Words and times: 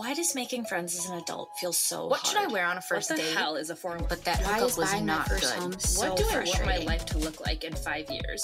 Why 0.00 0.14
does 0.14 0.34
making 0.34 0.64
friends 0.64 0.96
as 0.96 1.10
an 1.10 1.18
adult 1.18 1.50
feel 1.58 1.74
so 1.74 2.06
What 2.06 2.20
hard? 2.20 2.26
should 2.26 2.50
I 2.50 2.50
wear 2.50 2.64
on 2.64 2.78
a 2.78 2.80
first 2.80 3.10
what 3.10 3.18
the 3.18 3.22
date? 3.22 3.36
hell 3.36 3.56
is 3.56 3.68
a 3.68 3.76
formal? 3.76 4.06
But 4.08 4.24
that 4.24 4.38
Why 4.38 4.54
hookup 4.54 4.70
is 4.70 4.78
was 4.78 4.90
buying 4.90 5.04
my 5.04 5.12
not 5.12 5.28
first 5.28 5.42
good. 5.42 5.62
home 5.62 5.78
so 5.78 6.08
what 6.08 6.16
do 6.16 6.24
I 6.30 6.36
want 6.36 6.64
my 6.64 6.78
life 6.78 7.04
to 7.04 7.18
look 7.18 7.44
like 7.44 7.64
in 7.64 7.74
five 7.74 8.10
years? 8.10 8.42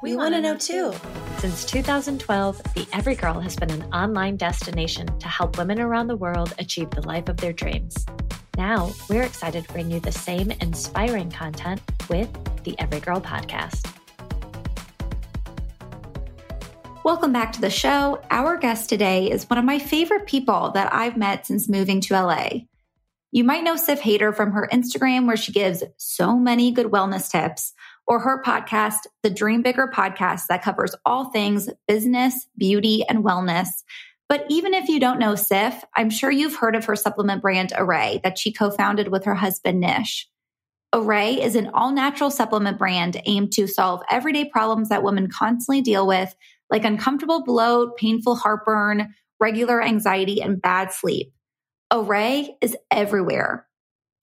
We, 0.00 0.16
want 0.16 0.34
to 0.34 0.40
know 0.40 0.56
too. 0.56 0.94
Since 1.40 1.66
2012, 1.66 2.62
the 2.74 2.88
Every 2.94 3.14
Girl 3.14 3.38
has 3.38 3.54
been 3.54 3.70
an 3.70 3.82
online 3.92 4.38
destination 4.38 5.06
to 5.18 5.28
help 5.28 5.58
women 5.58 5.78
around 5.78 6.06
the 6.06 6.16
world 6.16 6.54
achieve 6.58 6.88
the 6.88 7.06
life 7.06 7.28
of 7.28 7.36
their 7.36 7.52
dreams. 7.52 8.06
Now, 8.56 8.90
we're 9.10 9.24
excited 9.24 9.66
to 9.66 9.72
bring 9.74 9.90
you 9.90 10.00
the 10.00 10.10
same 10.10 10.52
inspiring 10.52 11.30
content 11.30 11.82
with 12.08 12.30
the 12.64 12.74
Every 12.78 13.00
Girl 13.00 13.20
podcast. 13.20 13.92
Welcome 17.04 17.34
back 17.34 17.52
to 17.52 17.60
the 17.60 17.68
show. 17.68 18.22
Our 18.30 18.56
guest 18.56 18.88
today 18.88 19.30
is 19.30 19.50
one 19.50 19.58
of 19.58 19.64
my 19.66 19.78
favorite 19.78 20.26
people 20.26 20.70
that 20.70 20.90
I've 20.90 21.18
met 21.18 21.46
since 21.46 21.68
moving 21.68 22.00
to 22.00 22.14
LA. 22.14 22.48
You 23.30 23.44
might 23.44 23.62
know 23.62 23.74
Siff 23.74 23.98
Haider 23.98 24.34
from 24.34 24.52
her 24.52 24.66
Instagram, 24.72 25.26
where 25.26 25.36
she 25.36 25.52
gives 25.52 25.84
so 25.98 26.38
many 26.38 26.72
good 26.72 26.86
wellness 26.86 27.30
tips, 27.30 27.74
or 28.06 28.20
her 28.20 28.42
podcast, 28.42 29.00
the 29.22 29.28
Dream 29.28 29.60
Bigger 29.60 29.86
podcast, 29.94 30.46
that 30.48 30.62
covers 30.62 30.96
all 31.04 31.26
things 31.26 31.68
business, 31.86 32.46
beauty, 32.56 33.04
and 33.06 33.22
wellness. 33.22 33.68
But 34.26 34.46
even 34.48 34.72
if 34.72 34.88
you 34.88 34.98
don't 34.98 35.18
know 35.18 35.34
Siff, 35.34 35.82
I'm 35.94 36.08
sure 36.08 36.30
you've 36.30 36.56
heard 36.56 36.74
of 36.74 36.86
her 36.86 36.96
supplement 36.96 37.42
brand 37.42 37.74
Arrae 37.76 38.22
that 38.22 38.38
she 38.38 38.50
co 38.50 38.70
founded 38.70 39.08
with 39.08 39.26
her 39.26 39.34
husband 39.34 39.78
Nish. 39.78 40.26
Arrae 40.94 41.38
is 41.38 41.54
an 41.54 41.70
all 41.74 41.92
natural 41.92 42.30
supplement 42.30 42.78
brand 42.78 43.20
aimed 43.26 43.52
to 43.52 43.66
solve 43.66 44.00
everyday 44.10 44.46
problems 44.46 44.88
that 44.88 45.02
women 45.02 45.28
constantly 45.28 45.82
deal 45.82 46.06
with, 46.06 46.34
like 46.70 46.84
uncomfortable 46.84 47.44
bloat, 47.44 47.96
painful 47.96 48.36
heartburn, 48.36 49.14
regular 49.40 49.82
anxiety, 49.82 50.40
and 50.40 50.60
bad 50.60 50.92
sleep. 50.92 51.32
Arrae 51.92 52.48
is 52.60 52.76
everywhere. 52.90 53.66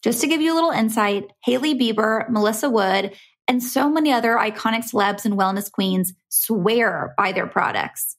Just 0.04 0.22
to 0.22 0.28
give 0.28 0.42
you 0.42 0.54
a 0.54 0.56
little 0.56 0.72
insight, 0.72 1.32
Hailey 1.44 1.78
Bieber, 1.78 2.28
Melissa 2.30 2.70
Wood, 2.70 3.16
and 3.48 3.62
so 3.62 3.90
many 3.90 4.12
other 4.12 4.36
iconic 4.36 4.90
celebs 4.90 5.26
and 5.26 5.38
wellness 5.38 5.72
queens 5.72 6.14
swear 6.30 7.14
by 7.18 7.32
their 7.32 7.48
products. 7.48 8.18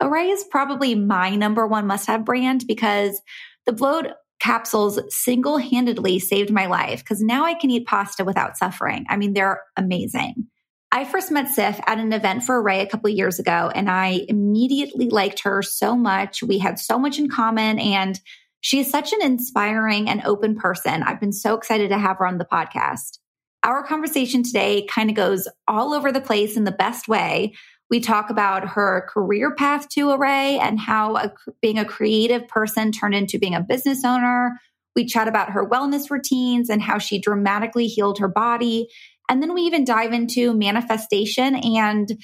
Arrae 0.00 0.32
is 0.32 0.44
probably 0.44 0.94
my 0.94 1.34
number 1.34 1.66
one 1.66 1.86
must 1.86 2.06
have 2.06 2.24
brand 2.24 2.64
because 2.68 3.20
the 3.66 3.72
bloat 3.72 4.06
capsules 4.40 5.00
single 5.08 5.58
handedly 5.58 6.18
saved 6.18 6.52
my 6.52 6.66
life 6.66 7.00
because 7.00 7.20
now 7.20 7.44
I 7.44 7.54
can 7.54 7.70
eat 7.70 7.86
pasta 7.86 8.24
without 8.24 8.56
suffering. 8.56 9.04
I 9.08 9.16
mean, 9.16 9.32
they're 9.32 9.60
amazing. 9.76 10.46
I 10.90 11.04
first 11.04 11.30
met 11.30 11.54
Siff 11.54 11.80
at 11.86 11.98
an 11.98 12.12
event 12.12 12.44
for 12.44 12.62
Arrae 12.62 12.82
a 12.82 12.86
couple 12.86 13.10
years 13.10 13.38
ago, 13.38 13.70
and 13.74 13.90
I 13.90 14.24
immediately 14.28 15.10
liked 15.10 15.40
her 15.40 15.62
so 15.62 15.94
much. 15.94 16.42
We 16.42 16.58
had 16.58 16.78
so 16.78 16.98
much 16.98 17.18
in 17.18 17.28
common, 17.28 17.78
and 17.78 18.18
she 18.60 18.80
is 18.80 18.90
such 18.90 19.12
an 19.12 19.22
inspiring 19.22 20.08
and 20.08 20.24
open 20.24 20.56
person. 20.56 21.02
I've 21.02 21.20
been 21.20 21.32
so 21.32 21.54
excited 21.54 21.90
to 21.90 21.98
have 21.98 22.18
her 22.18 22.26
on 22.26 22.38
the 22.38 22.46
podcast. 22.46 23.18
Our 23.62 23.82
conversation 23.82 24.42
today 24.42 24.86
kind 24.86 25.10
of 25.10 25.16
goes 25.16 25.46
all 25.66 25.92
over 25.92 26.10
the 26.10 26.22
place 26.22 26.56
in 26.56 26.64
the 26.64 26.72
best 26.72 27.06
way. 27.06 27.54
We 27.90 28.00
talk 28.00 28.30
about 28.30 28.68
her 28.68 29.06
career 29.10 29.54
path 29.54 29.88
to 29.90 30.06
Arrae 30.06 30.58
and 30.58 30.80
how 30.80 31.16
a, 31.16 31.32
being 31.60 31.78
a 31.78 31.84
creative 31.84 32.48
person 32.48 32.92
turned 32.92 33.14
into 33.14 33.38
being 33.38 33.54
a 33.54 33.60
business 33.60 34.04
owner. 34.04 34.58
We 34.96 35.06
chat 35.06 35.28
about 35.28 35.50
her 35.50 35.66
wellness 35.66 36.10
routines 36.10 36.70
and 36.70 36.82
how 36.82 36.98
she 36.98 37.20
dramatically 37.20 37.86
healed 37.86 38.18
her 38.18 38.28
body. 38.28 38.88
And 39.28 39.42
then 39.42 39.54
we 39.54 39.62
even 39.62 39.84
dive 39.84 40.12
into 40.12 40.54
manifestation 40.54 41.54
and 41.54 42.18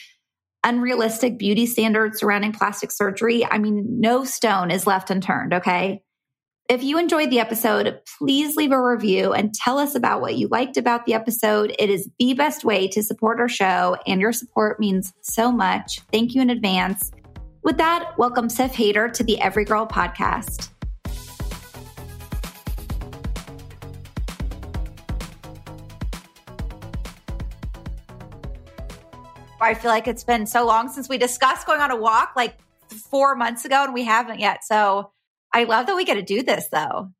unrealistic 0.64 1.38
beauty 1.38 1.66
standards 1.66 2.20
surrounding 2.20 2.52
plastic 2.52 2.90
surgery. 2.90 3.44
I 3.44 3.58
mean, 3.58 4.00
no 4.00 4.24
stone 4.24 4.70
is 4.70 4.86
left 4.86 5.10
unturned, 5.10 5.52
okay? 5.54 6.02
If 6.66 6.82
you 6.82 6.98
enjoyed 6.98 7.28
the 7.28 7.40
episode, 7.40 8.00
please 8.18 8.56
leave 8.56 8.72
a 8.72 8.82
review 8.82 9.34
and 9.34 9.52
tell 9.52 9.78
us 9.78 9.94
about 9.94 10.22
what 10.22 10.36
you 10.36 10.48
liked 10.48 10.78
about 10.78 11.04
the 11.04 11.12
episode. 11.12 11.76
It 11.78 11.90
is 11.90 12.08
the 12.18 12.32
best 12.32 12.64
way 12.64 12.88
to 12.88 13.02
support 13.02 13.38
our 13.38 13.50
show, 13.50 13.98
and 14.06 14.18
your 14.18 14.32
support 14.32 14.80
means 14.80 15.12
so 15.20 15.52
much. 15.52 16.00
Thank 16.10 16.34
you 16.34 16.40
in 16.40 16.48
advance. 16.48 17.10
With 17.62 17.76
that, 17.76 18.14
welcome 18.16 18.48
Siff 18.48 18.72
Haider 18.72 19.12
to 19.12 19.22
the 19.22 19.38
Every 19.42 19.66
Girl 19.66 19.86
podcast. 19.86 20.70
I 29.64 29.74
feel 29.74 29.90
like 29.90 30.08
it's 30.08 30.24
been 30.24 30.46
so 30.46 30.66
long 30.66 30.88
since 30.88 31.08
we 31.08 31.18
discussed 31.18 31.66
going 31.66 31.80
on 31.80 31.90
a 31.90 31.96
walk 31.96 32.32
like 32.36 32.56
four 33.10 33.34
months 33.34 33.64
ago, 33.64 33.84
and 33.84 33.94
we 33.94 34.04
haven't 34.04 34.40
yet. 34.40 34.64
So 34.64 35.10
I 35.52 35.64
love 35.64 35.86
that 35.86 35.96
we 35.96 36.04
get 36.04 36.14
to 36.14 36.22
do 36.22 36.42
this 36.42 36.68
though. 36.70 37.10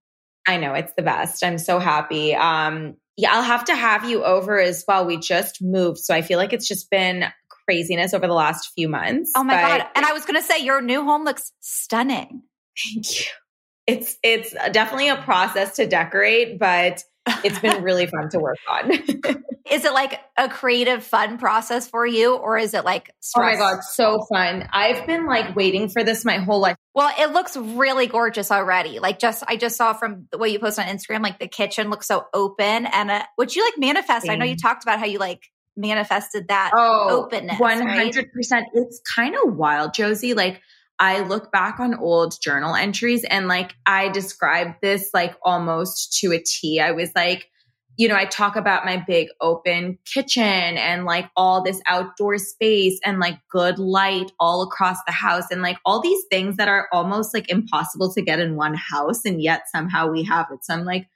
I 0.47 0.59
know 0.59 0.75
it's 0.75 0.93
the 0.95 1.03
best. 1.03 1.43
I'm 1.43 1.59
so 1.59 1.79
happy. 1.79 2.35
Um, 2.35 2.97
yeah, 3.17 3.33
I'll 3.33 3.43
have 3.43 3.65
to 3.67 3.75
have 3.75 4.09
you 4.09 4.25
over 4.25 4.61
as 4.61 4.85
well. 4.87 5.07
We 5.07 5.17
just 5.17 5.63
moved, 5.63 5.99
so 5.99 6.15
I 6.15 6.23
feel 6.23 6.39
like 6.39 6.53
it's 6.53 6.69
just 6.69 6.91
been 6.91 7.25
craziness 7.49 8.13
over 8.13 8.27
the 8.27 8.35
last 8.35 8.73
few 8.75 8.89
months. 8.89 9.33
Oh 9.37 9.45
my 9.45 9.55
but 9.55 9.63
god! 9.63 9.87
And 9.95 10.05
I 10.05 10.13
was 10.13 10.25
going 10.25 10.41
to 10.41 10.47
say 10.47 10.59
your 10.59 10.81
new 10.83 11.05
home 11.05 11.25
looks 11.25 11.53
stunning. 11.61 12.43
Thank 12.77 13.21
you. 13.21 13.27
It's 13.87 14.17
it's 14.23 14.53
definitely 14.73 15.09
a 15.09 15.17
process 15.17 15.77
to 15.77 15.87
decorate, 15.87 16.59
but 16.59 17.05
it's 17.27 17.59
been 17.59 17.83
really 17.83 18.07
fun 18.07 18.29
to 18.31 18.39
work 18.39 18.59
on. 18.69 18.91
is 19.71 19.85
it 19.85 19.93
like 19.93 20.21
a 20.37 20.49
creative, 20.49 21.05
fun 21.05 21.39
process 21.39 21.89
for 21.89 22.07
you, 22.07 22.35
or 22.35 22.59
is 22.59 22.75
it 22.75 22.85
like 22.85 23.15
stress? 23.21 23.45
Oh 23.45 23.53
my 23.53 23.57
god, 23.57 23.83
so 23.83 24.25
fun! 24.33 24.69
I've 24.73 25.07
been 25.07 25.27
like 25.27 25.57
waiting 25.57 25.89
for 25.89 26.05
this 26.05 26.25
my 26.25 26.39
whole 26.39 26.61
life. 26.61 26.77
Well, 26.95 27.13
it 27.19 27.33
looks 27.33 27.57
really 27.57 28.07
gorgeous 28.07 28.51
already. 28.51 28.99
Like 28.99 29.19
just 29.19 29.43
I 29.47 29.57
just 29.57 29.77
saw 29.77 29.93
from 29.93 30.29
the 30.31 30.39
way 30.39 30.51
you 30.51 30.59
post 30.59 30.79
on 30.79 30.87
Instagram, 30.87 31.23
like 31.23 31.39
the 31.39 31.49
kitchen 31.49 31.91
looks 31.91 32.07
so 32.07 32.27
open 32.33 32.87
and 32.87 33.11
uh, 33.11 33.23
would 33.39 33.55
you 33.55 33.65
like 33.65 33.79
manifest? 33.79 34.29
I 34.29 34.37
know 34.37 34.45
you 34.45 34.57
talked 34.57 34.85
about 34.85 34.99
how 34.99 35.07
you 35.07 35.19
like 35.19 35.51
manifested 35.77 36.49
that 36.49 36.73
oh, 36.75 37.25
openness. 37.25 37.59
Hundred 37.59 38.33
percent. 38.33 38.67
It's 38.75 39.01
kind 39.15 39.35
of 39.35 39.55
wild, 39.55 39.95
Josie. 39.95 40.35
Like 40.35 40.61
I 40.99 41.21
look 41.21 41.51
back 41.51 41.81
on 41.81 41.95
old 41.95 42.41
journal 42.41 42.75
entries 42.75 43.25
and 43.25 43.49
like 43.49 43.75
I 43.87 44.09
described 44.09 44.77
this 44.81 45.11
like 45.13 45.37
almost 45.43 46.19
to 46.21 46.33
a 46.33 46.39
T. 46.39 46.81
I 46.81 46.93
was 46.93 47.11
like, 47.17 47.49
you 47.97 48.09
know, 48.09 48.17
I 48.17 48.25
talk 48.25 48.57
about 48.57 48.85
my 48.85 48.97
big 49.07 49.29
open 49.41 49.99
kitchen 50.05 50.43
and 50.43 51.05
like 51.05 51.31
all 51.37 51.63
this 51.63 51.81
outdoor 51.87 52.39
space 52.39 52.99
and 53.05 53.21
like 53.21 53.39
good 53.51 53.79
light 53.79 54.33
all 54.41 54.63
across 54.63 54.99
the 55.07 55.13
house 55.13 55.45
and 55.51 55.63
like 55.63 55.79
all 55.85 56.01
these 56.01 56.25
things 56.31 56.57
that 56.57 56.69
are 56.69 56.89
almost 56.93 57.33
like 57.35 57.49
impossible 57.49 58.13
to 58.15 58.23
get 58.23 58.41
in 58.41 58.57
one 58.57 58.75
house. 58.75 59.25
And 59.25 59.41
yet 59.41 59.63
somehow 59.73 60.11
we 60.11 60.25
have 60.25 60.47
it. 60.53 60.65
So 60.65 60.75
I'm 60.75 60.85
like, 60.85 61.07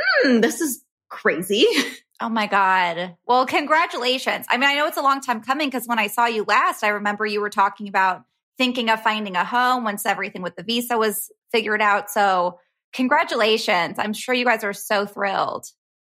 hmm, 0.00 0.40
this 0.40 0.60
is 0.60 0.82
crazy. 1.08 1.66
Oh 2.20 2.28
my 2.28 2.46
God. 2.46 3.16
Well, 3.26 3.46
congratulations. 3.46 4.46
I 4.48 4.56
mean, 4.56 4.70
I 4.70 4.76
know 4.76 4.86
it's 4.86 4.96
a 4.96 5.02
long 5.02 5.20
time 5.20 5.42
coming 5.42 5.66
because 5.66 5.88
when 5.88 5.98
I 5.98 6.06
saw 6.06 6.26
you 6.26 6.44
last, 6.44 6.84
I 6.84 6.88
remember 6.88 7.26
you 7.26 7.40
were 7.40 7.50
talking 7.50 7.88
about 7.88 8.22
thinking 8.62 8.90
of 8.90 9.02
finding 9.02 9.34
a 9.34 9.44
home 9.44 9.82
once 9.82 10.06
everything 10.06 10.40
with 10.40 10.54
the 10.54 10.62
visa 10.62 10.96
was 10.96 11.32
figured 11.50 11.82
out. 11.82 12.08
So, 12.08 12.60
congratulations. 12.92 13.98
I'm 13.98 14.12
sure 14.12 14.36
you 14.36 14.44
guys 14.44 14.62
are 14.62 14.72
so 14.72 15.04
thrilled. 15.04 15.66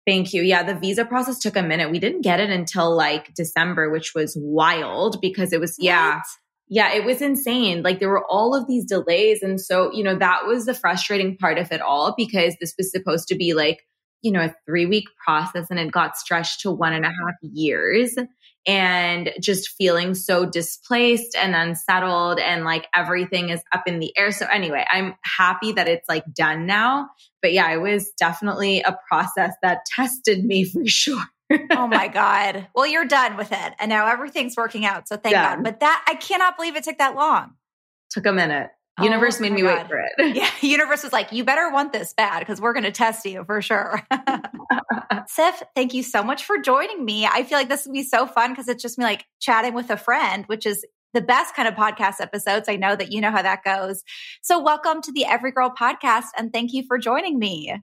Thank 0.07 0.33
you. 0.33 0.41
Yeah, 0.41 0.63
the 0.63 0.75
visa 0.75 1.05
process 1.05 1.39
took 1.39 1.57
a 1.57 1.63
minute. 1.63 1.91
We 1.91 1.99
didn't 1.99 2.23
get 2.23 2.41
it 2.41 2.49
until 2.49 2.97
like 2.97 3.35
December, 3.35 3.91
which 3.91 4.15
was 4.15 4.35
wild 4.41 5.21
because 5.21 5.53
it 5.53 5.61
was, 5.61 5.77
yeah. 5.79 6.15
What? 6.15 6.25
Yeah, 6.71 6.95
it 6.95 7.05
was 7.05 7.21
insane. 7.21 7.83
Like 7.83 8.01
there 8.01 8.09
were 8.09 8.25
all 8.31 8.55
of 8.55 8.67
these 8.67 8.87
delays. 8.87 9.43
And 9.43 9.61
so, 9.61 9.93
you 9.93 10.03
know, 10.03 10.17
that 10.17 10.47
was 10.47 10.65
the 10.65 10.73
frustrating 10.73 11.37
part 11.37 11.59
of 11.59 11.71
it 11.71 11.83
all 11.83 12.15
because 12.17 12.57
this 12.61 12.75
was 12.79 12.91
supposed 12.91 13.29
to 13.29 13.35
be 13.35 13.53
like, 13.53 13.81
you 14.23 14.33
know, 14.33 14.41
a 14.41 14.55
three 14.65 14.87
week 14.87 15.05
process 15.23 15.67
and 15.69 15.79
it 15.79 15.93
got 15.93 16.17
stretched 16.17 16.61
to 16.61 16.71
one 16.71 16.95
and 16.95 17.05
a 17.05 17.09
half 17.09 17.35
years 17.43 18.15
and 18.69 19.33
just 19.41 19.71
feeling 19.71 20.15
so 20.15 20.45
displaced 20.45 21.35
and 21.35 21.55
unsettled 21.55 22.39
and 22.39 22.65
like 22.65 22.87
everything 22.95 23.49
is 23.49 23.63
up 23.73 23.85
in 23.87 23.99
the 23.99 24.17
air. 24.17 24.31
So 24.31 24.47
anyway, 24.47 24.85
I'm 24.91 25.15
happy 25.25 25.73
that 25.73 25.89
it's 25.89 26.07
like 26.07 26.23
done 26.35 26.67
now. 26.67 27.09
But 27.41 27.55
yeah, 27.55 27.73
it 27.73 27.81
was 27.81 28.11
definitely 28.19 28.83
a 28.83 28.95
process 29.09 29.55
that 29.63 29.87
tested 29.87 30.45
me 30.45 30.65
for 30.71 30.83
sure. 30.85 31.25
oh 31.71 31.87
my 31.87 32.09
God. 32.09 32.69
Well, 32.75 32.87
you're 32.87 33.07
done 33.07 33.39
with 33.39 33.53
it. 33.53 33.75
And 33.81 33.89
now 33.89 34.07
everything's 34.07 34.55
working 34.55 34.85
out. 34.85 35.09
So 35.09 35.17
thank 35.17 35.35
God. 35.35 35.65
But 35.65 35.81
that, 35.81 36.05
I 36.07 36.15
cannot 36.17 36.59
believe 36.59 36.77
it 36.77 36.85
took 36.85 36.99
that 36.99 37.15
long. 37.15 37.55
Took 38.11 38.27
a 38.27 38.33
minute. 38.33 38.69
Universe 39.03 39.39
oh 39.39 39.43
made 39.43 39.53
me 39.53 39.63
God. 39.63 39.79
wait 39.79 39.89
for 39.89 39.99
it. 39.99 40.37
Yeah. 40.37 40.51
Universe 40.61 41.03
was 41.03 41.13
like, 41.13 41.33
you 41.33 41.45
better 41.45 41.71
want 41.71 41.93
this 41.93 42.13
bad 42.13 42.41
because 42.41 42.61
we're 42.61 42.73
going 42.73 42.85
to 42.85 42.93
test 42.93 43.25
you 43.25 43.45
for 43.45 43.63
sure. 43.63 44.03
Siff, 44.13 45.63
thank 45.75 45.95
you 45.95 46.03
so 46.03 46.23
much 46.23 46.45
for 46.45 46.59
joining 46.59 47.05
me. 47.05 47.27
I 47.27 47.43
feel 47.45 47.59
like 47.59 47.69
this 47.69 47.87
would 47.87 47.93
be 47.93 48.03
so 48.03 48.27
fun 48.27 48.53
because 48.53 48.69
it's 48.69 48.83
just 48.83 48.99
me 48.99 49.05
like 49.05 49.25
chatting 49.41 49.75
with 49.75 49.91
a 49.91 49.97
friend, 49.97 50.45
which 50.47 50.67
is 50.67 50.85
the 51.15 51.21
best 51.21 51.55
kind 51.55 51.69
of 51.69 51.75
podcast 51.75 52.21
episodes. 52.21 52.69
I 52.69 52.77
know 52.77 52.95
that 52.95 53.13
you 53.13 53.21
know 53.21 53.31
how 53.31 53.43
that 53.43 53.65
goes. 53.65 54.03
So 54.43 54.63
welcome 54.63 55.01
to 55.03 55.13
the 55.13 55.25
Every 55.25 55.53
Girl 55.53 55.71
podcast 55.71 56.27
and 56.37 56.53
thank 56.53 56.73
you 56.73 56.83
for 56.87 56.99
joining 56.99 57.39
me. 57.39 57.75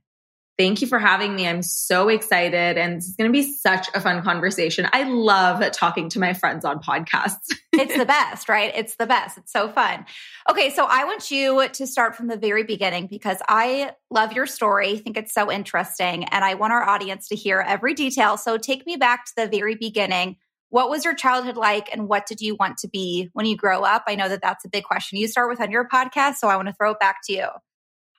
Thank 0.57 0.81
you 0.81 0.87
for 0.87 0.99
having 0.99 1.35
me. 1.35 1.45
I'm 1.45 1.61
so 1.61 2.07
excited 2.07 2.77
and 2.77 2.95
it's 2.95 3.13
going 3.15 3.29
to 3.29 3.33
be 3.33 3.43
such 3.43 3.87
a 3.93 3.99
fun 3.99 4.23
conversation. 4.23 4.87
I 4.93 5.03
love 5.03 5.69
talking 5.71 6.07
to 6.09 6.19
my 6.19 6.33
friends 6.33 6.63
on 6.63 6.81
podcasts. 6.81 7.51
it's 7.73 7.97
the 7.97 8.05
best, 8.05 8.47
right? 8.47 8.71
It's 8.73 8.95
the 8.95 9.05
best. 9.05 9.37
It's 9.37 9.51
so 9.51 9.67
fun. 9.67 10.05
Okay, 10.49 10.69
so 10.69 10.87
I 10.89 11.03
want 11.03 11.29
you 11.29 11.67
to 11.67 11.85
start 11.85 12.15
from 12.15 12.27
the 12.27 12.37
very 12.37 12.63
beginning 12.63 13.07
because 13.07 13.39
I 13.49 13.91
love 14.09 14.31
your 14.31 14.45
story. 14.45 14.93
I 14.93 14.97
think 14.97 15.17
it's 15.17 15.33
so 15.33 15.51
interesting 15.51 16.23
and 16.23 16.45
I 16.45 16.53
want 16.53 16.71
our 16.71 16.87
audience 16.87 17.27
to 17.29 17.35
hear 17.35 17.59
every 17.59 17.93
detail. 17.93 18.37
So 18.37 18.57
take 18.57 18.85
me 18.85 18.95
back 18.95 19.25
to 19.25 19.33
the 19.35 19.47
very 19.47 19.75
beginning. 19.75 20.37
What 20.69 20.89
was 20.89 21.03
your 21.03 21.15
childhood 21.15 21.57
like 21.57 21.89
and 21.91 22.07
what 22.07 22.27
did 22.27 22.39
you 22.39 22.55
want 22.55 22.77
to 22.77 22.87
be 22.87 23.29
when 23.33 23.45
you 23.45 23.57
grow 23.57 23.83
up? 23.83 24.05
I 24.07 24.15
know 24.15 24.29
that 24.29 24.41
that's 24.41 24.63
a 24.63 24.69
big 24.69 24.85
question 24.85 25.17
you 25.17 25.27
start 25.27 25.49
with 25.49 25.59
on 25.59 25.69
your 25.69 25.87
podcast, 25.87 26.35
so 26.35 26.47
I 26.47 26.55
want 26.55 26.69
to 26.69 26.73
throw 26.73 26.91
it 26.91 26.99
back 26.99 27.17
to 27.25 27.33
you 27.33 27.47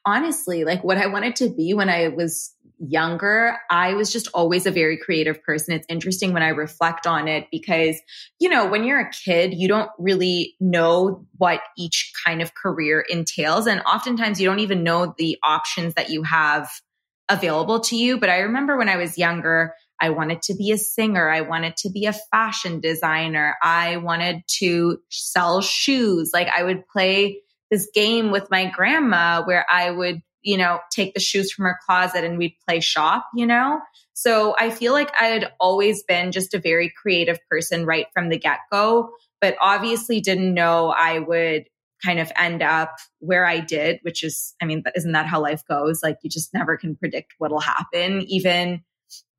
honestly, 0.06 0.64
like 0.64 0.82
what 0.84 0.96
I 0.96 1.08
wanted 1.08 1.36
to 1.36 1.50
be 1.50 1.74
when 1.74 1.90
I 1.90 2.08
was 2.08 2.54
younger, 2.78 3.56
I 3.70 3.94
was 3.94 4.12
just 4.12 4.28
always 4.34 4.66
a 4.66 4.70
very 4.70 4.98
creative 4.98 5.42
person. 5.42 5.74
It's 5.74 5.86
interesting 5.88 6.32
when 6.32 6.42
I 6.42 6.48
reflect 6.48 7.06
on 7.06 7.26
it 7.26 7.48
because, 7.50 7.96
you 8.38 8.48
know, 8.48 8.66
when 8.66 8.84
you're 8.84 9.00
a 9.00 9.10
kid, 9.10 9.54
you 9.54 9.66
don't 9.66 9.90
really 9.98 10.54
know 10.60 11.26
what 11.38 11.60
each 11.76 12.12
kind 12.24 12.40
of 12.40 12.54
career 12.54 13.04
entails. 13.08 13.66
And 13.66 13.80
oftentimes 13.82 14.40
you 14.40 14.46
don't 14.46 14.60
even 14.60 14.84
know 14.84 15.14
the 15.18 15.38
options 15.42 15.94
that 15.94 16.10
you 16.10 16.22
have 16.22 16.70
available 17.28 17.80
to 17.80 17.96
you. 17.96 18.18
But 18.18 18.30
I 18.30 18.38
remember 18.40 18.76
when 18.76 18.88
I 18.88 18.96
was 18.96 19.18
younger, 19.18 19.74
I 20.00 20.10
wanted 20.10 20.42
to 20.42 20.54
be 20.54 20.70
a 20.70 20.78
singer. 20.78 21.30
I 21.30 21.40
wanted 21.40 21.76
to 21.78 21.90
be 21.90 22.06
a 22.06 22.12
fashion 22.12 22.80
designer. 22.80 23.56
I 23.62 23.96
wanted 23.96 24.42
to 24.58 24.98
sell 25.10 25.62
shoes. 25.62 26.30
Like 26.32 26.48
I 26.48 26.62
would 26.62 26.86
play 26.86 27.40
this 27.70 27.88
game 27.94 28.30
with 28.30 28.50
my 28.50 28.70
grandma 28.70 29.42
where 29.44 29.66
I 29.70 29.90
would, 29.90 30.22
you 30.42 30.56
know, 30.56 30.78
take 30.90 31.14
the 31.14 31.20
shoes 31.20 31.52
from 31.52 31.64
her 31.64 31.78
closet 31.86 32.24
and 32.24 32.38
we'd 32.38 32.56
play 32.66 32.80
shop, 32.80 33.26
you 33.34 33.46
know? 33.46 33.80
So 34.12 34.54
I 34.58 34.70
feel 34.70 34.92
like 34.92 35.10
I 35.20 35.26
had 35.26 35.52
always 35.60 36.02
been 36.04 36.32
just 36.32 36.54
a 36.54 36.58
very 36.58 36.92
creative 37.02 37.38
person 37.50 37.84
right 37.84 38.06
from 38.14 38.28
the 38.28 38.38
get 38.38 38.60
go, 38.72 39.10
but 39.40 39.56
obviously 39.60 40.20
didn't 40.20 40.54
know 40.54 40.88
I 40.88 41.18
would 41.18 41.64
kind 42.04 42.20
of 42.20 42.30
end 42.36 42.62
up 42.62 42.94
where 43.18 43.46
I 43.46 43.60
did, 43.60 43.98
which 44.02 44.22
is, 44.22 44.54
I 44.62 44.66
mean, 44.66 44.84
isn't 44.94 45.12
that 45.12 45.26
how 45.26 45.42
life 45.42 45.62
goes? 45.68 46.02
Like 46.02 46.18
you 46.22 46.30
just 46.30 46.54
never 46.54 46.76
can 46.76 46.94
predict 46.94 47.34
what'll 47.38 47.60
happen. 47.60 48.22
Even 48.22 48.82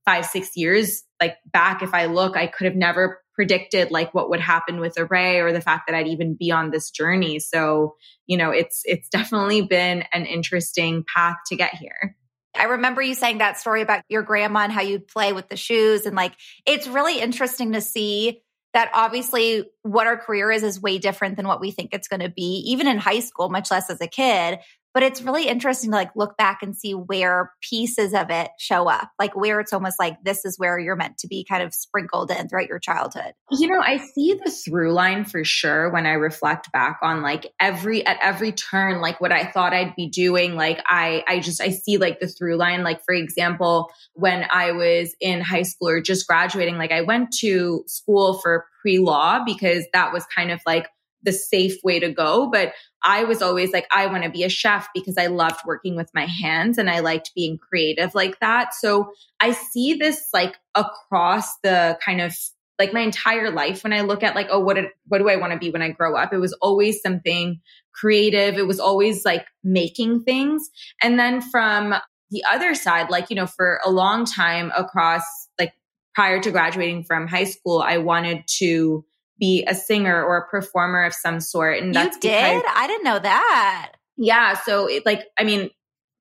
five, 0.06 0.25
six 0.25 0.56
years 0.56 1.03
like 1.21 1.38
back, 1.51 1.81
if 1.81 1.94
I 1.94 2.06
look, 2.06 2.38
I 2.38 2.47
could 2.47 2.65
have 2.65 2.75
never 2.75 3.21
predicted 3.37 3.91
like 3.91 4.13
what 4.15 4.31
would 4.31 4.39
happen 4.39 4.79
with 4.79 4.95
Arrae 4.95 5.41
or 5.41 5.53
the 5.53 5.61
fact 5.61 5.83
that 5.87 5.95
I'd 5.95 6.07
even 6.07 6.33
be 6.33 6.51
on 6.51 6.71
this 6.71 6.89
journey. 6.89 7.37
So, 7.39 7.95
you 8.25 8.35
know, 8.35 8.49
it's 8.49 8.81
it's 8.83 9.07
definitely 9.09 9.61
been 9.61 10.03
an 10.11 10.25
interesting 10.25 11.05
path 11.15 11.37
to 11.47 11.55
get 11.55 11.75
here. 11.75 12.17
I 12.55 12.63
remember 12.63 13.03
you 13.03 13.13
saying 13.13 13.37
that 13.37 13.59
story 13.59 13.83
about 13.83 14.01
your 14.09 14.23
grandma 14.23 14.61
and 14.61 14.71
how 14.71 14.81
you'd 14.81 15.07
play 15.07 15.31
with 15.31 15.47
the 15.47 15.55
shoes 15.55 16.07
and 16.07 16.15
like 16.15 16.33
it's 16.65 16.87
really 16.87 17.19
interesting 17.19 17.73
to 17.73 17.81
see 17.81 18.41
that 18.73 18.89
obviously 18.93 19.63
what 19.83 20.07
our 20.07 20.17
career 20.17 20.49
is 20.49 20.63
is 20.63 20.81
way 20.81 20.97
different 20.97 21.37
than 21.37 21.47
what 21.47 21.61
we 21.61 21.69
think 21.69 21.93
it's 21.93 22.07
going 22.07 22.19
to 22.21 22.29
be 22.29 22.63
even 22.67 22.87
in 22.87 22.97
high 22.97 23.19
school 23.19 23.49
much 23.49 23.69
less 23.69 23.91
as 23.91 24.01
a 24.01 24.07
kid 24.07 24.57
but 24.97 25.03
it's 25.03 25.21
really 25.21 25.47
interesting 25.47 25.91
to 25.91 25.95
like 25.95 26.09
look 26.15 26.35
back 26.38 26.63
and 26.63 26.75
see 26.75 26.95
where 26.95 27.51
pieces 27.61 28.15
of 28.15 28.31
it 28.31 28.49
show 28.57 28.89
up 28.89 29.11
like 29.19 29.35
where 29.35 29.59
it's 29.59 29.71
almost 29.71 29.99
like 29.99 30.17
this 30.23 30.44
is 30.44 30.57
where 30.57 30.79
you're 30.79 30.95
meant 30.95 31.19
to 31.19 31.27
be 31.27 31.45
kind 31.47 31.61
of 31.61 31.71
sprinkled 31.71 32.31
in 32.31 32.49
throughout 32.49 32.67
your 32.67 32.79
childhood. 32.79 33.33
You 33.51 33.67
know 33.67 33.79
i 33.79 33.97
see 33.97 34.33
the 34.44 34.49
through 34.49 34.94
line 34.94 35.23
for 35.23 35.44
sure 35.44 35.91
when 35.91 36.07
i 36.07 36.13
reflect 36.13 36.71
back 36.71 36.97
on 37.03 37.21
like 37.21 37.53
every 37.59 38.03
at 38.07 38.17
every 38.23 38.51
turn 38.51 38.99
like 38.99 39.21
what 39.21 39.31
i 39.31 39.44
thought 39.45 39.71
i'd 39.71 39.95
be 39.95 40.09
doing 40.09 40.55
like 40.55 40.79
i 40.88 41.23
i 41.27 41.41
just 41.41 41.61
i 41.61 41.69
see 41.69 41.97
like 41.97 42.19
the 42.19 42.27
through 42.27 42.55
line. 42.55 42.81
Like 42.81 43.03
for 43.05 43.13
example 43.13 43.91
when 44.13 44.47
i 44.49 44.71
was 44.71 45.15
in 45.21 45.41
high 45.41 45.61
school 45.61 45.89
or 45.89 46.01
just 46.01 46.25
graduating 46.25 46.79
like 46.79 46.91
i 46.91 47.01
went 47.01 47.31
to 47.41 47.83
school 47.85 48.39
for 48.39 48.65
pre-law 48.81 49.44
because 49.45 49.85
that 49.94 50.11
was 50.11 50.25
kind 50.35 50.49
of 50.49 50.59
like 50.65 50.88
the 51.23 51.31
safe 51.31 51.75
way 51.83 51.99
to 51.99 52.11
go. 52.11 52.49
But 52.49 52.73
I 53.03 53.23
was 53.23 53.41
always 53.41 53.71
like, 53.71 53.87
I 53.91 54.07
want 54.07 54.23
to 54.23 54.29
be 54.29 54.43
a 54.43 54.49
chef 54.49 54.87
because 54.93 55.17
I 55.17 55.27
loved 55.27 55.61
working 55.65 55.95
with 55.95 56.09
my 56.13 56.25
hands 56.25 56.77
and 56.77 56.89
I 56.89 56.99
liked 56.99 57.31
being 57.35 57.57
creative 57.57 58.13
like 58.15 58.39
that. 58.39 58.73
So 58.73 59.11
I 59.39 59.51
see 59.51 59.95
this 59.95 60.29
like 60.33 60.55
across 60.75 61.57
the 61.63 61.97
kind 62.03 62.21
of 62.21 62.35
like 62.79 62.93
my 62.93 63.01
entire 63.01 63.49
life 63.49 63.83
when 63.83 63.93
I 63.93 64.01
look 64.01 64.23
at 64.23 64.35
like, 64.35 64.47
oh, 64.51 64.59
what, 64.59 64.75
did, 64.75 64.85
what 65.07 65.17
do 65.17 65.29
I 65.29 65.37
want 65.37 65.53
to 65.53 65.59
be 65.59 65.71
when 65.71 65.81
I 65.81 65.89
grow 65.89 66.15
up? 66.15 66.31
It 66.31 66.37
was 66.37 66.53
always 66.53 67.01
something 67.01 67.59
creative. 67.93 68.55
It 68.55 68.67
was 68.67 68.79
always 68.79 69.25
like 69.25 69.45
making 69.63 70.23
things. 70.23 70.69
And 71.01 71.17
then 71.17 71.41
from 71.41 71.95
the 72.29 72.43
other 72.49 72.75
side, 72.75 73.09
like, 73.09 73.29
you 73.29 73.35
know, 73.35 73.47
for 73.47 73.79
a 73.83 73.89
long 73.89 74.25
time 74.25 74.71
across 74.77 75.23
like 75.59 75.73
prior 76.13 76.39
to 76.41 76.51
graduating 76.51 77.03
from 77.03 77.27
high 77.27 77.45
school, 77.45 77.81
I 77.81 77.97
wanted 77.97 78.43
to 78.59 79.03
be 79.39 79.63
a 79.67 79.75
singer 79.75 80.23
or 80.23 80.37
a 80.37 80.47
performer 80.47 81.03
of 81.05 81.13
some 81.13 81.39
sort. 81.39 81.79
And 81.79 81.93
that's 81.93 82.15
you 82.15 82.21
did? 82.21 82.61
Because, 82.61 82.71
I 82.75 82.87
didn't 82.87 83.03
know 83.03 83.19
that. 83.19 83.93
Yeah. 84.17 84.57
So 84.65 84.87
it 84.87 85.05
like, 85.05 85.25
I 85.37 85.43
mean, 85.43 85.69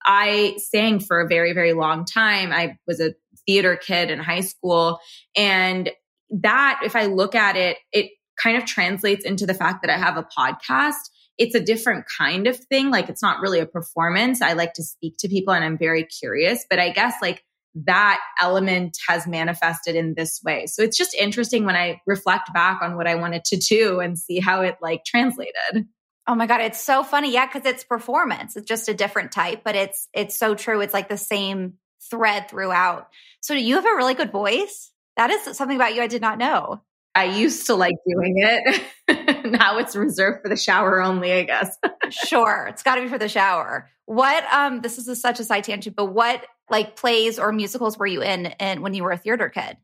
I 0.04 0.56
sang 0.58 1.00
for 1.00 1.20
a 1.20 1.26
very, 1.26 1.52
very 1.52 1.72
long 1.72 2.04
time. 2.04 2.52
I 2.52 2.76
was 2.86 3.00
a 3.00 3.14
theater 3.46 3.76
kid 3.76 4.10
in 4.10 4.18
high 4.18 4.42
school. 4.42 5.00
And 5.36 5.90
that, 6.30 6.80
if 6.84 6.94
I 6.94 7.06
look 7.06 7.34
at 7.34 7.56
it, 7.56 7.78
it 7.92 8.10
kind 8.40 8.56
of 8.56 8.66
translates 8.66 9.24
into 9.24 9.46
the 9.46 9.54
fact 9.54 9.82
that 9.82 9.90
I 9.90 9.98
have 9.98 10.16
a 10.16 10.26
podcast. 10.38 10.94
It's 11.38 11.54
a 11.54 11.60
different 11.60 12.04
kind 12.18 12.46
of 12.46 12.56
thing. 12.56 12.90
Like 12.90 13.08
it's 13.08 13.22
not 13.22 13.40
really 13.40 13.60
a 13.60 13.66
performance. 13.66 14.42
I 14.42 14.52
like 14.52 14.74
to 14.74 14.82
speak 14.82 15.16
to 15.18 15.28
people 15.28 15.54
and 15.54 15.64
I'm 15.64 15.78
very 15.78 16.04
curious, 16.04 16.64
but 16.68 16.78
I 16.78 16.90
guess 16.90 17.14
like 17.20 17.42
that 17.84 18.20
element 18.40 18.96
has 19.06 19.26
manifested 19.26 19.96
in 19.96 20.14
this 20.14 20.40
way. 20.42 20.66
So 20.66 20.82
it's 20.82 20.96
just 20.96 21.14
interesting 21.14 21.64
when 21.64 21.76
I 21.76 22.00
reflect 22.06 22.52
back 22.54 22.80
on 22.82 22.96
what 22.96 23.06
I 23.06 23.16
wanted 23.16 23.44
to 23.44 23.56
do 23.56 24.00
and 24.00 24.18
see 24.18 24.40
how 24.40 24.62
it 24.62 24.76
like 24.80 25.04
translated. 25.04 25.86
Oh 26.26 26.34
my 26.34 26.46
god, 26.46 26.60
it's 26.62 26.82
so 26.82 27.04
funny. 27.04 27.32
Yeah, 27.32 27.46
cuz 27.46 27.64
it's 27.64 27.84
performance. 27.84 28.56
It's 28.56 28.66
just 28.66 28.88
a 28.88 28.94
different 28.94 29.30
type, 29.30 29.62
but 29.62 29.76
it's 29.76 30.08
it's 30.12 30.36
so 30.36 30.54
true. 30.54 30.80
It's 30.80 30.94
like 30.94 31.08
the 31.08 31.18
same 31.18 31.74
thread 32.10 32.48
throughout. 32.48 33.08
So 33.40 33.54
you 33.54 33.74
have 33.74 33.86
a 33.86 33.96
really 33.96 34.14
good 34.14 34.32
voice? 34.32 34.90
That 35.16 35.30
is 35.30 35.56
something 35.56 35.76
about 35.76 35.94
you 35.94 36.02
I 36.02 36.08
did 36.08 36.22
not 36.22 36.38
know. 36.38 36.82
I 37.16 37.24
used 37.24 37.66
to 37.66 37.74
like 37.74 37.94
doing 38.06 38.34
it. 38.36 38.82
now 39.50 39.78
it's 39.78 39.96
reserved 39.96 40.42
for 40.42 40.50
the 40.50 40.56
shower 40.56 41.02
only, 41.02 41.32
I 41.32 41.44
guess. 41.44 41.76
sure. 42.10 42.66
It's 42.68 42.82
got 42.82 42.96
to 42.96 43.00
be 43.00 43.08
for 43.08 43.16
the 43.16 43.28
shower. 43.28 43.88
What 44.04 44.44
um 44.52 44.82
this 44.82 44.98
is 44.98 45.08
a, 45.08 45.16
such 45.16 45.40
a 45.40 45.44
side 45.44 45.64
tangent, 45.64 45.96
but 45.96 46.06
what 46.06 46.44
like 46.70 46.94
plays 46.94 47.38
or 47.38 47.52
musicals 47.52 47.96
were 47.96 48.06
you 48.06 48.22
in 48.22 48.46
and 48.46 48.82
when 48.82 48.92
you 48.92 49.02
were 49.02 49.12
a 49.12 49.16
theater 49.16 49.48
kid? 49.48 49.78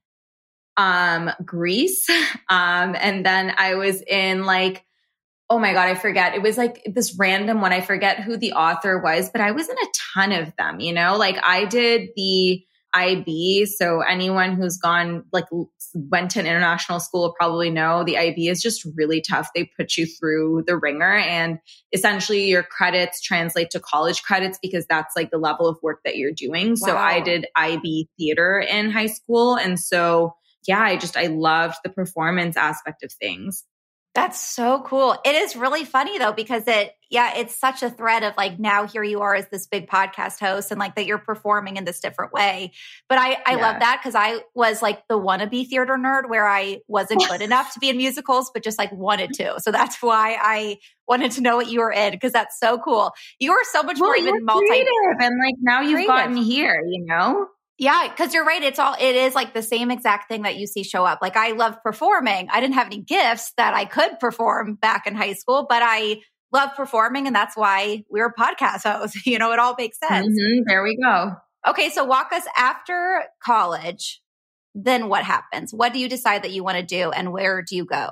Um, 0.76 1.30
Grease. 1.44 2.06
Um, 2.48 2.94
and 3.00 3.24
then 3.24 3.54
I 3.56 3.76
was 3.76 4.02
in 4.02 4.44
like, 4.44 4.84
oh 5.48 5.58
my 5.58 5.72
God, 5.72 5.88
I 5.88 5.94
forget. 5.94 6.34
It 6.34 6.42
was 6.42 6.58
like 6.58 6.82
this 6.84 7.16
random 7.18 7.62
one. 7.62 7.72
I 7.72 7.80
forget 7.80 8.20
who 8.20 8.36
the 8.36 8.52
author 8.52 8.98
was, 8.98 9.30
but 9.30 9.40
I 9.40 9.52
was 9.52 9.70
in 9.70 9.76
a 9.76 9.86
ton 10.12 10.32
of 10.32 10.54
them, 10.56 10.78
you 10.78 10.92
know, 10.92 11.16
like 11.16 11.38
I 11.42 11.64
did 11.64 12.10
the 12.14 12.62
IB. 12.94 13.66
So 13.66 14.00
anyone 14.00 14.54
who's 14.54 14.76
gone 14.76 15.24
like 15.32 15.46
went 15.94 16.30
to 16.32 16.40
an 16.40 16.46
international 16.46 17.00
school 17.00 17.22
will 17.22 17.34
probably 17.38 17.70
know 17.70 18.04
the 18.04 18.18
IB 18.18 18.48
is 18.48 18.62
just 18.62 18.86
really 18.96 19.20
tough. 19.20 19.48
They 19.54 19.70
put 19.76 19.96
you 19.96 20.06
through 20.06 20.64
the 20.66 20.76
ringer 20.76 21.16
and 21.16 21.58
essentially 21.92 22.44
your 22.48 22.62
credits 22.62 23.20
translate 23.20 23.70
to 23.70 23.80
college 23.80 24.22
credits 24.22 24.58
because 24.60 24.86
that's 24.86 25.16
like 25.16 25.30
the 25.30 25.38
level 25.38 25.66
of 25.66 25.78
work 25.82 26.00
that 26.04 26.16
you're 26.16 26.32
doing. 26.32 26.70
Wow. 26.70 26.74
So 26.86 26.96
I 26.96 27.20
did 27.20 27.46
IB 27.56 28.08
theater 28.18 28.58
in 28.58 28.90
high 28.90 29.06
school. 29.06 29.56
And 29.56 29.78
so 29.78 30.34
yeah, 30.66 30.80
I 30.80 30.96
just, 30.96 31.16
I 31.16 31.26
loved 31.26 31.76
the 31.82 31.90
performance 31.90 32.56
aspect 32.56 33.02
of 33.02 33.12
things. 33.12 33.64
That's 34.14 34.38
so 34.38 34.82
cool. 34.82 35.16
It 35.24 35.34
is 35.34 35.56
really 35.56 35.86
funny 35.86 36.18
though, 36.18 36.32
because 36.32 36.64
it, 36.66 36.92
yeah, 37.08 37.38
it's 37.38 37.54
such 37.56 37.82
a 37.82 37.88
thread 37.88 38.22
of 38.22 38.36
like 38.36 38.58
now 38.58 38.86
here 38.86 39.02
you 39.02 39.20
are 39.22 39.34
as 39.34 39.48
this 39.48 39.66
big 39.66 39.88
podcast 39.88 40.38
host 40.38 40.70
and 40.70 40.78
like 40.78 40.96
that 40.96 41.06
you're 41.06 41.16
performing 41.16 41.78
in 41.78 41.84
this 41.84 42.00
different 42.00 42.30
way. 42.30 42.72
But 43.08 43.18
I, 43.18 43.38
I 43.46 43.52
yeah. 43.52 43.56
love 43.56 43.80
that 43.80 44.00
because 44.02 44.14
I 44.14 44.40
was 44.54 44.82
like 44.82 45.08
the 45.08 45.18
wannabe 45.18 45.66
theater 45.66 45.96
nerd 45.96 46.28
where 46.28 46.46
I 46.46 46.80
wasn't 46.88 47.26
good 47.28 47.40
enough 47.40 47.72
to 47.72 47.80
be 47.80 47.88
in 47.88 47.96
musicals, 47.96 48.50
but 48.52 48.62
just 48.62 48.78
like 48.78 48.92
wanted 48.92 49.32
to. 49.34 49.54
So 49.60 49.72
that's 49.72 50.02
why 50.02 50.36
I 50.38 50.78
wanted 51.08 51.32
to 51.32 51.40
know 51.40 51.56
what 51.56 51.70
you 51.70 51.80
were 51.80 51.92
in 51.92 52.12
because 52.12 52.32
that's 52.32 52.60
so 52.60 52.78
cool. 52.78 53.12
You 53.38 53.52
are 53.52 53.64
so 53.64 53.82
much 53.82 53.98
well, 53.98 54.10
more 54.10 54.16
even 54.16 54.44
multi 54.44 54.66
and 55.20 55.38
like 55.42 55.54
now 55.62 55.80
you've 55.80 55.94
creative. 55.94 56.08
gotten 56.08 56.36
here, 56.36 56.82
you 56.86 57.06
know? 57.06 57.46
Yeah, 57.82 58.06
because 58.06 58.32
you're 58.32 58.44
right. 58.44 58.62
It's 58.62 58.78
all, 58.78 58.94
it 58.94 59.16
is 59.16 59.34
like 59.34 59.54
the 59.54 59.62
same 59.62 59.90
exact 59.90 60.28
thing 60.28 60.42
that 60.42 60.54
you 60.54 60.68
see 60.68 60.84
show 60.84 61.04
up. 61.04 61.18
Like, 61.20 61.36
I 61.36 61.50
love 61.50 61.82
performing. 61.82 62.48
I 62.48 62.60
didn't 62.60 62.74
have 62.74 62.86
any 62.86 63.00
gifts 63.00 63.52
that 63.56 63.74
I 63.74 63.86
could 63.86 64.20
perform 64.20 64.76
back 64.76 65.08
in 65.08 65.16
high 65.16 65.32
school, 65.32 65.66
but 65.68 65.82
I 65.84 66.20
love 66.52 66.70
performing. 66.76 67.26
And 67.26 67.34
that's 67.34 67.56
why 67.56 68.04
we 68.08 68.20
were 68.20 68.32
podcast 68.38 68.84
hosts. 68.84 69.20
You 69.26 69.40
know, 69.40 69.50
it 69.50 69.58
all 69.58 69.74
makes 69.76 69.98
sense. 69.98 70.28
Mm-hmm, 70.28 70.62
there 70.68 70.84
we 70.84 70.96
go. 70.96 71.32
Okay. 71.66 71.90
So, 71.90 72.04
walk 72.04 72.32
us 72.32 72.44
after 72.56 73.24
college. 73.42 74.22
Then 74.76 75.08
what 75.08 75.24
happens? 75.24 75.74
What 75.74 75.92
do 75.92 75.98
you 75.98 76.08
decide 76.08 76.44
that 76.44 76.52
you 76.52 76.62
want 76.62 76.78
to 76.78 76.84
do 76.84 77.10
and 77.10 77.32
where 77.32 77.62
do 77.62 77.74
you 77.74 77.84
go? 77.84 78.10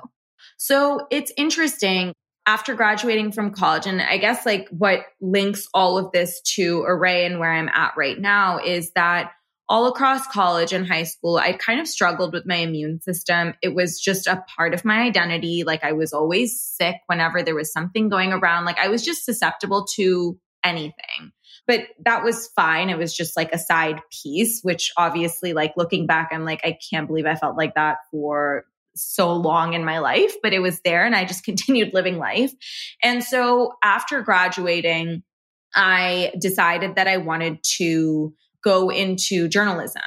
So, 0.57 1.07
it's 1.09 1.31
interesting 1.37 2.13
after 2.45 2.75
graduating 2.75 3.31
from 3.31 3.53
college, 3.53 3.87
and 3.87 4.01
I 4.01 4.17
guess 4.17 4.45
like 4.45 4.67
what 4.67 5.05
links 5.21 5.69
all 5.73 5.97
of 5.97 6.11
this 6.11 6.41
to 6.55 6.81
Arrae 6.81 7.25
and 7.25 7.39
where 7.39 7.53
I'm 7.53 7.69
at 7.69 7.93
right 7.95 8.19
now 8.19 8.59
is 8.59 8.91
that 8.95 9.31
all 9.71 9.87
across 9.87 10.27
college 10.27 10.73
and 10.73 10.85
high 10.85 11.05
school, 11.05 11.37
I 11.37 11.53
kind 11.53 11.79
of 11.79 11.87
struggled 11.87 12.33
with 12.33 12.45
my 12.45 12.57
immune 12.57 12.99
system. 12.99 13.53
It 13.61 13.73
was 13.73 14.01
just 14.01 14.27
a 14.27 14.43
part 14.57 14.73
of 14.73 14.83
my 14.83 14.99
identity. 14.99 15.63
Like 15.65 15.85
I 15.85 15.93
was 15.93 16.11
always 16.11 16.59
sick 16.59 16.97
whenever 17.07 17.41
there 17.41 17.55
was 17.55 17.71
something 17.71 18.09
going 18.09 18.33
around. 18.33 18.65
Like 18.65 18.77
I 18.77 18.89
was 18.89 19.01
just 19.01 19.23
susceptible 19.23 19.85
to 19.95 20.37
anything. 20.61 21.31
But 21.67 21.87
that 22.03 22.21
was 22.21 22.47
fine. 22.49 22.89
It 22.89 22.97
was 22.97 23.15
just 23.15 23.37
like 23.37 23.53
a 23.53 23.57
side 23.57 24.01
piece, 24.11 24.59
which 24.61 24.91
obviously, 24.97 25.53
like 25.53 25.71
looking 25.77 26.05
back, 26.05 26.31
I'm 26.33 26.43
like, 26.43 26.59
I 26.65 26.77
can't 26.89 27.07
believe 27.07 27.25
I 27.25 27.35
felt 27.35 27.55
like 27.55 27.75
that 27.75 27.99
for 28.11 28.65
so 28.93 29.31
long 29.31 29.71
in 29.71 29.85
my 29.85 29.99
life, 29.99 30.33
but 30.43 30.51
it 30.51 30.59
was 30.59 30.81
there 30.81 31.05
and 31.05 31.15
I 31.15 31.23
just 31.23 31.43
continued 31.45 31.93
living 31.93 32.17
life. 32.17 32.51
And 33.01 33.23
so 33.23 33.71
after 33.81 34.21
graduating, 34.21 35.23
I 35.73 36.33
decided 36.41 36.95
that 36.95 37.07
I 37.07 37.17
wanted 37.17 37.63
to 37.77 38.33
go 38.63 38.89
into 38.89 39.47
journalism. 39.47 40.01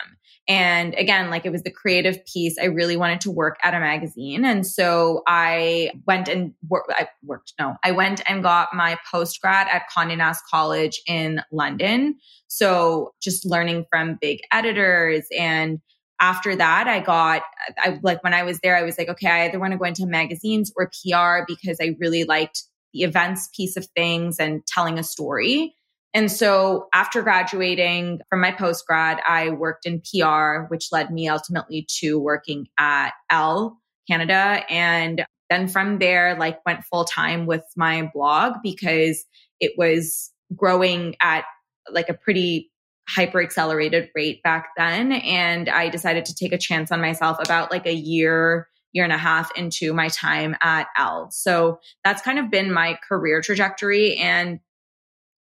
And 0.46 0.94
again, 0.94 1.30
like 1.30 1.46
it 1.46 1.52
was 1.52 1.62
the 1.62 1.70
creative 1.70 2.24
piece. 2.26 2.58
I 2.58 2.66
really 2.66 2.96
wanted 2.98 3.22
to 3.22 3.30
work 3.30 3.56
at 3.62 3.72
a 3.72 3.80
magazine. 3.80 4.44
And 4.44 4.66
so 4.66 5.22
I 5.26 5.92
went 6.06 6.28
and 6.28 6.52
worked, 6.68 6.92
I 6.94 7.08
worked, 7.22 7.54
no, 7.58 7.76
I 7.82 7.92
went 7.92 8.20
and 8.28 8.42
got 8.42 8.74
my 8.74 8.98
post 9.10 9.40
grad 9.40 9.68
at 9.72 9.84
Condé 9.94 10.18
Nast 10.18 10.42
College 10.50 11.00
in 11.06 11.40
London. 11.50 12.16
So 12.48 13.14
just 13.22 13.46
learning 13.46 13.86
from 13.90 14.18
big 14.20 14.40
editors. 14.52 15.24
And 15.36 15.80
after 16.20 16.54
that, 16.56 16.88
I 16.88 17.00
got, 17.00 17.42
I 17.78 17.98
like 18.02 18.22
when 18.22 18.34
I 18.34 18.42
was 18.42 18.60
there, 18.60 18.76
I 18.76 18.82
was 18.82 18.98
like, 18.98 19.08
okay, 19.08 19.28
I 19.28 19.46
either 19.46 19.58
want 19.58 19.72
to 19.72 19.78
go 19.78 19.84
into 19.84 20.06
magazines 20.06 20.72
or 20.76 20.90
PR 20.90 21.44
because 21.46 21.78
I 21.80 21.96
really 21.98 22.24
liked 22.24 22.64
the 22.92 23.02
events 23.02 23.48
piece 23.56 23.76
of 23.76 23.86
things 23.96 24.38
and 24.38 24.64
telling 24.66 24.98
a 24.98 25.02
story. 25.02 25.74
And 26.14 26.30
so 26.30 26.86
after 26.94 27.22
graduating 27.22 28.20
from 28.30 28.40
my 28.40 28.52
post 28.52 28.86
grad, 28.86 29.20
I 29.26 29.50
worked 29.50 29.84
in 29.84 30.00
PR, 30.00 30.66
which 30.68 30.92
led 30.92 31.10
me 31.10 31.28
ultimately 31.28 31.86
to 31.98 32.20
working 32.20 32.68
at 32.78 33.10
Elle 33.30 33.76
Canada. 34.08 34.62
And 34.70 35.26
then 35.50 35.66
from 35.66 35.98
there, 35.98 36.36
like 36.38 36.64
went 36.64 36.84
full 36.84 37.04
time 37.04 37.46
with 37.46 37.64
my 37.76 38.10
blog 38.14 38.54
because 38.62 39.24
it 39.58 39.72
was 39.76 40.30
growing 40.54 41.16
at 41.20 41.44
like 41.90 42.08
a 42.08 42.14
pretty 42.14 42.70
hyper 43.08 43.42
accelerated 43.42 44.08
rate 44.14 44.42
back 44.42 44.68
then. 44.76 45.12
And 45.12 45.68
I 45.68 45.88
decided 45.88 46.24
to 46.26 46.34
take 46.34 46.52
a 46.52 46.58
chance 46.58 46.92
on 46.92 47.00
myself 47.00 47.38
about 47.44 47.70
like 47.70 47.86
a 47.86 47.92
year, 47.92 48.68
year 48.92 49.04
and 49.04 49.12
a 49.12 49.18
half 49.18 49.50
into 49.56 49.92
my 49.92 50.08
time 50.08 50.56
at 50.62 50.86
Elle. 50.96 51.30
So 51.32 51.80
that's 52.04 52.22
kind 52.22 52.38
of 52.38 52.50
been 52.50 52.72
my 52.72 52.98
career 53.06 53.42
trajectory. 53.42 54.16
And 54.16 54.60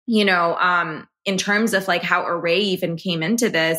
you 0.07 0.25
know, 0.25 0.57
um, 0.57 1.09
in 1.25 1.37
terms 1.37 1.75
of 1.75 1.89
like 1.89 2.03
how 2.03 2.25
Arrae 2.25 2.59
even 2.59 2.97
came 2.97 3.23
into 3.23 3.49
this, 3.49 3.79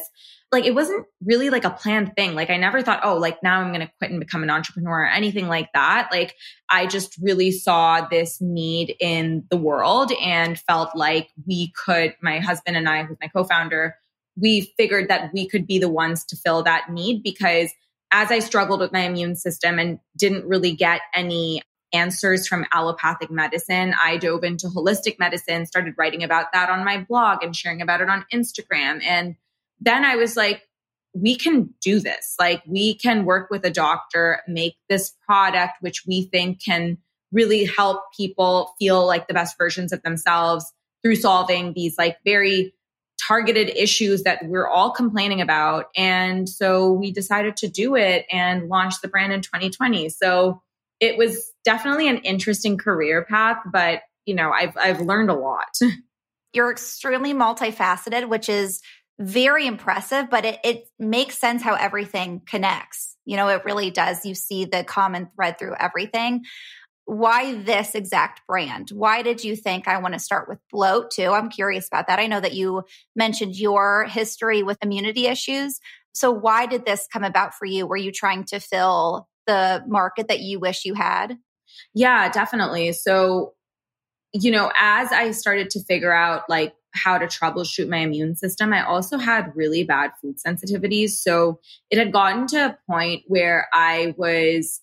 like 0.54 0.66
it 0.66 0.76
wasn't 0.76 1.06
really 1.26 1.50
like 1.50 1.66
a 1.66 1.72
planned 1.72 2.16
thing. 2.16 2.36
Like 2.36 2.52
I 2.52 2.58
never 2.58 2.82
thought, 2.82 3.02
oh, 3.04 3.18
like 3.18 3.42
now 3.42 3.60
I'm 3.60 3.74
going 3.74 3.86
to 3.86 3.92
quit 3.98 4.12
and 4.12 4.20
become 4.20 4.44
an 4.44 4.52
entrepreneur 4.52 5.02
or 5.02 5.10
anything 5.10 5.48
like 5.48 5.70
that. 5.74 6.10
Like 6.12 6.36
I 6.70 6.86
just 6.86 7.18
really 7.22 7.52
saw 7.52 8.08
this 8.08 8.40
need 8.40 8.96
in 9.00 9.46
the 9.50 9.58
world 9.58 10.12
and 10.22 10.60
felt 10.60 10.96
like 10.96 11.30
we 11.48 11.74
could, 11.84 12.16
my 12.22 12.40
husband 12.40 12.78
and 12.78 12.88
I, 12.88 13.04
who's 13.04 13.18
my 13.20 13.28
co-founder, 13.28 13.96
we 14.40 14.74
figured 14.78 15.10
that 15.10 15.32
we 15.34 15.50
could 15.50 15.66
be 15.66 15.80
the 15.80 15.90
ones 15.90 16.24
to 16.26 16.38
fill 16.38 16.64
that 16.64 16.92
need 16.92 17.24
because 17.24 17.72
as 18.12 18.32
I 18.32 18.40
struggled 18.40 18.80
with 18.80 18.94
my 18.94 19.02
immune 19.02 19.36
system 19.36 19.80
and 19.80 20.00
didn't 20.16 20.46
really 20.46 20.76
get 20.76 21.02
any 21.16 21.64
answers 21.94 22.48
from 22.48 22.66
allopathic 22.74 23.32
medicine. 23.32 23.94
I 24.02 24.18
dove 24.18 24.44
into 24.44 24.68
holistic 24.68 25.20
medicine, 25.20 25.66
started 25.66 25.94
writing 25.98 26.24
about 26.24 26.48
that 26.54 26.70
on 26.70 26.84
my 26.84 26.98
blog 26.98 27.44
and 27.44 27.56
sharing 27.56 27.82
about 27.82 28.02
it 28.02 28.10
on 28.10 28.26
Instagram. 28.34 29.02
And 29.04 29.36
then 29.80 30.04
I 30.04 30.16
was 30.16 30.36
like, 30.36 30.64
we 31.14 31.36
can 31.36 31.74
do 31.82 32.00
this. 32.00 32.36
Like, 32.40 32.64
we 32.66 32.96
can 32.96 33.26
work 33.26 33.50
with 33.52 33.64
a 33.66 33.70
doctor, 33.70 34.42
make 34.48 34.76
this 34.90 35.14
product, 35.28 35.74
which 35.82 36.04
we 36.08 36.24
think 36.24 36.64
can 36.64 36.98
really 37.32 37.66
help 37.66 38.02
people 38.18 38.74
feel 38.80 39.06
like 39.06 39.28
the 39.28 39.34
best 39.34 39.58
versions 39.58 39.92
of 39.92 40.02
themselves 40.04 40.72
through 41.04 41.16
solving 41.16 41.74
these 41.74 41.98
like 41.98 42.18
very 42.26 42.74
targeted 43.28 43.70
issues 43.70 44.24
that 44.24 44.40
we're 44.46 44.68
all 44.68 44.92
complaining 44.92 45.42
about. 45.42 45.86
And 45.96 46.48
so 46.48 46.92
we 46.92 47.12
decided 47.12 47.58
to 47.58 47.68
do 47.68 47.96
it 47.96 48.26
and 48.32 48.70
launch 48.70 49.02
the 49.02 49.08
brand 49.08 49.34
in 49.34 49.42
2020. 49.42 50.10
So 50.10 50.62
it 51.04 51.18
was 51.18 51.52
definitely 51.66 52.08
an 52.08 52.20
interesting 52.20 52.78
career 52.78 53.26
path, 53.26 53.58
but 53.72 54.00
you 54.26 54.36
know, 54.36 54.52
I've 54.52 54.76
I've 54.78 55.02
learned 55.02 55.30
a 55.30 55.36
lot. 55.36 55.78
You're 56.54 56.72
extremely 56.72 57.34
multifaceted, 57.34 58.30
which 58.30 58.48
is 58.48 58.82
very 59.20 59.68
impressive, 59.68 60.30
but 60.30 60.46
it, 60.46 60.60
it 60.64 60.88
makes 60.98 61.38
sense 61.38 61.62
how 61.62 61.74
everything 61.76 62.42
connects. 62.48 63.18
You 63.26 63.38
know, 63.38 63.50
it 63.50 63.66
really 63.66 63.92
does. 63.92 64.26
You 64.26 64.34
see 64.34 64.66
the 64.66 64.84
common 64.84 65.30
thread 65.36 65.60
through 65.60 65.76
everything. 65.80 66.44
Why 67.06 67.56
this 67.56 67.96
exact 67.96 68.42
brand? 68.48 68.90
Why 68.94 69.24
did 69.24 69.44
you 69.44 69.58
think 69.58 69.88
I 69.88 69.98
want 69.98 70.14
to 70.14 70.20
start 70.20 70.48
with 70.48 70.60
bloat 70.72 71.12
too? 71.12 71.32
I'm 71.32 71.50
curious 71.50 71.88
about 71.88 72.08
that. 72.08 72.20
I 72.20 72.28
know 72.28 72.40
that 72.40 72.54
you 72.54 72.84
mentioned 73.16 73.56
your 73.58 74.06
history 74.06 74.64
with 74.64 74.78
immunity 74.82 75.28
issues. 75.28 75.80
So 76.14 76.32
why 76.32 76.66
did 76.66 76.86
this 76.86 77.08
come 77.12 77.24
about 77.24 77.56
for 77.56 77.66
you? 77.66 77.88
Were 77.88 77.98
you 77.98 78.12
trying 78.12 78.46
to 78.46 78.60
fill 78.60 79.28
the 79.48 79.84
market 79.88 80.28
that 80.28 80.40
you 80.40 80.60
wish 80.60 80.86
you 80.86 80.94
had? 80.94 81.38
Yeah, 81.94 82.30
definitely. 82.30 82.94
So, 82.94 83.54
you 84.34 84.52
know, 84.52 84.72
as 84.80 85.12
I 85.12 85.32
started 85.32 85.70
to 85.72 85.84
figure 85.84 86.14
out 86.14 86.50
like 86.50 86.74
how 86.94 87.18
to 87.18 87.26
troubleshoot 87.26 87.90
my 87.90 87.98
immune 87.98 88.36
system, 88.36 88.74
I 88.74 88.86
also 88.86 89.18
had 89.18 89.56
really 89.56 89.84
bad 89.84 90.12
food 90.22 90.36
sensitivities. 90.46 91.12
So 91.12 91.60
it 91.90 91.98
had 91.98 92.12
gotten 92.12 92.48
to 92.48 92.66
a 92.66 92.78
point 92.90 93.24
where 93.28 93.68
I 93.74 94.14
was 94.18 94.82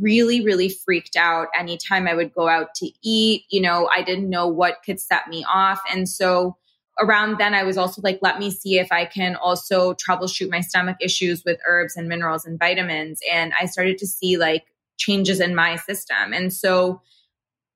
really, 0.00 0.44
really 0.44 0.68
freaked 0.68 1.16
out 1.16 1.48
anytime 1.56 2.08
I 2.08 2.14
would 2.14 2.32
go 2.32 2.48
out 2.48 2.74
to 2.76 2.90
eat. 3.02 3.44
You 3.50 3.60
know, 3.60 3.88
I 3.94 4.02
didn't 4.02 4.28
know 4.28 4.48
what 4.48 4.82
could 4.84 5.00
set 5.00 5.28
me 5.28 5.44
off. 5.48 5.80
And 5.92 6.08
so 6.08 6.56
around 7.00 7.38
then, 7.38 7.54
I 7.54 7.64
was 7.64 7.76
also 7.76 8.00
like, 8.02 8.18
let 8.22 8.38
me 8.38 8.50
see 8.50 8.78
if 8.78 8.92
I 8.92 9.04
can 9.04 9.36
also 9.36 9.94
troubleshoot 9.94 10.50
my 10.50 10.60
stomach 10.60 10.96
issues 11.00 11.44
with 11.44 11.58
herbs 11.66 11.96
and 11.96 12.08
minerals 12.08 12.46
and 12.46 12.58
vitamins. 12.58 13.20
And 13.32 13.52
I 13.60 13.66
started 13.66 13.98
to 13.98 14.06
see 14.06 14.36
like 14.36 14.66
changes 14.96 15.40
in 15.40 15.54
my 15.54 15.76
system. 15.76 16.32
And 16.32 16.52
so, 16.52 17.00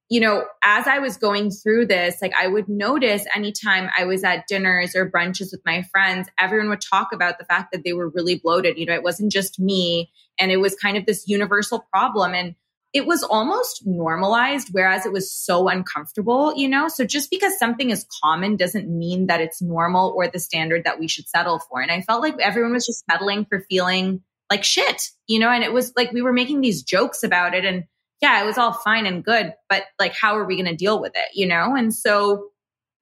you 0.09 0.21
know, 0.21 0.47
as 0.63 0.87
I 0.87 1.01
was 1.01 1.17
going 1.17 1.51
through 1.51 1.87
this, 1.87 2.17
like 2.23 2.33
I 2.41 2.47
would 2.47 2.69
notice 2.69 3.27
anytime 3.35 3.91
I 3.99 4.05
was 4.05 4.25
at 4.25 4.47
dinners 4.47 4.97
or 4.97 5.11
brunches 5.11 5.53
with 5.53 5.61
my 5.67 5.83
friends, 5.93 6.29
everyone 6.39 6.71
would 6.71 6.81
talk 6.81 7.13
about 7.13 7.39
the 7.39 7.45
fact 7.45 7.73
that 7.73 7.85
they 7.85 7.93
were 7.93 8.09
really 8.09 8.37
bloated. 8.37 8.79
You 8.79 8.87
know, 8.87 8.95
it 8.95 9.03
wasn't 9.03 9.33
just 9.33 9.61
me, 9.61 10.11
and 10.39 10.51
it 10.51 10.59
was 10.59 10.75
kind 10.77 10.97
of 10.97 11.05
this 11.05 11.29
universal 11.29 11.85
problem. 11.93 12.33
And 12.33 12.55
it 12.93 13.07
was 13.07 13.23
almost 13.23 13.87
normalized, 13.87 14.69
whereas 14.73 15.05
it 15.05 15.13
was 15.13 15.31
so 15.31 15.69
uncomfortable, 15.69 16.55
you 16.57 16.69
know? 16.69 16.89
So 16.89 17.05
just 17.05 17.31
because 17.31 17.59
something 17.59 17.91
is 17.91 18.07
common 18.23 18.57
doesn't 18.57 18.89
mean 18.89 19.27
that 19.27 19.41
it's 19.41 19.61
normal 19.61 20.15
or 20.17 20.29
the 20.29 20.39
standard 20.39 20.85
that 20.85 20.99
we 20.99 21.07
should 21.07 21.29
settle 21.29 21.59
for. 21.59 21.83
And 21.83 21.91
I 21.91 22.01
felt 22.01 22.23
like 22.23 22.39
everyone 22.41 22.73
was 22.73 22.87
just 22.87 23.05
settling 23.11 23.45
for 23.45 23.61
feeling 23.69 24.23
like 24.51 24.65
shit, 24.65 25.11
you 25.27 25.39
know? 25.39 25.51
And 25.51 25.63
it 25.63 25.73
was 25.73 25.93
like 25.97 26.13
we 26.13 26.23
were 26.23 26.33
making 26.33 26.63
these 26.63 26.83
jokes 26.83 27.23
about 27.23 27.55
it. 27.55 27.67
And 27.67 27.85
yeah, 28.23 28.43
it 28.43 28.47
was 28.47 28.57
all 28.57 28.73
fine 28.73 29.05
and 29.05 29.23
good, 29.23 29.53
but 29.69 29.85
like, 30.01 30.15
how 30.15 30.37
are 30.37 30.47
we 30.47 30.57
going 30.57 30.67
to 30.67 30.75
deal 30.75 31.01
with 31.01 31.13
it, 31.15 31.29
you 31.35 31.47
know? 31.47 31.75
And 31.77 31.95
so 31.95 32.49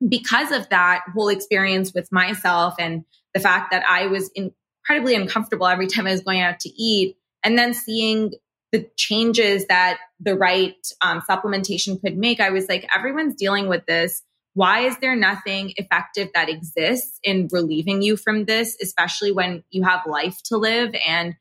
because 0.06 0.50
of 0.50 0.68
that 0.70 1.02
whole 1.14 1.28
experience 1.28 1.94
with 1.94 2.10
myself 2.10 2.74
and 2.78 3.04
the 3.34 3.40
fact 3.40 3.70
that 3.70 3.84
I 3.88 4.08
was 4.08 4.30
incredibly 4.34 5.14
uncomfortable 5.14 5.66
every 5.66 5.86
time 5.86 6.06
I 6.06 6.12
was 6.12 6.22
going 6.22 6.40
out 6.40 6.60
to 6.60 6.68
eat, 6.68 7.16
and 7.44 7.56
then 7.56 7.72
seeing 7.72 8.32
the 8.76 8.90
changes 8.96 9.66
that 9.68 9.98
the 10.20 10.34
right 10.34 10.74
um, 11.00 11.22
supplementation 11.22 12.00
could 12.00 12.16
make, 12.16 12.40
I 12.40 12.50
was 12.50 12.68
like, 12.68 12.86
everyone's 12.94 13.34
dealing 13.34 13.68
with 13.68 13.86
this. 13.86 14.22
Why 14.52 14.80
is 14.80 14.98
there 14.98 15.16
nothing 15.16 15.72
effective 15.76 16.28
that 16.34 16.50
exists 16.50 17.18
in 17.22 17.48
relieving 17.50 18.02
you 18.02 18.16
from 18.16 18.44
this, 18.44 18.76
especially 18.82 19.32
when 19.32 19.64
you 19.70 19.82
have 19.82 20.00
life 20.06 20.38
to 20.46 20.58
live? 20.58 20.94
And 21.06 21.34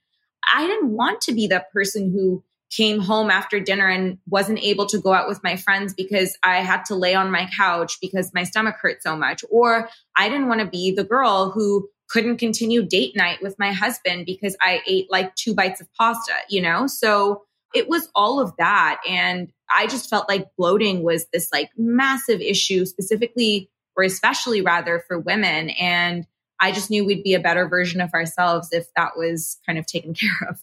I 0.53 0.65
didn't 0.65 0.91
want 0.91 1.21
to 1.21 1.33
be 1.33 1.47
the 1.47 1.65
person 1.73 2.11
who 2.11 2.43
came 2.71 2.99
home 2.99 3.29
after 3.29 3.59
dinner 3.59 3.87
and 3.87 4.17
wasn't 4.27 4.59
able 4.59 4.85
to 4.87 4.97
go 4.97 5.13
out 5.13 5.27
with 5.27 5.43
my 5.43 5.55
friends 5.55 5.93
because 5.93 6.37
I 6.41 6.57
had 6.57 6.85
to 6.85 6.95
lay 6.95 7.15
on 7.15 7.31
my 7.31 7.49
couch 7.57 7.97
because 8.01 8.33
my 8.33 8.43
stomach 8.43 8.75
hurt 8.81 9.01
so 9.03 9.15
much. 9.15 9.43
Or 9.49 9.89
I 10.15 10.29
didn't 10.29 10.47
want 10.47 10.61
to 10.61 10.67
be 10.67 10.93
the 10.93 11.03
girl 11.03 11.51
who 11.51 11.89
couldn't 12.09 12.37
continue 12.37 12.83
date 12.83 13.15
night 13.15 13.41
with 13.41 13.57
my 13.57 13.71
husband 13.71 14.25
because 14.25 14.55
I 14.61 14.81
ate 14.87 15.11
like 15.11 15.35
two 15.35 15.53
bites 15.53 15.81
of 15.81 15.91
pasta, 15.93 16.33
you 16.49 16.61
know? 16.61 16.87
So 16.87 17.43
it 17.73 17.89
was 17.89 18.09
all 18.15 18.39
of 18.39 18.53
that. 18.57 19.01
And 19.07 19.51
I 19.75 19.87
just 19.87 20.09
felt 20.09 20.29
like 20.29 20.47
bloating 20.57 21.03
was 21.03 21.25
this 21.33 21.49
like 21.51 21.69
massive 21.77 22.41
issue, 22.41 22.85
specifically 22.85 23.69
or 23.97 24.03
especially 24.03 24.61
rather 24.61 25.03
for 25.07 25.19
women. 25.19 25.69
And 25.71 26.25
I 26.59 26.71
just 26.71 26.89
knew 26.89 27.05
we'd 27.05 27.23
be 27.23 27.33
a 27.33 27.39
better 27.39 27.67
version 27.67 28.01
of 28.01 28.13
ourselves 28.13 28.69
if 28.71 28.85
that 28.95 29.17
was 29.17 29.57
kind 29.65 29.79
of 29.79 29.85
taken 29.85 30.13
care 30.15 30.49
of. 30.49 30.59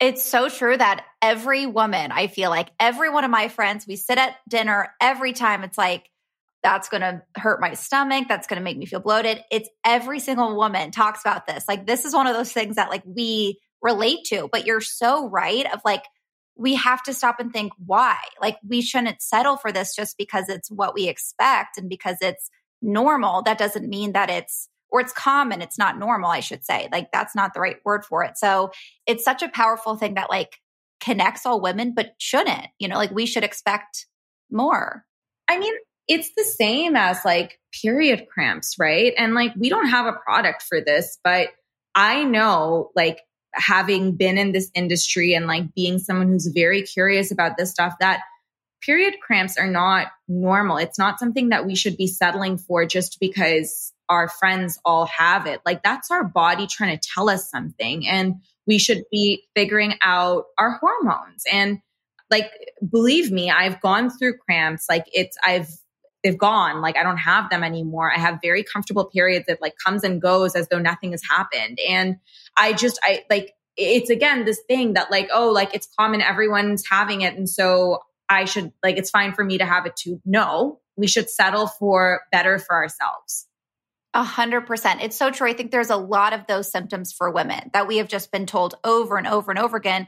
It's 0.00 0.24
so 0.24 0.48
true 0.48 0.76
that 0.76 1.04
every 1.20 1.64
woman, 1.66 2.10
I 2.10 2.26
feel 2.26 2.50
like 2.50 2.70
every 2.80 3.08
one 3.08 3.24
of 3.24 3.30
my 3.30 3.46
friends, 3.46 3.86
we 3.86 3.94
sit 3.94 4.18
at 4.18 4.34
dinner 4.48 4.92
every 5.00 5.32
time. 5.32 5.62
It's 5.62 5.78
like, 5.78 6.10
that's 6.62 6.88
going 6.88 7.00
to 7.00 7.22
hurt 7.36 7.60
my 7.60 7.74
stomach. 7.74 8.26
That's 8.28 8.46
going 8.46 8.58
to 8.58 8.64
make 8.64 8.78
me 8.78 8.86
feel 8.86 9.00
bloated. 9.00 9.42
It's 9.50 9.68
every 9.84 10.20
single 10.20 10.56
woman 10.56 10.90
talks 10.90 11.20
about 11.20 11.46
this. 11.46 11.64
Like, 11.66 11.86
this 11.86 12.04
is 12.04 12.14
one 12.14 12.26
of 12.26 12.34
those 12.34 12.52
things 12.52 12.76
that 12.76 12.90
like 12.90 13.02
we 13.04 13.58
relate 13.80 14.24
to, 14.26 14.48
but 14.52 14.66
you're 14.66 14.80
so 14.80 15.28
right 15.28 15.66
of 15.72 15.80
like, 15.84 16.04
we 16.54 16.74
have 16.74 17.02
to 17.04 17.14
stop 17.14 17.40
and 17.40 17.52
think 17.52 17.72
why. 17.84 18.18
Like, 18.40 18.58
we 18.66 18.82
shouldn't 18.82 19.22
settle 19.22 19.56
for 19.56 19.72
this 19.72 19.96
just 19.96 20.16
because 20.18 20.48
it's 20.48 20.70
what 20.70 20.94
we 20.94 21.08
expect 21.08 21.78
and 21.78 21.88
because 21.88 22.18
it's 22.20 22.50
normal. 22.80 23.42
That 23.42 23.58
doesn't 23.58 23.88
mean 23.88 24.12
that 24.12 24.30
it's, 24.30 24.68
or 24.90 25.00
it's 25.00 25.12
common. 25.12 25.62
It's 25.62 25.78
not 25.78 25.98
normal, 25.98 26.30
I 26.30 26.40
should 26.40 26.64
say. 26.64 26.88
Like, 26.92 27.10
that's 27.10 27.34
not 27.34 27.54
the 27.54 27.60
right 27.60 27.78
word 27.84 28.04
for 28.04 28.22
it. 28.22 28.36
So, 28.36 28.70
it's 29.06 29.24
such 29.24 29.42
a 29.42 29.48
powerful 29.48 29.96
thing 29.96 30.14
that 30.14 30.30
like 30.30 30.58
connects 31.00 31.46
all 31.46 31.60
women, 31.60 31.94
but 31.94 32.12
shouldn't, 32.18 32.66
you 32.78 32.86
know, 32.86 32.96
like 32.96 33.10
we 33.10 33.26
should 33.26 33.44
expect 33.44 34.06
more. 34.50 35.04
I 35.48 35.58
mean, 35.58 35.74
it's 36.12 36.30
the 36.36 36.44
same 36.44 36.94
as 36.94 37.24
like 37.24 37.58
period 37.82 38.26
cramps, 38.28 38.76
right? 38.78 39.14
And 39.16 39.34
like 39.34 39.52
we 39.56 39.70
don't 39.70 39.88
have 39.88 40.06
a 40.06 40.12
product 40.12 40.62
for 40.62 40.80
this, 40.80 41.18
but 41.24 41.48
I 41.94 42.24
know 42.24 42.90
like 42.94 43.20
having 43.54 44.16
been 44.16 44.36
in 44.36 44.52
this 44.52 44.70
industry 44.74 45.32
and 45.32 45.46
like 45.46 45.74
being 45.74 45.98
someone 45.98 46.28
who's 46.28 46.46
very 46.46 46.82
curious 46.82 47.30
about 47.32 47.56
this 47.56 47.70
stuff 47.70 47.94
that 48.00 48.20
period 48.82 49.14
cramps 49.22 49.56
are 49.56 49.70
not 49.70 50.08
normal. 50.28 50.76
It's 50.76 50.98
not 50.98 51.18
something 51.18 51.48
that 51.48 51.66
we 51.66 51.74
should 51.74 51.96
be 51.96 52.06
settling 52.06 52.58
for 52.58 52.84
just 52.84 53.18
because 53.18 53.92
our 54.10 54.28
friends 54.28 54.78
all 54.84 55.06
have 55.06 55.46
it. 55.46 55.60
Like 55.64 55.82
that's 55.82 56.10
our 56.10 56.24
body 56.24 56.66
trying 56.66 56.98
to 56.98 57.08
tell 57.14 57.30
us 57.30 57.48
something 57.50 58.06
and 58.06 58.34
we 58.66 58.78
should 58.78 59.04
be 59.10 59.44
figuring 59.54 59.94
out 60.02 60.44
our 60.58 60.72
hormones 60.72 61.44
and 61.50 61.78
like 62.30 62.50
believe 62.90 63.30
me 63.30 63.50
i've 63.50 63.80
gone 63.80 64.08
through 64.08 64.36
cramps 64.38 64.86
like 64.88 65.04
it's 65.12 65.36
i've 65.44 65.68
they've 66.22 66.38
gone. 66.38 66.80
Like 66.80 66.96
I 66.96 67.02
don't 67.02 67.18
have 67.18 67.50
them 67.50 67.64
anymore. 67.64 68.12
I 68.12 68.18
have 68.18 68.38
very 68.42 68.62
comfortable 68.62 69.06
periods 69.06 69.46
that 69.46 69.60
like 69.60 69.74
comes 69.84 70.04
and 70.04 70.22
goes 70.22 70.54
as 70.54 70.68
though 70.68 70.78
nothing 70.78 71.10
has 71.12 71.22
happened. 71.28 71.78
And 71.88 72.16
I 72.56 72.72
just, 72.72 72.98
I 73.02 73.24
like, 73.28 73.54
it's 73.76 74.10
again 74.10 74.44
this 74.44 74.60
thing 74.68 74.94
that 74.94 75.10
like, 75.10 75.28
oh, 75.32 75.50
like 75.50 75.74
it's 75.74 75.88
common, 75.98 76.20
everyone's 76.20 76.84
having 76.88 77.22
it. 77.22 77.34
And 77.34 77.48
so 77.48 78.00
I 78.28 78.44
should, 78.44 78.72
like, 78.82 78.96
it's 78.96 79.10
fine 79.10 79.32
for 79.32 79.44
me 79.44 79.58
to 79.58 79.66
have 79.66 79.86
it 79.86 79.96
too. 79.96 80.20
No, 80.24 80.80
we 80.96 81.06
should 81.06 81.28
settle 81.28 81.66
for 81.66 82.20
better 82.30 82.58
for 82.58 82.74
ourselves. 82.74 83.46
A 84.14 84.22
hundred 84.22 84.66
percent. 84.66 85.02
It's 85.02 85.16
so 85.16 85.30
true. 85.30 85.48
I 85.48 85.54
think 85.54 85.70
there's 85.70 85.90
a 85.90 85.96
lot 85.96 86.34
of 86.34 86.46
those 86.46 86.70
symptoms 86.70 87.12
for 87.12 87.30
women 87.30 87.70
that 87.72 87.88
we 87.88 87.96
have 87.96 88.08
just 88.08 88.30
been 88.30 88.44
told 88.44 88.74
over 88.84 89.16
and 89.16 89.26
over 89.26 89.50
and 89.50 89.58
over 89.58 89.76
again. 89.76 90.06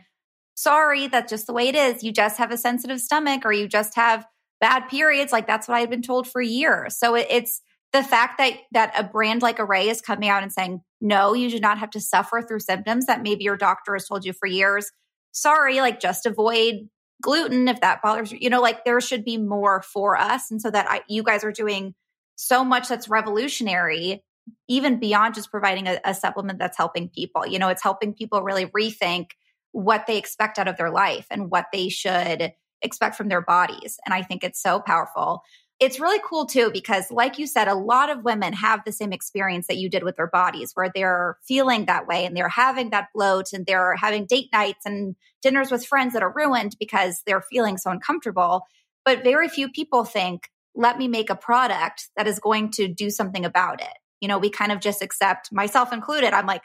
Sorry, 0.54 1.08
that's 1.08 1.30
just 1.30 1.46
the 1.46 1.54
way 1.54 1.68
it 1.68 1.74
is. 1.74 2.02
You 2.02 2.12
just 2.12 2.36
have 2.36 2.50
a 2.50 2.58
sensitive 2.58 3.00
stomach 3.00 3.42
or 3.44 3.52
you 3.52 3.66
just 3.66 3.96
have 3.96 4.26
bad 4.60 4.88
periods. 4.88 5.32
Like 5.32 5.46
that's 5.46 5.68
what 5.68 5.76
I 5.76 5.80
had 5.80 5.90
been 5.90 6.02
told 6.02 6.28
for 6.28 6.40
years. 6.40 6.98
So 6.98 7.14
it, 7.14 7.26
it's 7.30 7.60
the 7.92 8.02
fact 8.02 8.38
that 8.38 8.54
that 8.72 8.92
a 8.98 9.04
brand 9.04 9.42
like 9.42 9.58
Arrae 9.58 9.86
is 9.86 10.00
coming 10.00 10.28
out 10.28 10.42
and 10.42 10.52
saying, 10.52 10.80
no, 11.00 11.34
you 11.34 11.50
do 11.50 11.60
not 11.60 11.78
have 11.78 11.90
to 11.90 12.00
suffer 12.00 12.42
through 12.42 12.60
symptoms 12.60 13.06
that 13.06 13.22
maybe 13.22 13.44
your 13.44 13.56
doctor 13.56 13.94
has 13.94 14.06
told 14.06 14.24
you 14.24 14.32
for 14.32 14.46
years. 14.46 14.90
Sorry, 15.32 15.80
like 15.80 16.00
just 16.00 16.26
avoid 16.26 16.88
gluten 17.22 17.68
if 17.68 17.80
that 17.80 18.02
bothers 18.02 18.32
you. 18.32 18.38
You 18.40 18.50
know, 18.50 18.60
like 18.60 18.84
there 18.84 19.00
should 19.00 19.24
be 19.24 19.36
more 19.36 19.82
for 19.82 20.16
us. 20.16 20.50
And 20.50 20.60
so 20.60 20.70
that 20.70 20.86
I, 20.88 21.02
you 21.08 21.22
guys 21.22 21.44
are 21.44 21.52
doing 21.52 21.94
so 22.36 22.64
much 22.64 22.88
that's 22.88 23.08
revolutionary, 23.08 24.24
even 24.68 24.98
beyond 24.98 25.34
just 25.34 25.50
providing 25.50 25.86
a, 25.86 26.00
a 26.04 26.14
supplement 26.14 26.58
that's 26.58 26.76
helping 26.76 27.08
people. 27.08 27.46
You 27.46 27.58
know, 27.58 27.68
it's 27.68 27.82
helping 27.82 28.12
people 28.12 28.42
really 28.42 28.66
rethink 28.66 29.28
what 29.72 30.06
they 30.06 30.18
expect 30.18 30.58
out 30.58 30.68
of 30.68 30.76
their 30.76 30.90
life 30.90 31.26
and 31.30 31.50
what 31.50 31.66
they 31.72 31.88
should 31.88 32.52
expect 32.84 33.16
from 33.16 33.28
their 33.28 33.40
bodies. 33.40 33.98
And 34.04 34.14
I 34.14 34.22
think 34.22 34.44
it's 34.44 34.62
so 34.62 34.78
powerful. 34.78 35.42
It's 35.80 35.98
really 35.98 36.20
cool 36.24 36.46
too, 36.46 36.70
because 36.72 37.10
like 37.10 37.38
you 37.38 37.48
said, 37.48 37.66
a 37.66 37.74
lot 37.74 38.08
of 38.08 38.22
women 38.22 38.52
have 38.52 38.84
the 38.84 38.92
same 38.92 39.12
experience 39.12 39.66
that 39.66 39.76
you 39.76 39.90
did 39.90 40.04
with 40.04 40.16
their 40.16 40.28
bodies, 40.28 40.70
where 40.74 40.90
they're 40.94 41.36
feeling 41.42 41.86
that 41.86 42.06
way 42.06 42.24
and 42.24 42.36
they're 42.36 42.48
having 42.48 42.90
that 42.90 43.08
bloat 43.12 43.52
and 43.52 43.66
they're 43.66 43.96
having 43.96 44.24
date 44.26 44.50
nights 44.52 44.86
and 44.86 45.16
dinners 45.42 45.72
with 45.72 45.84
friends 45.84 46.12
that 46.12 46.22
are 46.22 46.32
ruined 46.32 46.76
because 46.78 47.22
they're 47.26 47.42
feeling 47.42 47.76
so 47.76 47.90
uncomfortable. 47.90 48.62
But 49.04 49.24
very 49.24 49.48
few 49.48 49.68
people 49.68 50.04
think, 50.04 50.48
let 50.76 50.96
me 50.96 51.08
make 51.08 51.28
a 51.28 51.36
product 51.36 52.08
that 52.16 52.28
is 52.28 52.38
going 52.38 52.70
to 52.72 52.86
do 52.86 53.10
something 53.10 53.44
about 53.44 53.80
it. 53.80 53.96
You 54.20 54.28
know, 54.28 54.38
we 54.38 54.50
kind 54.50 54.72
of 54.72 54.80
just 54.80 55.02
accept, 55.02 55.52
myself 55.52 55.92
included. 55.92 56.32
I'm 56.32 56.46
like, 56.46 56.62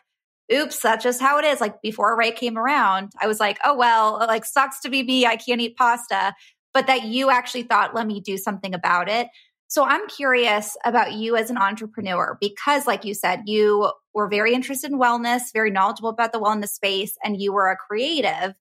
oops, 0.51 0.79
that's 0.79 1.03
just 1.03 1.21
how 1.21 1.37
it 1.37 1.45
is. 1.45 1.61
Like 1.61 1.81
before 1.81 2.17
Ray 2.17 2.31
came 2.31 2.57
around, 2.57 3.11
I 3.21 3.27
was 3.27 3.39
like, 3.39 3.59
oh, 3.63 3.75
well, 3.75 4.17
like 4.19 4.45
sucks 4.45 4.79
to 4.81 4.89
be 4.89 5.03
me. 5.03 5.25
I 5.25 5.35
can't 5.35 5.61
eat 5.61 5.75
pasta. 5.77 6.33
But 6.73 6.87
that 6.87 7.05
you 7.05 7.31
actually 7.31 7.63
thought, 7.63 7.95
let 7.95 8.05
me 8.05 8.19
do 8.21 8.37
something 8.37 8.75
about 8.75 9.09
it. 9.09 9.27
So 9.67 9.83
I'm 9.85 10.07
curious 10.07 10.77
about 10.83 11.13
you 11.13 11.35
as 11.35 11.49
an 11.49 11.57
entrepreneur 11.57 12.37
because, 12.41 12.87
like 12.87 13.05
you 13.05 13.13
said, 13.13 13.43
you 13.45 13.91
were 14.13 14.27
very 14.27 14.53
interested 14.53 14.91
in 14.91 14.99
wellness, 14.99 15.53
very 15.53 15.69
knowledgeable 15.69 16.09
about 16.09 16.31
the 16.31 16.39
wellness 16.39 16.69
space, 16.69 17.15
and 17.23 17.39
you 17.39 17.53
were 17.53 17.69
a 17.69 17.75
creative. 17.75 18.55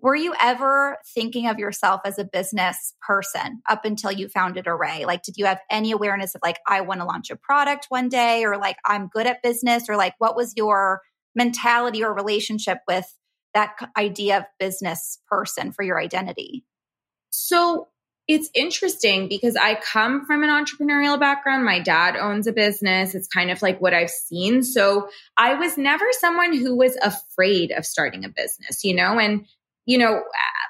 Were 0.00 0.14
you 0.14 0.34
ever 0.40 0.98
thinking 1.14 1.46
of 1.46 1.58
yourself 1.58 2.02
as 2.04 2.18
a 2.18 2.24
business 2.24 2.94
person 3.06 3.60
up 3.68 3.84
until 3.84 4.12
you 4.12 4.28
founded 4.28 4.66
Arrae? 4.66 5.06
Like, 5.06 5.22
did 5.22 5.36
you 5.36 5.46
have 5.46 5.60
any 5.70 5.92
awareness 5.92 6.34
of 6.34 6.42
like, 6.42 6.58
I 6.66 6.82
want 6.82 7.00
to 7.00 7.06
launch 7.06 7.30
a 7.30 7.36
product 7.36 7.86
one 7.88 8.08
day, 8.08 8.44
or 8.44 8.58
like, 8.58 8.76
I'm 8.84 9.08
good 9.08 9.26
at 9.26 9.42
business, 9.42 9.84
or 9.88 9.96
like, 9.96 10.14
what 10.18 10.36
was 10.36 10.54
your 10.56 11.00
mentality 11.36 12.02
or 12.02 12.12
relationship 12.12 12.78
with 12.88 13.06
that 13.54 13.76
idea 13.96 14.38
of 14.38 14.44
business 14.58 15.20
person 15.28 15.72
for 15.72 15.84
your 15.84 16.00
identity? 16.00 16.64
So 17.30 17.88
it's 18.28 18.50
interesting 18.54 19.28
because 19.28 19.54
I 19.54 19.76
come 19.76 20.26
from 20.26 20.42
an 20.42 20.50
entrepreneurial 20.50 21.18
background. 21.18 21.64
My 21.64 21.78
dad 21.78 22.16
owns 22.16 22.48
a 22.48 22.52
business. 22.52 23.14
It's 23.14 23.28
kind 23.28 23.50
of 23.50 23.62
like 23.62 23.80
what 23.80 23.94
I've 23.94 24.10
seen. 24.10 24.64
So 24.64 25.08
I 25.36 25.54
was 25.54 25.78
never 25.78 26.04
someone 26.10 26.56
who 26.56 26.76
was 26.76 26.96
afraid 26.96 27.70
of 27.70 27.86
starting 27.86 28.24
a 28.24 28.28
business, 28.28 28.82
you 28.82 28.96
know, 28.96 29.20
and 29.20 29.46
you 29.86 29.98
know, 29.98 30.22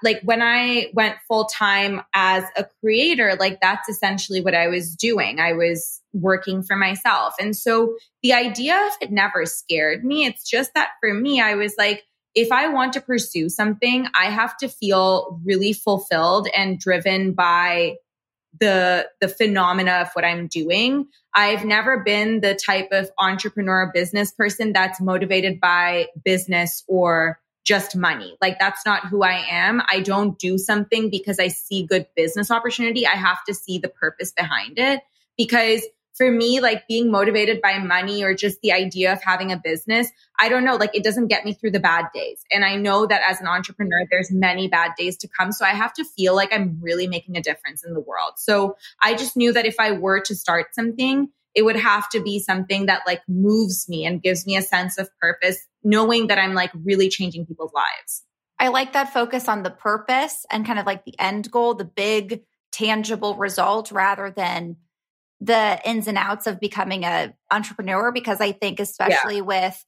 like 0.03 0.21
when 0.23 0.43
I 0.43 0.91
went 0.93 1.17
full 1.27 1.47
time 1.47 2.03
as 2.15 2.45
a 2.57 2.67
creator, 2.81 3.35
like 3.41 3.61
that's 3.61 3.89
essentially 3.89 4.43
what 4.43 4.55
I 4.55 4.69
was 4.69 4.95
doing. 4.95 5.41
I 5.41 5.55
was 5.55 6.03
working 6.13 6.63
for 6.63 6.77
myself. 6.77 7.35
And 7.41 7.57
so 7.57 7.97
the 8.23 8.35
idea 8.35 8.77
of 8.77 8.93
it 9.01 9.11
never 9.11 9.47
scared 9.47 10.05
me. 10.05 10.27
It's 10.27 10.49
just 10.49 10.75
that 10.75 10.91
for 11.01 11.13
me, 11.13 11.41
I 11.41 11.55
was 11.55 11.75
like, 11.79 12.05
if 12.35 12.53
I 12.53 12.69
want 12.69 12.93
to 12.93 13.01
pursue 13.01 13.49
something, 13.49 14.07
I 14.15 14.27
have 14.27 14.57
to 14.59 14.69
feel 14.69 15.41
really 15.43 15.73
fulfilled 15.73 16.49
and 16.55 16.79
driven 16.79 17.33
by 17.33 17.97
the 18.61 19.09
the 19.21 19.29
phenomena 19.29 19.93
of 20.03 20.09
what 20.13 20.25
I'm 20.25 20.47
doing. 20.47 21.07
I've 21.35 21.65
never 21.65 22.03
been 22.03 22.41
the 22.41 22.55
type 22.55 22.89
of 22.93 23.11
entrepreneur 23.19 23.91
business 23.93 24.33
person 24.33 24.73
that's 24.73 25.01
motivated 25.01 25.61
by 25.61 26.09
business 26.25 26.83
or 26.87 27.39
just 27.67 27.97
money. 27.97 28.37
Like 28.41 28.59
that's 28.59 28.87
not 28.87 29.07
who 29.07 29.23
I 29.23 29.45
am. 29.51 29.83
I 29.91 30.01
don't 30.01 30.39
do 30.39 30.57
something 30.57 31.11
because 31.11 31.39
I 31.39 31.49
see 31.49 31.85
good 31.85 32.07
business 32.15 32.51
opportunity. 32.51 33.07
I 33.07 33.17
have 33.17 33.45
to 33.49 33.55
see 33.55 33.79
the 33.79 33.89
purpose 33.89 34.33
behind 34.33 34.79
it 34.79 35.01
because 35.37 35.85
for 36.17 36.31
me, 36.31 36.61
like 36.61 36.89
being 36.89 37.11
motivated 37.11 37.61
by 37.61 37.79
money 37.79 38.23
or 38.23 38.35
just 38.35 38.61
the 38.63 38.73
idea 38.73 39.13
of 39.13 39.23
having 39.23 39.53
a 39.53 39.61
business, 39.63 40.09
I 40.39 40.49
don't 40.49 40.65
know, 40.65 40.77
like 40.77 40.95
it 40.95 41.05
doesn't 41.05 41.27
get 41.27 41.45
me 41.45 41.53
through 41.53 41.73
the 41.73 41.81
bad 41.81 42.07
days. 42.15 42.43
And 42.51 42.65
I 42.65 42.77
know 42.77 43.05
that 43.05 43.21
as 43.29 43.41
an 43.41 43.47
entrepreneur, 43.47 44.07
there's 44.11 44.31
many 44.31 44.69
bad 44.69 44.93
days 44.97 45.19
to 45.19 45.29
come. 45.29 45.53
So 45.53 45.67
I 45.67 45.71
have 45.71 45.93
to 45.95 46.05
feel 46.05 46.35
like 46.35 46.55
I'm 46.55 46.79
really 46.81 47.07
making 47.07 47.37
a 47.37 47.43
difference 47.43 47.85
in 47.85 47.93
the 47.93 48.01
world. 48.01 48.35
So 48.37 48.77
I 49.03 49.15
just 49.15 49.37
knew 49.37 49.53
that 49.53 49.67
if 49.67 49.77
I 49.79 49.93
were 49.93 50.21
to 50.21 50.35
start 50.35 50.75
something, 50.75 51.29
it 51.57 51.65
would 51.65 51.77
have 51.77 52.09
to 52.11 52.21
be 52.21 52.39
something 52.39 52.87
that 52.87 53.03
like 53.07 53.23
moves 53.27 53.89
me 53.89 54.05
and 54.05 54.23
gives 54.23 54.47
me 54.47 54.57
a 54.57 54.63
sense 54.63 54.99
of 54.99 55.09
purpose, 55.19 55.59
knowing 55.83 56.27
that 56.27 56.39
I'm 56.39 56.53
like 56.53 56.71
really 56.85 57.09
changing 57.09 57.47
people's 57.47 57.73
lives. 57.73 58.23
I 58.59 58.69
like 58.69 58.93
that 58.93 59.13
focus 59.13 59.49
on 59.49 59.63
the 59.63 59.71
purpose 59.71 60.45
and 60.51 60.67
kind 60.67 60.79
of 60.79 60.85
like 60.85 61.05
the 61.05 61.19
end 61.19 61.51
goal, 61.51 61.75
the 61.75 61.85
big 61.85 62.43
tangible 62.73 63.37
result 63.37 63.91
rather 63.91 64.31
than 64.31 64.77
the 65.41 65.81
ins 65.85 66.09
and 66.09 66.19
outs 66.19 66.47
of 66.47 66.61
becoming 66.61 67.05
a 67.05 67.35
entrepreneur 67.51 68.13
because 68.13 68.41
I 68.41 68.53
think 68.53 68.79
especially 68.79 69.37
yeah. 69.37 69.43
with 69.43 69.85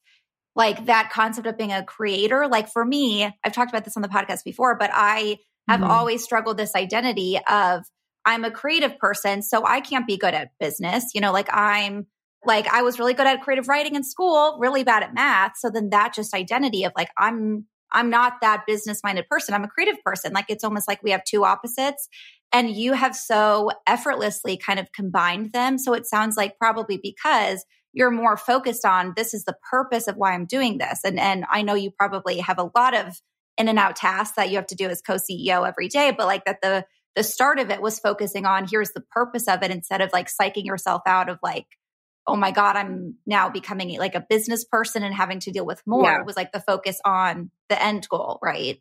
like 0.55 0.87
that 0.87 1.11
concept 1.11 1.45
of 1.45 1.57
being 1.57 1.71
a 1.71 1.83
creator, 1.83 2.47
like 2.47 2.71
for 2.71 2.83
me, 2.83 3.31
I've 3.43 3.53
talked 3.53 3.71
about 3.71 3.85
this 3.85 3.95
on 3.95 4.01
the 4.01 4.09
podcast 4.09 4.43
before, 4.43 4.75
but 4.75 4.89
I 4.91 5.37
have 5.67 5.81
mm-hmm. 5.81 5.91
always 5.91 6.23
struggled 6.23 6.57
this 6.57 6.73
identity 6.73 7.39
of 7.47 7.83
I'm 8.25 8.43
a 8.43 8.51
creative 8.51 8.97
person, 8.99 9.41
so 9.41 9.65
I 9.65 9.81
can't 9.81 10.07
be 10.07 10.17
good 10.17 10.33
at 10.33 10.51
business. 10.59 11.11
You 11.13 11.21
know, 11.21 11.31
like 11.31 11.49
I'm 11.51 12.07
like 12.45 12.67
I 12.67 12.81
was 12.81 12.99
really 12.99 13.13
good 13.13 13.27
at 13.27 13.41
creative 13.41 13.67
writing 13.67 13.95
in 13.95 14.03
school, 14.03 14.57
really 14.59 14.83
bad 14.83 15.03
at 15.03 15.13
math. 15.13 15.53
So 15.57 15.69
then 15.69 15.89
that 15.89 16.13
just 16.13 16.33
identity 16.33 16.83
of 16.83 16.93
like, 16.95 17.09
I'm, 17.17 17.65
I'm 17.91 18.09
not 18.09 18.41
that 18.41 18.65
business 18.65 19.01
minded 19.03 19.27
person. 19.27 19.53
I'm 19.53 19.63
a 19.63 19.67
creative 19.67 20.01
person. 20.03 20.31
Like 20.31 20.45
it's 20.49 20.63
almost 20.63 20.87
like 20.87 21.01
we 21.03 21.11
have 21.11 21.23
two 21.23 21.43
opposites 21.43 22.07
and 22.53 22.69
you 22.69 22.93
have 22.93 23.15
so 23.15 23.71
effortlessly 23.87 24.57
kind 24.57 24.79
of 24.79 24.91
combined 24.91 25.51
them. 25.51 25.77
So 25.77 25.93
it 25.93 26.05
sounds 26.05 26.37
like 26.37 26.57
probably 26.57 26.97
because 27.01 27.65
you're 27.91 28.11
more 28.11 28.37
focused 28.37 28.85
on 28.85 29.13
this 29.15 29.33
is 29.33 29.45
the 29.45 29.57
purpose 29.69 30.07
of 30.07 30.15
why 30.15 30.33
I'm 30.33 30.45
doing 30.45 30.77
this. 30.77 30.99
And, 31.03 31.19
and 31.19 31.45
I 31.49 31.63
know 31.63 31.73
you 31.73 31.91
probably 31.91 32.39
have 32.39 32.59
a 32.59 32.69
lot 32.75 32.95
of 32.95 33.19
in 33.57 33.67
and 33.67 33.79
out 33.79 33.95
tasks 33.95 34.35
that 34.37 34.49
you 34.49 34.55
have 34.55 34.67
to 34.67 34.75
do 34.75 34.87
as 34.87 35.01
co-CEO 35.01 35.67
every 35.67 35.87
day, 35.87 36.13
but 36.15 36.27
like 36.27 36.45
that 36.45 36.61
the, 36.61 36.85
the 37.15 37.23
start 37.23 37.59
of 37.59 37.69
it 37.69 37.81
was 37.81 37.99
focusing 37.99 38.45
on 38.45 38.67
here's 38.69 38.91
the 38.91 39.01
purpose 39.01 39.47
of 39.47 39.63
it 39.63 39.71
instead 39.71 40.01
of 40.01 40.11
like 40.13 40.29
psyching 40.29 40.65
yourself 40.65 41.01
out 41.05 41.29
of 41.29 41.39
like, 41.43 41.65
oh 42.27 42.35
my 42.35 42.51
God, 42.51 42.75
I'm 42.75 43.15
now 43.25 43.49
becoming 43.49 43.97
like 43.97 44.15
a 44.15 44.25
business 44.29 44.63
person 44.63 45.03
and 45.03 45.13
having 45.13 45.39
to 45.41 45.51
deal 45.51 45.65
with 45.65 45.81
more. 45.85 46.03
Yeah. 46.03 46.19
It 46.19 46.25
was 46.25 46.35
like 46.35 46.51
the 46.51 46.59
focus 46.59 46.99
on 47.03 47.49
the 47.69 47.81
end 47.81 48.07
goal, 48.09 48.39
right? 48.43 48.79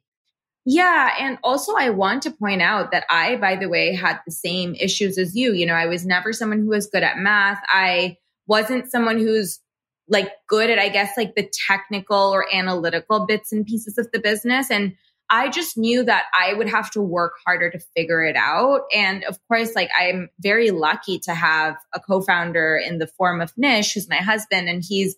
Yeah. 0.71 1.11
And 1.19 1.39
also, 1.43 1.73
I 1.79 1.89
want 1.91 2.25
to 2.25 2.31
point 2.31 2.61
out 2.61 2.91
that 2.91 3.05
I, 3.11 3.37
by 3.37 3.57
the 3.57 3.71
way, 3.71 3.95
had 3.95 4.19
the 4.27 4.33
same 4.33 4.75
issues 4.75 5.17
as 5.17 5.35
you. 5.35 5.55
You 5.55 5.65
know, 5.65 5.75
I 5.75 5.87
was 5.87 6.05
never 6.05 6.33
someone 6.35 6.59
who 6.59 6.69
was 6.69 6.89
good 6.89 7.03
at 7.03 7.17
math. 7.17 7.63
I 7.69 8.19
wasn't 8.47 8.91
someone 8.91 9.19
who's 9.19 9.61
like 10.09 10.31
good 10.47 10.69
at, 10.69 10.79
I 10.79 10.91
guess, 10.91 11.17
like 11.17 11.35
the 11.35 11.51
technical 11.67 12.35
or 12.35 12.55
analytical 12.55 13.25
bits 13.25 13.51
and 13.51 13.65
pieces 13.65 13.97
of 13.97 14.11
the 14.13 14.21
business. 14.21 14.71
And 14.71 14.95
I 15.31 15.51
just 15.51 15.77
knew 15.77 16.05
that 16.05 16.25
I 16.35 16.55
would 16.55 16.69
have 16.69 16.91
to 16.93 17.03
work 17.03 17.35
harder 17.45 17.71
to 17.71 17.79
figure 17.97 18.25
it 18.25 18.37
out. 18.37 18.83
And 18.95 19.25
of 19.25 19.39
course, 19.47 19.75
like 19.75 19.91
I'm 19.99 20.31
very 20.41 20.71
lucky 20.71 21.19
to 21.21 21.35
have 21.35 21.77
a 21.95 22.01
co-founder 22.01 22.77
in 22.79 22.99
the 22.99 23.07
form 23.07 23.41
of 23.41 23.53
Nish, 23.57 23.93
who's 23.93 24.09
my 24.09 24.17
husband, 24.17 24.69
and 24.69 24.83
he's 24.87 25.17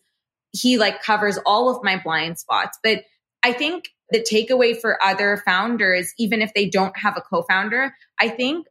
he 0.53 0.79
like 0.79 1.03
covers 1.03 1.39
all 1.47 1.71
of 1.71 1.85
my 1.85 2.01
blind 2.03 2.39
spots. 2.39 2.79
But 2.83 3.05
I 3.43 3.53
think 3.53 3.89
the 4.11 4.21
takeaway 4.21 4.79
for 4.79 5.03
other 5.03 5.41
founders, 5.45 6.13
even 6.19 6.43
if 6.43 6.53
they 6.55 6.69
don't 6.69 6.97
have 6.99 7.17
a 7.17 7.21
co-founder, 7.21 7.95
I 8.19 8.29
think 8.29 8.67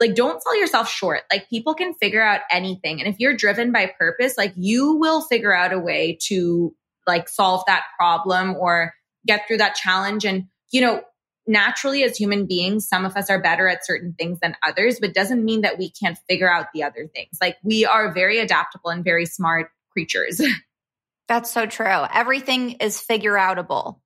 like 0.00 0.14
don't 0.14 0.40
sell 0.40 0.58
yourself 0.58 0.88
short. 0.88 1.22
Like 1.32 1.50
people 1.50 1.74
can 1.74 1.94
figure 1.94 2.22
out 2.22 2.42
anything. 2.50 3.00
And 3.00 3.12
if 3.12 3.18
you're 3.18 3.36
driven 3.36 3.72
by 3.72 3.92
purpose, 3.98 4.38
like 4.38 4.52
you 4.56 4.94
will 4.96 5.22
figure 5.22 5.54
out 5.54 5.72
a 5.72 5.78
way 5.78 6.18
to 6.28 6.74
like 7.06 7.28
solve 7.28 7.64
that 7.66 7.84
problem 7.98 8.54
or 8.54 8.94
get 9.26 9.46
through 9.46 9.58
that 9.58 9.74
challenge. 9.74 10.24
And 10.24 10.46
you 10.74 10.80
know, 10.80 11.02
naturally 11.46 12.02
as 12.02 12.16
human 12.16 12.46
beings, 12.46 12.88
some 12.88 13.04
of 13.04 13.16
us 13.16 13.30
are 13.30 13.40
better 13.40 13.68
at 13.68 13.86
certain 13.86 14.12
things 14.12 14.40
than 14.40 14.56
others, 14.66 14.98
but 15.00 15.14
doesn't 15.14 15.44
mean 15.44 15.60
that 15.60 15.78
we 15.78 15.88
can't 15.88 16.18
figure 16.28 16.50
out 16.50 16.66
the 16.74 16.82
other 16.82 17.06
things. 17.14 17.38
Like 17.40 17.56
we 17.62 17.86
are 17.86 18.12
very 18.12 18.40
adaptable 18.40 18.90
and 18.90 19.04
very 19.04 19.24
smart 19.24 19.70
creatures. 19.92 20.40
That's 21.28 21.52
so 21.52 21.66
true. 21.66 21.86
Everything 22.12 22.72
is 22.72 23.00
figure 23.00 23.34
outable. 23.34 24.00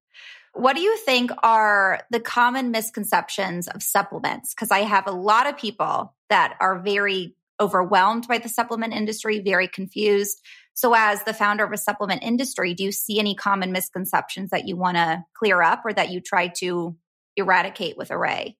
What 0.53 0.77
do 0.77 0.83
you 0.83 0.95
think 0.99 1.31
are 1.43 2.03
the 2.11 2.21
common 2.21 2.71
misconceptions 2.71 3.67
of 3.67 3.83
supplements? 3.83 4.53
Because 4.53 4.71
I 4.71 4.81
have 4.81 5.07
a 5.07 5.13
lot 5.13 5.47
of 5.47 5.57
people 5.57 6.15
that 6.29 6.55
are 6.61 6.79
very 6.81 7.35
overwhelmed 7.59 8.29
by 8.29 8.39
the 8.39 8.49
supplement 8.51 8.93
industry, 8.93 9.41
very 9.41 9.69
confused. 9.69 10.43
So, 10.79 10.95
as 10.95 11.25
the 11.25 11.35
founder 11.35 11.65
of 11.65 11.73
a 11.73 11.77
supplement 11.77 12.23
industry, 12.23 12.73
do 12.73 12.85
you 12.85 12.93
see 12.93 13.19
any 13.19 13.35
common 13.35 13.73
misconceptions 13.73 14.51
that 14.51 14.69
you 14.69 14.77
want 14.77 14.97
to 14.97 15.25
clear 15.35 15.61
up 15.61 15.83
or 15.85 15.93
that 15.93 16.13
you 16.13 16.21
try 16.21 16.53
to 16.59 16.95
eradicate 17.37 17.97
with 17.97 18.11
Arrae? 18.11 18.55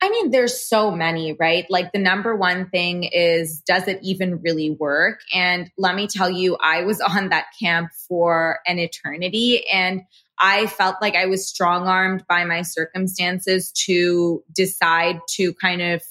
I 0.00 0.08
mean, 0.08 0.30
there's 0.30 0.60
so 0.60 0.92
many, 0.92 1.32
right? 1.32 1.66
Like 1.68 1.90
the 1.90 1.98
number 1.98 2.36
one 2.36 2.70
thing 2.70 3.02
is, 3.02 3.60
does 3.66 3.88
it 3.88 3.98
even 4.04 4.40
really 4.40 4.70
work? 4.70 5.18
And 5.34 5.68
let 5.76 5.96
me 5.96 6.06
tell 6.06 6.30
you, 6.30 6.56
I 6.62 6.84
was 6.84 7.00
on 7.00 7.30
that 7.30 7.46
camp 7.60 7.90
for 8.06 8.60
an 8.64 8.78
eternity 8.78 9.66
and 9.66 10.02
I 10.38 10.68
felt 10.68 11.02
like 11.02 11.16
I 11.16 11.26
was 11.26 11.48
strong 11.48 11.88
armed 11.88 12.22
by 12.28 12.44
my 12.44 12.62
circumstances 12.62 13.72
to 13.86 14.44
decide 14.54 15.18
to 15.30 15.54
kind 15.54 15.82
of 15.82 16.02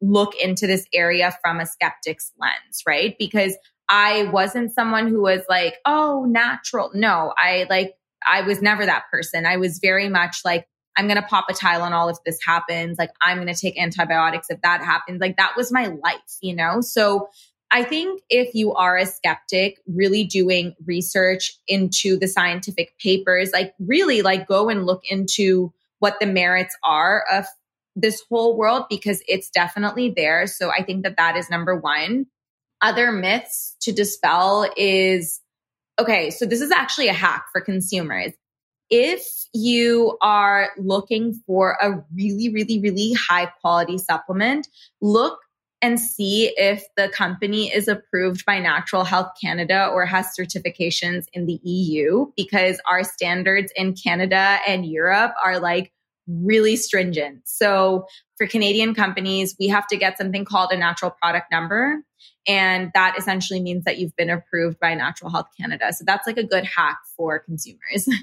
look 0.00 0.36
into 0.36 0.68
this 0.68 0.86
area 0.94 1.36
from 1.42 1.58
a 1.58 1.66
skeptic's 1.66 2.30
lens, 2.38 2.84
right? 2.86 3.16
Because 3.18 3.56
I 3.88 4.24
wasn't 4.24 4.72
someone 4.72 5.08
who 5.08 5.22
was 5.22 5.42
like, 5.48 5.76
oh, 5.84 6.26
natural. 6.28 6.90
No, 6.94 7.32
I 7.36 7.66
like, 7.70 7.94
I 8.26 8.42
was 8.42 8.60
never 8.60 8.84
that 8.84 9.04
person. 9.10 9.46
I 9.46 9.56
was 9.56 9.78
very 9.78 10.08
much 10.08 10.38
like, 10.44 10.66
I'm 10.96 11.06
going 11.06 11.20
to 11.20 11.26
pop 11.26 11.46
a 11.50 11.52
Tylenol 11.52 11.92
all 11.92 12.08
if 12.08 12.16
this 12.24 12.38
happens. 12.44 12.98
Like, 12.98 13.10
I'm 13.20 13.36
going 13.36 13.52
to 13.52 13.60
take 13.60 13.78
antibiotics 13.78 14.48
if 14.50 14.60
that 14.62 14.82
happens. 14.82 15.20
Like, 15.20 15.36
that 15.36 15.54
was 15.56 15.70
my 15.70 15.86
life, 15.86 16.38
you 16.40 16.56
know? 16.56 16.80
So 16.80 17.28
I 17.70 17.84
think 17.84 18.22
if 18.30 18.54
you 18.54 18.72
are 18.72 18.96
a 18.96 19.06
skeptic, 19.06 19.78
really 19.86 20.24
doing 20.24 20.74
research 20.86 21.52
into 21.68 22.18
the 22.18 22.26
scientific 22.26 22.98
papers, 22.98 23.50
like, 23.52 23.74
really, 23.78 24.22
like, 24.22 24.48
go 24.48 24.68
and 24.70 24.86
look 24.86 25.02
into 25.08 25.72
what 25.98 26.18
the 26.18 26.26
merits 26.26 26.76
are 26.82 27.24
of 27.30 27.44
this 27.94 28.22
whole 28.30 28.56
world 28.56 28.86
because 28.88 29.22
it's 29.28 29.50
definitely 29.50 30.12
there. 30.16 30.46
So 30.46 30.70
I 30.70 30.82
think 30.82 31.02
that 31.04 31.16
that 31.18 31.36
is 31.36 31.50
number 31.50 31.76
one 31.76 32.26
other 32.82 33.12
myths 33.12 33.76
to 33.82 33.92
dispel 33.92 34.68
is 34.76 35.40
okay, 35.98 36.30
so 36.30 36.44
this 36.44 36.60
is 36.60 36.70
actually 36.70 37.08
a 37.08 37.12
hack 37.12 37.46
for 37.52 37.60
consumers. 37.60 38.32
If 38.90 39.26
you 39.52 40.16
are 40.20 40.70
looking 40.76 41.40
for 41.46 41.76
a 41.80 42.04
really, 42.14 42.50
really, 42.50 42.78
really 42.78 43.14
high 43.14 43.46
quality 43.60 43.98
supplement, 43.98 44.68
look 45.00 45.38
and 45.82 46.00
see 46.00 46.52
if 46.56 46.84
the 46.96 47.08
company 47.08 47.72
is 47.72 47.88
approved 47.88 48.44
by 48.46 48.58
Natural 48.58 49.04
Health 49.04 49.32
Canada 49.42 49.88
or 49.92 50.06
has 50.06 50.34
certifications 50.38 51.26
in 51.32 51.46
the 51.46 51.60
EU 51.62 52.26
because 52.36 52.80
our 52.88 53.04
standards 53.04 53.72
in 53.76 53.94
Canada 53.94 54.58
and 54.66 54.86
Europe 54.86 55.34
are 55.44 55.58
like 55.58 55.92
really 56.26 56.76
stringent. 56.76 57.42
So 57.44 58.06
for 58.36 58.46
Canadian 58.46 58.94
companies, 58.94 59.54
we 59.60 59.68
have 59.68 59.86
to 59.88 59.96
get 59.96 60.18
something 60.18 60.44
called 60.44 60.72
a 60.72 60.76
natural 60.76 61.10
product 61.10 61.52
number. 61.52 62.02
And 62.46 62.90
that 62.94 63.16
essentially 63.18 63.60
means 63.60 63.84
that 63.84 63.98
you've 63.98 64.14
been 64.16 64.30
approved 64.30 64.78
by 64.78 64.94
Natural 64.94 65.30
Health 65.30 65.48
Canada. 65.58 65.92
So 65.92 66.04
that's 66.06 66.26
like 66.26 66.36
a 66.36 66.44
good 66.44 66.64
hack 66.64 66.98
for 67.16 67.38
consumers. 67.38 68.08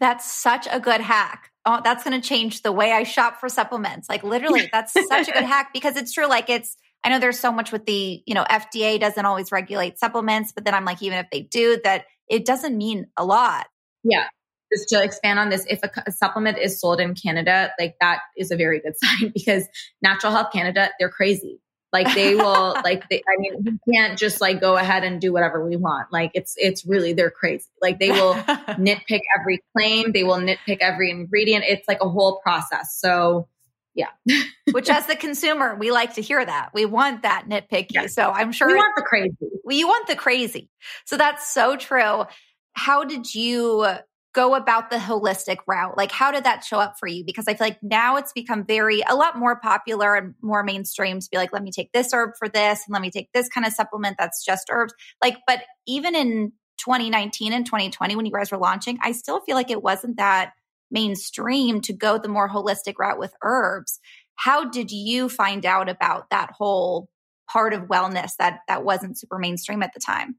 That's 0.00 0.24
such 0.24 0.66
a 0.70 0.80
good 0.80 1.02
hack. 1.02 1.50
Oh, 1.66 1.82
that's 1.84 2.02
going 2.04 2.18
to 2.18 2.26
change 2.26 2.62
the 2.62 2.72
way 2.72 2.90
I 2.90 3.02
shop 3.02 3.38
for 3.38 3.50
supplements. 3.50 4.08
Like 4.08 4.24
literally, 4.24 4.66
that's 4.72 4.94
such 4.94 5.28
a 5.28 5.30
good 5.30 5.44
hack 5.44 5.74
because 5.74 5.98
it's 5.98 6.14
true. 6.14 6.26
Like 6.26 6.48
it's, 6.48 6.74
I 7.04 7.10
know 7.10 7.18
there's 7.18 7.38
so 7.38 7.52
much 7.52 7.70
with 7.70 7.84
the, 7.84 8.22
you 8.24 8.32
know, 8.32 8.44
FDA 8.44 8.98
doesn't 8.98 9.26
always 9.26 9.52
regulate 9.52 9.98
supplements, 9.98 10.52
but 10.52 10.64
then 10.64 10.72
I'm 10.72 10.86
like, 10.86 11.02
even 11.02 11.18
if 11.18 11.26
they 11.30 11.42
do, 11.42 11.78
that 11.84 12.06
it 12.30 12.46
doesn't 12.46 12.78
mean 12.78 13.08
a 13.18 13.26
lot. 13.26 13.66
Yeah 14.02 14.24
just 14.72 14.88
to 14.88 15.02
expand 15.02 15.38
on 15.38 15.48
this, 15.48 15.66
if 15.68 15.80
a, 15.82 15.90
a, 16.06 16.12
supplement 16.12 16.58
is 16.58 16.80
sold 16.80 17.00
in 17.00 17.14
Canada, 17.14 17.70
like 17.78 17.96
that 18.00 18.20
is 18.36 18.50
a 18.50 18.56
very 18.56 18.80
good 18.80 18.94
sign 19.02 19.32
because 19.34 19.66
Natural 20.02 20.32
Health 20.32 20.52
Canada, 20.52 20.90
they're 20.98 21.10
crazy. 21.10 21.60
Like 21.92 22.14
they 22.14 22.34
will, 22.34 22.76
like 22.84 23.08
they, 23.08 23.22
I 23.28 23.36
mean, 23.38 23.64
we 23.64 23.92
can't 23.92 24.18
just 24.18 24.40
like 24.40 24.60
go 24.60 24.76
ahead 24.76 25.04
and 25.04 25.20
do 25.20 25.32
whatever 25.32 25.66
we 25.66 25.76
want. 25.76 26.12
Like 26.12 26.30
it's 26.34 26.54
it's 26.56 26.86
really 26.86 27.12
they're 27.12 27.30
crazy. 27.30 27.66
Like 27.82 27.98
they 27.98 28.10
will 28.10 28.34
nitpick 28.78 29.20
every 29.38 29.62
claim, 29.76 30.12
they 30.12 30.24
will 30.24 30.38
nitpick 30.38 30.78
every 30.80 31.10
ingredient. 31.10 31.64
It's 31.66 31.86
like 31.88 31.98
a 32.00 32.08
whole 32.08 32.40
process. 32.42 32.96
So 32.98 33.48
yeah. 33.94 34.08
Which 34.72 34.88
as 34.88 35.06
the 35.06 35.16
consumer, 35.16 35.74
we 35.74 35.90
like 35.90 36.14
to 36.14 36.22
hear 36.22 36.44
that. 36.44 36.70
We 36.72 36.84
want 36.84 37.22
that 37.22 37.46
nitpicky. 37.48 37.92
Yeah. 37.92 38.06
So 38.06 38.30
I'm 38.30 38.52
sure 38.52 38.68
we 38.68 38.74
want 38.74 38.94
the 38.96 39.02
crazy. 39.02 39.34
We 39.64 39.76
you 39.76 39.88
want 39.88 40.06
the 40.06 40.16
crazy. 40.16 40.70
So 41.06 41.16
that's 41.16 41.52
so 41.52 41.76
true. 41.76 42.24
How 42.72 43.04
did 43.04 43.34
you 43.34 43.86
go 44.32 44.54
about 44.54 44.90
the 44.90 44.96
holistic 44.96 45.56
route? 45.66 45.96
Like, 45.96 46.12
how 46.12 46.30
did 46.30 46.44
that 46.44 46.64
show 46.64 46.78
up 46.78 46.94
for 46.98 47.08
you? 47.08 47.24
Because 47.24 47.48
I 47.48 47.54
feel 47.54 47.66
like 47.66 47.82
now 47.82 48.16
it's 48.16 48.32
become 48.32 48.64
very, 48.64 49.02
a 49.08 49.14
lot 49.14 49.38
more 49.38 49.58
popular 49.58 50.14
and 50.14 50.34
more 50.40 50.62
mainstream 50.62 51.20
to 51.20 51.28
be 51.30 51.36
like, 51.36 51.52
let 51.52 51.62
me 51.62 51.72
take 51.72 51.92
this 51.92 52.12
herb 52.12 52.30
for 52.38 52.48
this 52.48 52.82
and 52.86 52.92
let 52.92 53.02
me 53.02 53.10
take 53.10 53.30
this 53.32 53.48
kind 53.48 53.66
of 53.66 53.72
supplement 53.72 54.16
that's 54.18 54.44
just 54.44 54.68
herbs. 54.70 54.94
Like, 55.22 55.38
but 55.46 55.62
even 55.86 56.14
in 56.14 56.52
2019 56.78 57.52
and 57.52 57.66
2020, 57.66 58.16
when 58.16 58.26
you 58.26 58.32
guys 58.32 58.50
were 58.50 58.58
launching, 58.58 58.98
I 59.02 59.12
still 59.12 59.40
feel 59.40 59.56
like 59.56 59.70
it 59.70 59.82
wasn't 59.82 60.16
that 60.16 60.52
mainstream 60.90 61.80
to 61.82 61.92
go 61.92 62.18
the 62.18 62.28
more 62.28 62.48
holistic 62.48 62.98
route 62.98 63.18
with 63.18 63.34
herbs. 63.42 64.00
How 64.36 64.64
did 64.68 64.90
you 64.90 65.28
find 65.28 65.66
out 65.66 65.88
about 65.88 66.30
that 66.30 66.50
whole 66.52 67.08
part 67.50 67.72
of 67.72 67.82
wellness 67.82 68.32
that 68.38 68.60
that 68.68 68.84
wasn't 68.84 69.18
super 69.18 69.38
mainstream 69.38 69.82
at 69.82 69.92
the 69.92 70.00
time? 70.00 70.36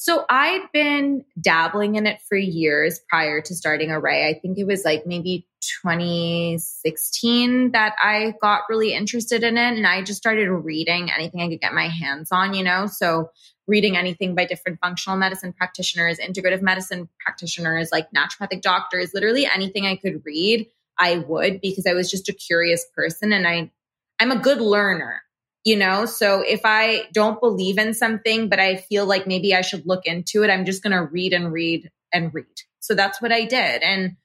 So 0.00 0.24
I'd 0.30 0.68
been 0.72 1.24
dabbling 1.40 1.96
in 1.96 2.06
it 2.06 2.20
for 2.28 2.36
years 2.36 3.00
prior 3.08 3.40
to 3.40 3.52
starting 3.52 3.88
Arrae. 3.88 4.28
I 4.28 4.38
think 4.38 4.56
it 4.56 4.64
was 4.64 4.84
like 4.84 5.06
maybe 5.06 5.48
2016 5.82 7.72
that 7.72 7.96
I 8.00 8.34
got 8.40 8.62
really 8.68 8.94
interested 8.94 9.42
in 9.42 9.58
it. 9.58 9.76
And 9.76 9.84
I 9.88 10.04
just 10.04 10.18
started 10.18 10.48
reading 10.48 11.10
anything 11.10 11.40
I 11.40 11.48
could 11.48 11.60
get 11.60 11.74
my 11.74 11.88
hands 11.88 12.30
on, 12.30 12.54
you 12.54 12.62
know? 12.62 12.86
So 12.86 13.30
reading 13.66 13.96
anything 13.96 14.36
by 14.36 14.44
different 14.44 14.78
functional 14.80 15.18
medicine 15.18 15.52
practitioners, 15.52 16.20
integrative 16.20 16.62
medicine 16.62 17.08
practitioners, 17.18 17.90
like 17.90 18.06
naturopathic 18.12 18.62
doctors, 18.62 19.10
literally 19.14 19.46
anything 19.46 19.84
I 19.84 19.96
could 19.96 20.22
read, 20.24 20.68
I 20.96 21.18
would 21.18 21.60
because 21.60 21.86
I 21.86 21.94
was 21.94 22.08
just 22.08 22.28
a 22.28 22.32
curious 22.32 22.86
person 22.94 23.32
and 23.32 23.48
I 23.48 23.72
I'm 24.20 24.30
a 24.30 24.38
good 24.38 24.60
learner 24.60 25.22
you 25.68 25.76
know? 25.76 26.06
So 26.06 26.40
if 26.40 26.62
I 26.64 27.02
don't 27.12 27.38
believe 27.38 27.76
in 27.76 27.92
something, 27.92 28.48
but 28.48 28.58
I 28.58 28.76
feel 28.76 29.04
like 29.04 29.26
maybe 29.26 29.54
I 29.54 29.60
should 29.60 29.86
look 29.86 30.06
into 30.06 30.42
it, 30.42 30.48
I'm 30.48 30.64
just 30.64 30.82
going 30.82 30.96
to 30.96 31.02
read 31.02 31.34
and 31.34 31.52
read 31.52 31.90
and 32.10 32.32
read. 32.32 32.46
So 32.80 32.94
that's 32.94 33.20
what 33.20 33.32
I 33.32 33.44
did. 33.44 33.82
And 33.82 34.16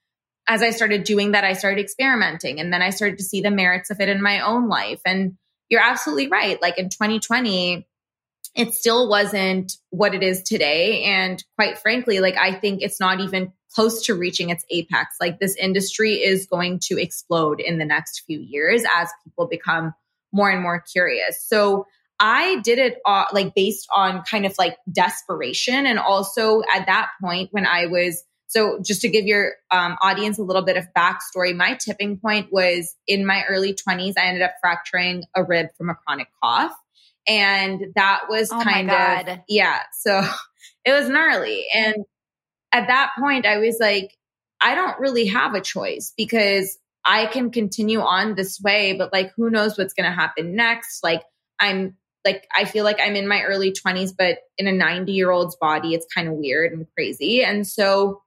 as 0.48 0.62
I 0.62 0.70
started 0.70 1.04
doing 1.04 1.32
that, 1.32 1.44
I 1.44 1.52
started 1.52 1.82
experimenting 1.82 2.60
and 2.60 2.72
then 2.72 2.80
I 2.80 2.88
started 2.88 3.18
to 3.18 3.24
see 3.24 3.42
the 3.42 3.50
merits 3.50 3.90
of 3.90 4.00
it 4.00 4.08
in 4.08 4.22
my 4.22 4.40
own 4.40 4.70
life. 4.70 5.02
And 5.04 5.36
you're 5.68 5.82
absolutely 5.82 6.28
right. 6.28 6.60
Like 6.62 6.78
in 6.78 6.88
2020, 6.88 7.86
it 8.56 8.72
still 8.72 9.06
wasn't 9.10 9.76
what 9.90 10.14
it 10.14 10.22
is 10.22 10.44
today. 10.44 11.04
And 11.04 11.44
quite 11.56 11.76
frankly, 11.78 12.20
like 12.20 12.38
I 12.38 12.54
think 12.54 12.80
it's 12.80 13.00
not 13.00 13.20
even 13.20 13.52
close 13.74 14.06
to 14.06 14.14
reaching 14.14 14.48
its 14.48 14.64
apex. 14.70 15.16
Like 15.20 15.40
this 15.40 15.56
industry 15.56 16.14
is 16.22 16.46
going 16.46 16.80
to 16.84 16.98
explode 16.98 17.60
in 17.60 17.76
the 17.76 17.84
next 17.84 18.22
few 18.26 18.40
years 18.40 18.82
as 18.96 19.10
people 19.24 19.46
become 19.46 19.92
more 20.34 20.50
and 20.50 20.60
more 20.60 20.80
curious. 20.80 21.42
So 21.46 21.86
I 22.20 22.60
did 22.60 22.78
it 22.78 22.98
uh, 23.06 23.24
like 23.32 23.54
based 23.54 23.88
on 23.94 24.22
kind 24.28 24.44
of 24.44 24.54
like 24.58 24.76
desperation. 24.90 25.86
And 25.86 25.98
also 25.98 26.62
at 26.74 26.86
that 26.86 27.10
point 27.22 27.48
when 27.52 27.66
I 27.66 27.86
was, 27.86 28.22
so 28.48 28.80
just 28.84 29.00
to 29.02 29.08
give 29.08 29.24
your 29.24 29.52
um, 29.70 29.96
audience 30.02 30.38
a 30.38 30.42
little 30.42 30.62
bit 30.62 30.76
of 30.76 30.86
backstory, 30.96 31.56
my 31.56 31.74
tipping 31.74 32.18
point 32.18 32.48
was 32.52 32.94
in 33.06 33.24
my 33.24 33.44
early 33.48 33.74
20s. 33.74 34.14
I 34.18 34.26
ended 34.26 34.42
up 34.42 34.54
fracturing 34.60 35.22
a 35.34 35.42
rib 35.42 35.68
from 35.78 35.88
a 35.88 35.94
chronic 35.94 36.28
cough. 36.42 36.74
And 37.26 37.92
that 37.94 38.22
was 38.28 38.52
oh 38.52 38.60
kind 38.60 38.90
of, 38.90 39.38
yeah. 39.48 39.80
So 40.00 40.22
it 40.84 40.92
was 40.92 41.08
gnarly. 41.08 41.64
And 41.74 41.96
at 42.72 42.88
that 42.88 43.12
point, 43.18 43.46
I 43.46 43.58
was 43.58 43.78
like, 43.80 44.10
I 44.60 44.74
don't 44.74 44.98
really 44.98 45.26
have 45.26 45.54
a 45.54 45.60
choice 45.60 46.12
because 46.16 46.76
I 47.04 47.26
can 47.26 47.50
continue 47.50 48.00
on 48.00 48.34
this 48.34 48.60
way, 48.60 48.94
but 48.94 49.12
like, 49.12 49.32
who 49.36 49.50
knows 49.50 49.76
what's 49.76 49.94
going 49.94 50.08
to 50.08 50.14
happen 50.14 50.56
next? 50.56 51.02
Like, 51.04 51.22
I'm 51.60 51.96
like, 52.24 52.48
I 52.54 52.64
feel 52.64 52.84
like 52.84 52.98
I'm 53.00 53.16
in 53.16 53.28
my 53.28 53.42
early 53.42 53.72
20s, 53.72 54.12
but 54.16 54.38
in 54.56 54.66
a 54.66 54.72
90 54.72 55.12
year 55.12 55.30
old's 55.30 55.56
body, 55.56 55.94
it's 55.94 56.06
kind 56.14 56.28
of 56.28 56.34
weird 56.34 56.72
and 56.72 56.86
crazy. 56.94 57.42
And 57.42 57.66
so, 57.66 58.22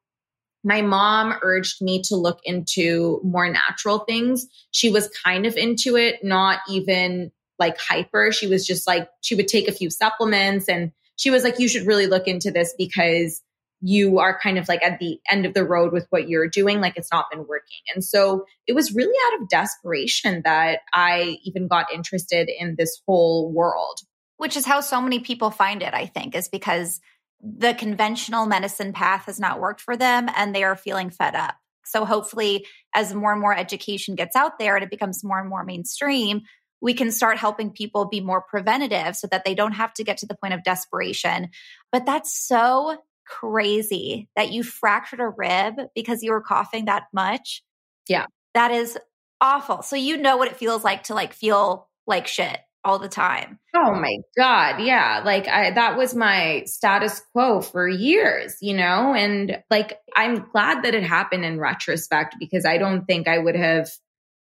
my 0.63 0.81
mom 0.81 1.33
urged 1.43 1.81
me 1.81 2.01
to 2.01 2.15
look 2.15 2.39
into 2.43 3.21
more 3.23 3.49
natural 3.49 3.99
things. 3.99 4.47
She 4.71 4.89
was 4.89 5.09
kind 5.23 5.45
of 5.45 5.55
into 5.55 5.95
it, 5.95 6.23
not 6.23 6.59
even 6.67 7.31
like 7.57 7.77
hyper. 7.77 8.31
She 8.31 8.47
was 8.47 8.65
just 8.67 8.85
like, 8.85 9.07
she 9.21 9.35
would 9.35 9.47
take 9.47 9.67
a 9.67 9.71
few 9.71 9.89
supplements 9.89 10.67
and 10.67 10.91
she 11.15 11.29
was 11.29 11.43
like, 11.43 11.59
you 11.59 11.69
should 11.69 11.87
really 11.87 12.07
look 12.07 12.27
into 12.27 12.51
this 12.51 12.73
because 12.77 13.41
you 13.81 14.19
are 14.19 14.39
kind 14.39 14.57
of 14.57 14.67
like 14.67 14.83
at 14.83 14.99
the 14.99 15.19
end 15.29 15.45
of 15.45 15.53
the 15.53 15.63
road 15.63 15.93
with 15.93 16.07
what 16.09 16.27
you're 16.27 16.47
doing, 16.47 16.81
like 16.81 16.97
it's 16.97 17.11
not 17.11 17.29
been 17.31 17.45
working. 17.47 17.79
And 17.93 18.03
so 18.03 18.45
it 18.65 18.73
was 18.73 18.93
really 18.93 19.15
out 19.27 19.41
of 19.41 19.49
desperation 19.49 20.41
that 20.45 20.79
I 20.93 21.37
even 21.43 21.67
got 21.67 21.91
interested 21.93 22.49
in 22.49 22.75
this 22.77 23.01
whole 23.05 23.51
world. 23.51 23.99
Which 24.37 24.57
is 24.57 24.65
how 24.65 24.81
so 24.81 25.01
many 25.01 25.19
people 25.19 25.51
find 25.51 25.81
it, 25.81 25.93
I 25.93 26.05
think, 26.05 26.35
is 26.35 26.47
because 26.47 26.99
the 27.41 27.73
conventional 27.73 28.45
medicine 28.45 28.93
path 28.93 29.25
has 29.25 29.39
not 29.39 29.59
worked 29.59 29.81
for 29.81 29.95
them 29.95 30.27
and 30.35 30.53
they 30.53 30.63
are 30.63 30.75
feeling 30.75 31.09
fed 31.09 31.35
up. 31.35 31.55
So 31.85 32.03
hopefully, 32.03 32.65
as 32.93 33.13
more 33.13 33.31
and 33.31 33.41
more 33.41 33.55
education 33.55 34.15
gets 34.15 34.35
out 34.35 34.59
there 34.59 34.75
and 34.75 34.83
it 34.83 34.89
becomes 34.89 35.23
more 35.23 35.39
and 35.39 35.49
more 35.49 35.63
mainstream, 35.63 36.41
we 36.81 36.93
can 36.93 37.11
start 37.11 37.37
helping 37.37 37.71
people 37.71 38.05
be 38.05 38.21
more 38.21 38.41
preventative 38.41 39.15
so 39.15 39.27
that 39.27 39.45
they 39.45 39.55
don't 39.55 39.73
have 39.73 39.93
to 39.95 40.03
get 40.03 40.17
to 40.17 40.25
the 40.25 40.35
point 40.35 40.53
of 40.53 40.63
desperation. 40.63 41.49
But 41.91 42.05
that's 42.05 42.37
so 42.37 42.97
crazy 43.27 44.29
that 44.35 44.51
you 44.51 44.63
fractured 44.63 45.19
a 45.19 45.29
rib 45.29 45.75
because 45.95 46.23
you 46.23 46.31
were 46.31 46.41
coughing 46.41 46.85
that 46.85 47.03
much. 47.13 47.63
Yeah. 48.07 48.25
That 48.53 48.71
is 48.71 48.97
awful. 49.41 49.81
So 49.81 49.95
you 49.95 50.17
know 50.17 50.37
what 50.37 50.47
it 50.47 50.57
feels 50.57 50.83
like 50.83 51.03
to 51.03 51.13
like 51.13 51.33
feel 51.33 51.89
like 52.05 52.27
shit 52.27 52.59
all 52.83 52.99
the 52.99 53.09
time. 53.09 53.59
Oh 53.75 53.93
my 53.93 54.17
god, 54.37 54.81
yeah. 54.81 55.21
Like 55.25 55.47
I 55.47 55.71
that 55.71 55.97
was 55.97 56.15
my 56.15 56.63
status 56.65 57.21
quo 57.33 57.61
for 57.61 57.87
years, 57.87 58.55
you 58.61 58.75
know? 58.75 59.13
And 59.13 59.61
like 59.69 59.99
I'm 60.15 60.47
glad 60.51 60.83
that 60.83 60.95
it 60.95 61.03
happened 61.03 61.43
in 61.43 61.59
retrospect 61.59 62.35
because 62.39 62.65
I 62.65 62.77
don't 62.77 63.05
think 63.05 63.27
I 63.27 63.37
would 63.37 63.55
have 63.55 63.89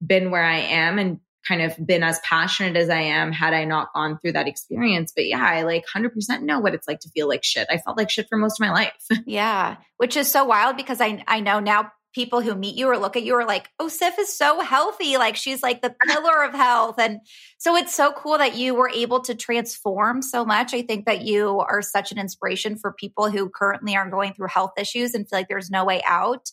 been 0.06 0.30
where 0.30 0.44
I 0.44 0.58
am 0.58 1.00
and 1.00 1.20
kind 1.48 1.62
of 1.62 1.76
been 1.86 2.04
as 2.04 2.20
passionate 2.20 2.76
as 2.76 2.90
I 2.90 3.02
am 3.02 3.32
had 3.32 3.54
I 3.54 3.66
not 3.66 3.94
gone 3.94 4.18
through 4.20 4.34
that 4.34 4.48
experience. 4.48 5.14
But 5.16 5.28
yeah, 5.28 5.44
I 5.44 5.64
like 5.64 5.86
100% 5.94 6.42
know 6.42 6.60
what 6.60 6.74
it's 6.74 6.88
like 6.88 7.00
to 7.02 7.10
feel 7.10 7.28
like 7.28 7.44
shit. 7.44 7.68
I 7.70 7.78
felt 7.78 7.98
like 7.98 8.10
shit 8.10 8.28
for 8.30 8.38
most 8.38 8.60
of 8.60 8.66
my 8.66 8.72
life. 8.72 8.94
yeah, 9.26 9.78
which 9.98 10.18
is 10.18 10.32
so 10.32 10.46
wild 10.46 10.78
because 10.78 11.02
I 11.02 11.24
I 11.28 11.40
know 11.40 11.60
now 11.60 11.92
people 12.14 12.40
who 12.40 12.56
meet 12.56 12.76
you 12.76 12.88
or 12.88 12.98
look 12.98 13.18
at 13.18 13.24
you 13.24 13.36
are 13.36 13.46
like, 13.46 13.70
"Oh, 13.78 13.88
Siff 13.88 14.18
is 14.18 14.36
so 14.36 14.62
healthy. 14.62 15.18
Like 15.18 15.36
she's 15.36 15.62
like 15.62 15.82
the 15.82 15.94
pillar 16.08 16.44
of 16.44 16.54
health." 16.54 16.96
And 16.98 17.20
so 17.58 17.76
it's 17.76 17.94
so 17.94 18.14
cool 18.14 18.38
that 18.38 18.56
you 18.56 18.74
were 18.74 18.90
able 18.90 19.20
to 19.22 19.36
transform 19.36 20.22
so 20.22 20.46
much. 20.46 20.74
I 20.74 20.82
think 20.82 21.06
that 21.06 21.26
you 21.26 21.60
are 21.60 21.82
such 21.82 22.12
an 22.12 22.18
inspiration 22.18 22.78
for 22.78 22.94
people 22.94 23.30
who 23.30 23.50
currently 23.50 23.96
are 23.96 24.10
going 24.10 24.34
through 24.34 24.48
health 24.48 24.72
issues 24.78 25.14
and 25.14 25.30
feel 25.30 25.40
like 25.40 25.50
there's 25.50 25.70
no 25.70 25.86
way 25.86 26.02
out. 26.08 26.50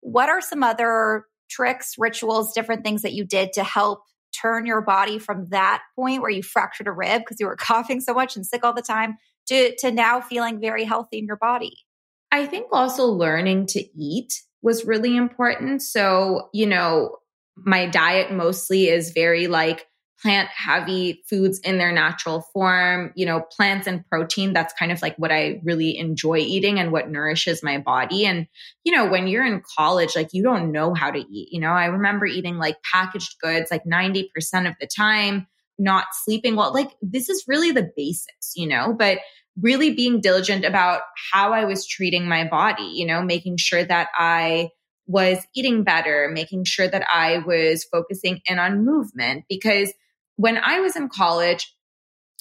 What 0.00 0.28
are 0.28 0.40
some 0.40 0.62
other 0.62 1.24
tricks, 1.48 1.94
rituals, 1.98 2.52
different 2.52 2.84
things 2.84 3.02
that 3.02 3.12
you 3.12 3.24
did 3.24 3.52
to 3.54 3.64
help 3.64 4.02
turn 4.40 4.66
your 4.66 4.80
body 4.80 5.18
from 5.18 5.46
that 5.46 5.82
point 5.94 6.22
where 6.22 6.30
you 6.30 6.42
fractured 6.42 6.86
a 6.86 6.92
rib 6.92 7.22
because 7.22 7.38
you 7.40 7.46
were 7.46 7.56
coughing 7.60 8.00
so 8.00 8.14
much 8.14 8.36
and 8.36 8.46
sick 8.46 8.64
all 8.64 8.72
the 8.72 8.82
time 8.82 9.16
to, 9.48 9.74
to 9.76 9.90
now 9.90 10.20
feeling 10.20 10.60
very 10.60 10.84
healthy 10.84 11.18
in 11.18 11.26
your 11.26 11.36
body? 11.36 11.76
I 12.32 12.46
think 12.46 12.66
also 12.72 13.06
learning 13.06 13.66
to 13.68 13.84
eat 13.98 14.42
was 14.62 14.84
really 14.84 15.16
important. 15.16 15.82
So, 15.82 16.48
you 16.52 16.66
know, 16.66 17.18
my 17.56 17.86
diet 17.86 18.32
mostly 18.32 18.88
is 18.88 19.12
very 19.12 19.46
like 19.46 19.86
plant 20.22 20.48
heavy 20.48 21.22
foods 21.28 21.58
in 21.60 21.78
their 21.78 21.92
natural 21.92 22.40
form, 22.52 23.12
you 23.14 23.26
know, 23.26 23.40
plants 23.40 23.86
and 23.86 24.06
protein. 24.08 24.52
That's 24.52 24.72
kind 24.74 24.90
of 24.90 25.02
like 25.02 25.16
what 25.16 25.30
I 25.30 25.60
really 25.62 25.98
enjoy 25.98 26.38
eating 26.38 26.78
and 26.78 26.90
what 26.90 27.10
nourishes 27.10 27.62
my 27.62 27.78
body. 27.78 28.24
And, 28.24 28.46
you 28.84 28.94
know, 28.94 29.06
when 29.06 29.26
you're 29.26 29.44
in 29.44 29.62
college, 29.76 30.16
like 30.16 30.30
you 30.32 30.42
don't 30.42 30.72
know 30.72 30.94
how 30.94 31.10
to 31.10 31.18
eat. 31.18 31.52
You 31.52 31.60
know, 31.60 31.72
I 31.72 31.86
remember 31.86 32.26
eating 32.26 32.56
like 32.56 32.76
packaged 32.82 33.38
goods 33.40 33.70
like 33.70 33.84
90% 33.84 34.24
of 34.68 34.74
the 34.80 34.86
time, 34.86 35.46
not 35.78 36.06
sleeping 36.24 36.56
well. 36.56 36.72
Like 36.72 36.92
this 37.02 37.28
is 37.28 37.44
really 37.46 37.72
the 37.72 37.90
basics, 37.96 38.52
you 38.56 38.66
know, 38.66 38.94
but 38.98 39.18
really 39.60 39.94
being 39.94 40.20
diligent 40.20 40.64
about 40.64 41.02
how 41.32 41.52
I 41.52 41.64
was 41.64 41.86
treating 41.86 42.28
my 42.28 42.44
body, 42.44 42.84
you 42.94 43.06
know, 43.06 43.22
making 43.22 43.56
sure 43.58 43.84
that 43.84 44.08
I 44.14 44.70
was 45.06 45.38
eating 45.54 45.84
better, 45.84 46.28
making 46.32 46.64
sure 46.64 46.88
that 46.88 47.06
I 47.12 47.38
was 47.38 47.84
focusing 47.84 48.40
in 48.46 48.58
on 48.58 48.84
movement 48.84 49.44
because 49.48 49.92
when 50.36 50.58
I 50.58 50.80
was 50.80 50.96
in 50.96 51.08
college, 51.08 51.72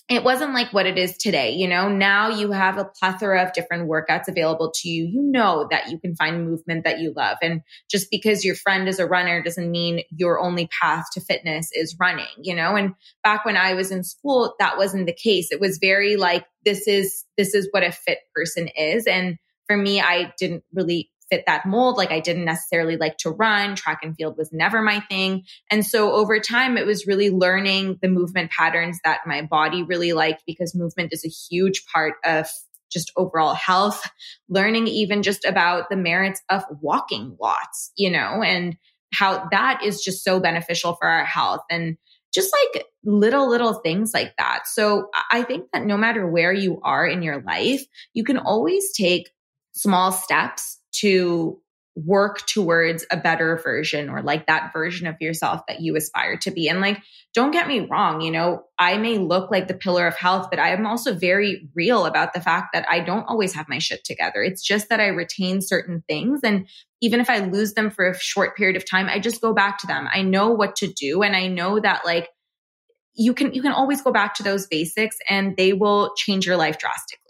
it 0.08 0.24
wasn't 0.24 0.54
like 0.54 0.72
what 0.72 0.86
it 0.86 1.00
is 1.00 1.18
today. 1.18 1.54
You 1.54 1.68
know, 1.68 1.90
now 1.90 2.30
you 2.30 2.52
have 2.52 2.78
a 2.78 2.86
plethora 2.86 3.44
of 3.44 3.54
different 3.54 3.90
workouts 3.90 4.28
available 4.28 4.72
to 4.76 4.88
you. 4.88 5.06
You 5.06 5.24
know 5.24 5.68
that 5.72 5.90
you 5.90 6.00
can 6.00 6.16
find 6.16 6.46
movement 6.46 6.84
that 6.84 7.00
you 7.00 7.12
love. 7.16 7.38
And 7.42 7.62
just 7.90 8.12
because 8.12 8.46
your 8.46 8.54
friend 8.54 8.88
is 8.88 9.00
a 9.00 9.08
runner 9.08 9.42
doesn't 9.42 9.72
mean 9.72 10.04
your 10.12 10.40
only 10.40 10.70
path 10.80 11.06
to 11.14 11.22
fitness 11.22 11.70
is 11.74 11.96
running, 12.00 12.28
you 12.40 12.54
know? 12.54 12.76
And 12.76 12.94
back 13.24 13.46
when 13.46 13.58
I 13.58 13.74
was 13.74 13.90
in 13.90 14.04
school, 14.04 14.54
that 14.60 14.78
wasn't 14.78 15.08
the 15.08 15.14
case. 15.14 15.52
It 15.52 15.60
was 15.60 15.80
very 15.80 16.18
like, 16.18 16.46
this 16.64 16.88
is, 16.88 17.24
this 17.36 17.56
is 17.56 17.68
what 17.72 17.84
a 17.84 17.92
fit 17.92 18.20
person 18.36 18.68
is. 18.78 19.08
And 19.08 19.38
for 19.66 19.76
me, 19.76 20.02
I 20.02 20.34
didn't 20.38 20.64
really 20.72 21.10
fit 21.30 21.44
that 21.48 21.66
mold. 21.66 21.98
Like 21.98 22.12
I 22.12 22.20
didn't 22.20 22.46
necessarily 22.46 22.98
like 22.98 23.18
to 23.18 23.30
run. 23.30 23.76
Track 23.76 24.00
and 24.04 24.16
field 24.16 24.38
was 24.38 24.52
never 24.52 24.82
my 24.82 25.00
thing. 25.02 25.44
And 25.72 25.86
so 25.86 26.14
over 26.14 26.40
time, 26.40 26.78
it 26.78 26.86
was 26.86 27.08
really 27.08 27.30
learning 27.30 28.00
the 28.02 28.08
movement 28.08 28.52
patterns 28.52 29.00
that 29.04 29.22
my 29.26 29.42
body 29.42 29.84
really 29.84 30.14
liked 30.14 30.44
because 30.46 30.76
movement 30.76 31.14
is 31.14 31.26
a 31.26 31.30
huge 31.30 31.86
part 31.92 32.16
of 32.24 32.48
just 32.92 33.12
overall 33.18 33.54
health, 33.54 34.08
learning 34.48 34.88
even 34.88 35.24
just 35.24 35.46
about 35.46 35.90
the 35.90 35.98
merits 35.98 36.42
of 36.50 36.64
walking 36.82 37.36
lots, 37.42 37.92
you 37.98 38.10
know, 38.10 38.42
and 38.44 38.78
how 39.14 39.48
that 39.52 39.82
is 39.84 40.02
just 40.02 40.24
so 40.24 40.40
beneficial 40.40 40.96
for 40.96 41.08
our 41.08 41.26
health 41.26 41.62
and 41.70 41.98
just 42.34 42.54
like 42.54 42.86
little, 43.04 43.50
little 43.50 43.76
things 43.76 44.14
like 44.14 44.34
that. 44.38 44.68
So 44.68 45.08
I 45.32 45.44
think 45.44 45.68
that 45.72 45.86
no 45.86 45.96
matter 45.96 46.28
where 46.28 46.52
you 46.52 46.82
are 46.84 47.08
in 47.08 47.22
your 47.22 47.42
life, 47.42 47.84
you 48.14 48.24
can 48.24 48.38
always 48.38 48.92
take 48.94 49.32
small 49.74 50.12
steps 50.12 50.80
to 51.00 51.60
work 51.96 52.46
towards 52.46 53.06
a 53.10 53.16
better 53.16 53.56
version 53.64 54.10
or 54.10 54.22
like 54.22 54.48
that 54.48 54.74
version 54.74 55.08
of 55.08 55.16
yourself 55.22 55.62
that 55.68 55.80
you 55.80 55.96
aspire 55.96 56.36
to 56.36 56.52
be. 56.52 56.68
And 56.68 56.82
like, 56.82 57.02
don't 57.34 57.52
get 57.52 57.70
me 57.70 57.88
wrong, 57.90 58.20
you 58.20 58.32
know, 58.32 58.64
I 58.78 58.98
may 58.98 59.18
look 59.18 59.50
like 59.50 59.70
the 59.70 59.74
pillar 59.74 60.06
of 60.06 60.16
health, 60.16 60.48
but 60.50 60.60
I 60.60 60.74
am 60.74 60.86
also 60.86 61.14
very 61.14 61.70
real 61.74 62.06
about 62.06 62.34
the 62.34 62.42
fact 62.42 62.70
that 62.74 62.86
I 62.90 63.00
don't 63.00 63.24
always 63.24 63.54
have 63.54 63.70
my 63.70 63.80
shit 63.80 64.04
together. 64.04 64.44
It's 64.44 64.62
just 64.62 64.90
that 64.90 65.00
I 65.00 65.08
retain 65.08 65.62
certain 65.62 66.04
things. 66.08 66.42
And 66.44 66.68
even 67.02 67.22
if 67.22 67.30
I 67.30 67.40
lose 67.40 67.74
them 67.74 67.90
for 67.90 68.10
a 68.10 68.20
short 68.20 68.58
period 68.58 68.76
of 68.76 68.90
time, 68.90 69.08
I 69.08 69.20
just 69.20 69.42
go 69.42 69.54
back 69.54 69.80
to 69.80 69.88
them. 69.88 70.08
I 70.14 70.22
know 70.22 70.50
what 70.50 70.76
to 70.78 70.92
do. 70.92 71.24
And 71.24 71.36
I 71.36 71.48
know 71.48 71.80
that 71.80 72.06
like, 72.06 72.28
you 73.18 73.34
can 73.34 73.54
you 73.54 73.62
can 73.62 73.72
always 73.72 74.02
go 74.02 74.12
back 74.12 74.36
to 74.36 74.44
those 74.44 74.68
basics 74.68 75.16
and 75.30 75.56
they 75.56 75.72
will 75.72 76.14
change 76.18 76.46
your 76.46 76.58
life 76.58 76.78
drastically. 76.78 77.25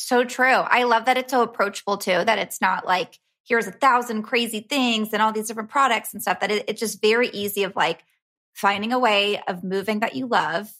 So 0.00 0.24
true. 0.24 0.46
I 0.46 0.84
love 0.84 1.04
that 1.04 1.18
it's 1.18 1.30
so 1.30 1.42
approachable 1.42 1.98
too, 1.98 2.24
that 2.24 2.38
it's 2.38 2.60
not 2.60 2.86
like, 2.86 3.18
here's 3.46 3.66
a 3.66 3.72
thousand 3.72 4.22
crazy 4.22 4.60
things 4.60 5.12
and 5.12 5.20
all 5.20 5.30
these 5.30 5.48
different 5.48 5.68
products 5.68 6.14
and 6.14 6.22
stuff, 6.22 6.40
that 6.40 6.50
it, 6.50 6.64
it's 6.68 6.80
just 6.80 7.02
very 7.02 7.28
easy 7.28 7.64
of 7.64 7.76
like 7.76 8.02
finding 8.54 8.92
a 8.92 8.98
way 8.98 9.42
of 9.46 9.62
moving 9.62 10.00
that 10.00 10.16
you 10.16 10.26
love, 10.26 10.70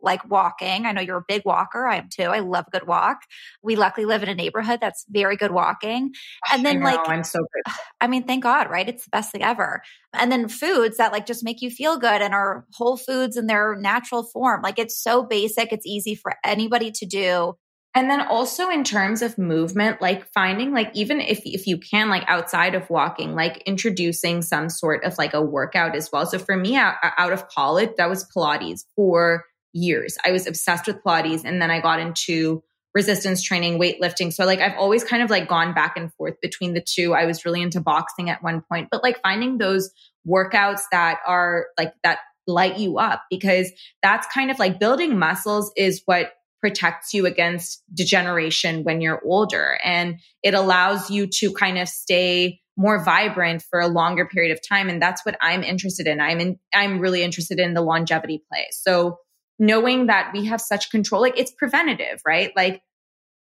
like 0.00 0.30
walking. 0.30 0.86
I 0.86 0.92
know 0.92 1.00
you're 1.00 1.18
a 1.18 1.24
big 1.26 1.42
walker. 1.44 1.88
I 1.88 1.96
am 1.96 2.08
too. 2.08 2.22
I 2.22 2.38
love 2.38 2.66
a 2.68 2.70
good 2.70 2.86
walk. 2.86 3.22
We 3.64 3.74
luckily 3.74 4.06
live 4.06 4.22
in 4.22 4.28
a 4.28 4.34
neighborhood 4.34 4.78
that's 4.80 5.04
very 5.08 5.36
good 5.36 5.50
walking. 5.50 6.12
And 6.52 6.64
then 6.64 6.78
know, 6.78 6.86
like 6.86 7.00
I'm 7.08 7.24
so 7.24 7.40
grateful. 7.52 7.82
I 8.00 8.06
mean, 8.06 8.28
thank 8.28 8.44
God, 8.44 8.70
right? 8.70 8.88
It's 8.88 9.04
the 9.04 9.10
best 9.10 9.32
thing 9.32 9.42
ever. 9.42 9.82
And 10.12 10.30
then 10.30 10.48
foods 10.48 10.98
that 10.98 11.10
like 11.10 11.26
just 11.26 11.42
make 11.42 11.62
you 11.62 11.70
feel 11.70 11.98
good 11.98 12.22
and 12.22 12.32
are 12.32 12.64
whole 12.74 12.96
foods 12.96 13.36
in 13.36 13.48
their 13.48 13.74
natural 13.74 14.22
form. 14.22 14.62
Like 14.62 14.78
it's 14.78 15.02
so 15.02 15.24
basic. 15.24 15.72
It's 15.72 15.86
easy 15.86 16.14
for 16.14 16.36
anybody 16.44 16.92
to 16.92 17.06
do. 17.06 17.54
And 17.94 18.10
then 18.10 18.20
also 18.20 18.68
in 18.68 18.84
terms 18.84 19.22
of 19.22 19.38
movement, 19.38 20.00
like 20.00 20.30
finding 20.32 20.72
like 20.72 20.90
even 20.94 21.20
if 21.20 21.40
if 21.44 21.66
you 21.66 21.78
can 21.78 22.08
like 22.08 22.24
outside 22.28 22.74
of 22.74 22.88
walking, 22.90 23.34
like 23.34 23.62
introducing 23.66 24.42
some 24.42 24.68
sort 24.68 25.04
of 25.04 25.16
like 25.18 25.34
a 25.34 25.42
workout 25.42 25.96
as 25.96 26.10
well. 26.12 26.26
So 26.26 26.38
for 26.38 26.56
me 26.56 26.76
out, 26.76 26.94
out 27.02 27.32
of 27.32 27.48
college, 27.48 27.90
that 27.96 28.08
was 28.08 28.28
Pilates 28.34 28.84
for 28.94 29.44
years. 29.72 30.16
I 30.24 30.32
was 30.32 30.46
obsessed 30.46 30.86
with 30.86 31.02
Pilates 31.02 31.44
and 31.44 31.60
then 31.60 31.70
I 31.70 31.80
got 31.80 31.98
into 31.98 32.62
resistance 32.94 33.42
training, 33.42 33.78
weightlifting. 33.78 34.32
So 34.32 34.44
like 34.44 34.60
I've 34.60 34.76
always 34.78 35.02
kind 35.04 35.22
of 35.22 35.30
like 35.30 35.48
gone 35.48 35.74
back 35.74 35.96
and 35.96 36.12
forth 36.14 36.34
between 36.40 36.74
the 36.74 36.80
two. 36.80 37.14
I 37.14 37.26
was 37.26 37.44
really 37.44 37.62
into 37.62 37.80
boxing 37.80 38.30
at 38.30 38.42
one 38.42 38.62
point, 38.70 38.88
but 38.90 39.02
like 39.02 39.20
finding 39.22 39.58
those 39.58 39.90
workouts 40.26 40.82
that 40.92 41.18
are 41.26 41.66
like 41.78 41.94
that 42.04 42.18
light 42.46 42.78
you 42.78 42.98
up 42.98 43.22
because 43.30 43.70
that's 44.02 44.26
kind 44.32 44.50
of 44.50 44.58
like 44.58 44.80
building 44.80 45.18
muscles 45.18 45.70
is 45.76 46.02
what 46.06 46.32
protects 46.60 47.14
you 47.14 47.26
against 47.26 47.82
degeneration 47.94 48.84
when 48.84 49.00
you're 49.00 49.22
older 49.24 49.78
and 49.84 50.18
it 50.42 50.54
allows 50.54 51.10
you 51.10 51.26
to 51.26 51.52
kind 51.52 51.78
of 51.78 51.88
stay 51.88 52.60
more 52.76 53.04
vibrant 53.04 53.62
for 53.62 53.80
a 53.80 53.88
longer 53.88 54.24
period 54.26 54.52
of 54.52 54.60
time 54.66 54.88
and 54.88 55.02
that's 55.02 55.24
what 55.24 55.36
I'm 55.40 55.62
interested 55.62 56.06
in. 56.06 56.20
I'm 56.20 56.40
in 56.40 56.58
I'm 56.72 57.00
really 57.00 57.22
interested 57.22 57.58
in 57.58 57.74
the 57.74 57.82
longevity 57.82 58.42
play. 58.48 58.66
So 58.70 59.18
knowing 59.58 60.06
that 60.06 60.30
we 60.32 60.46
have 60.46 60.60
such 60.60 60.90
control 60.90 61.20
like 61.20 61.38
it's 61.38 61.50
preventative, 61.50 62.20
right? 62.26 62.52
Like 62.56 62.82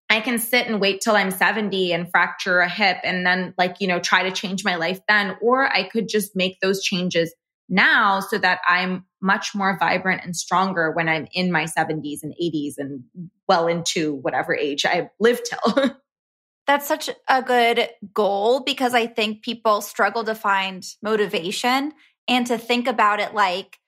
I 0.08 0.20
can 0.20 0.38
sit 0.38 0.68
and 0.68 0.80
wait 0.80 1.00
till 1.00 1.16
I'm 1.16 1.32
70 1.32 1.92
and 1.92 2.08
fracture 2.08 2.60
a 2.60 2.68
hip 2.68 2.98
and 3.02 3.26
then 3.26 3.54
like, 3.58 3.76
you 3.80 3.88
know, 3.88 3.98
try 3.98 4.22
to 4.22 4.30
change 4.30 4.64
my 4.64 4.76
life 4.76 5.00
then 5.08 5.36
or 5.40 5.66
I 5.66 5.88
could 5.88 6.08
just 6.08 6.36
make 6.36 6.60
those 6.60 6.82
changes 6.82 7.34
now 7.68 8.20
so 8.20 8.38
that 8.38 8.60
I'm 8.68 9.04
much 9.20 9.54
more 9.54 9.76
vibrant 9.78 10.22
and 10.24 10.36
stronger 10.36 10.92
when 10.92 11.08
I'm 11.08 11.26
in 11.32 11.50
my 11.50 11.64
70s 11.64 12.22
and 12.22 12.34
80s 12.40 12.74
and 12.78 13.04
well 13.48 13.66
into 13.66 14.14
whatever 14.14 14.54
age 14.54 14.84
I 14.84 15.10
live 15.18 15.40
till. 15.42 15.90
That's 16.66 16.86
such 16.86 17.08
a 17.28 17.42
good 17.42 17.88
goal 18.12 18.60
because 18.60 18.92
I 18.94 19.06
think 19.06 19.42
people 19.42 19.80
struggle 19.80 20.24
to 20.24 20.34
find 20.34 20.84
motivation 21.02 21.92
and 22.28 22.46
to 22.48 22.58
think 22.58 22.88
about 22.88 23.20
it 23.20 23.34
like 23.34 23.78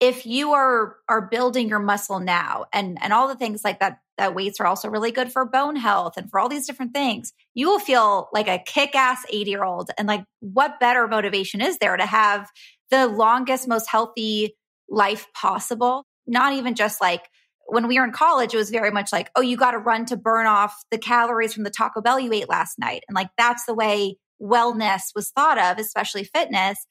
if 0.00 0.24
you 0.24 0.52
are 0.52 0.96
are 1.08 1.28
building 1.28 1.68
your 1.68 1.78
muscle 1.78 2.20
now 2.20 2.64
and 2.72 2.98
and 3.02 3.12
all 3.12 3.28
the 3.28 3.36
things 3.36 3.62
like 3.64 3.80
that 3.80 3.98
that 4.18 4.34
weights 4.34 4.60
are 4.60 4.66
also 4.66 4.88
really 4.88 5.12
good 5.12 5.32
for 5.32 5.44
bone 5.44 5.76
health 5.76 6.14
and 6.16 6.30
for 6.30 6.40
all 6.40 6.48
these 6.48 6.66
different 6.66 6.92
things 6.92 7.32
you 7.54 7.68
will 7.68 7.78
feel 7.78 8.28
like 8.32 8.48
a 8.48 8.62
kick-ass 8.66 9.24
80 9.30 9.50
year 9.50 9.64
old 9.64 9.90
and 9.96 10.08
like 10.08 10.24
what 10.40 10.80
better 10.80 11.06
motivation 11.06 11.60
is 11.60 11.78
there 11.78 11.96
to 11.96 12.06
have 12.06 12.48
the 12.90 13.06
longest, 13.06 13.68
most 13.68 13.88
healthy 13.88 14.56
life 14.88 15.26
possible. 15.34 16.04
Not 16.26 16.52
even 16.52 16.74
just 16.74 17.00
like 17.00 17.28
when 17.66 17.86
we 17.86 17.98
were 17.98 18.04
in 18.04 18.12
college, 18.12 18.52
it 18.52 18.56
was 18.56 18.70
very 18.70 18.90
much 18.90 19.12
like, 19.12 19.30
oh, 19.36 19.40
you 19.40 19.56
got 19.56 19.72
to 19.72 19.78
run 19.78 20.04
to 20.06 20.16
burn 20.16 20.46
off 20.46 20.74
the 20.90 20.98
calories 20.98 21.54
from 21.54 21.64
the 21.64 21.70
Taco 21.70 22.00
Bell 22.00 22.18
you 22.18 22.32
ate 22.32 22.48
last 22.48 22.78
night. 22.78 23.04
And 23.08 23.14
like 23.14 23.30
that's 23.38 23.64
the 23.64 23.74
way 23.74 24.16
wellness 24.42 25.14
was 25.14 25.30
thought 25.30 25.58
of, 25.58 25.78
especially 25.78 26.24
fitness. 26.24 26.86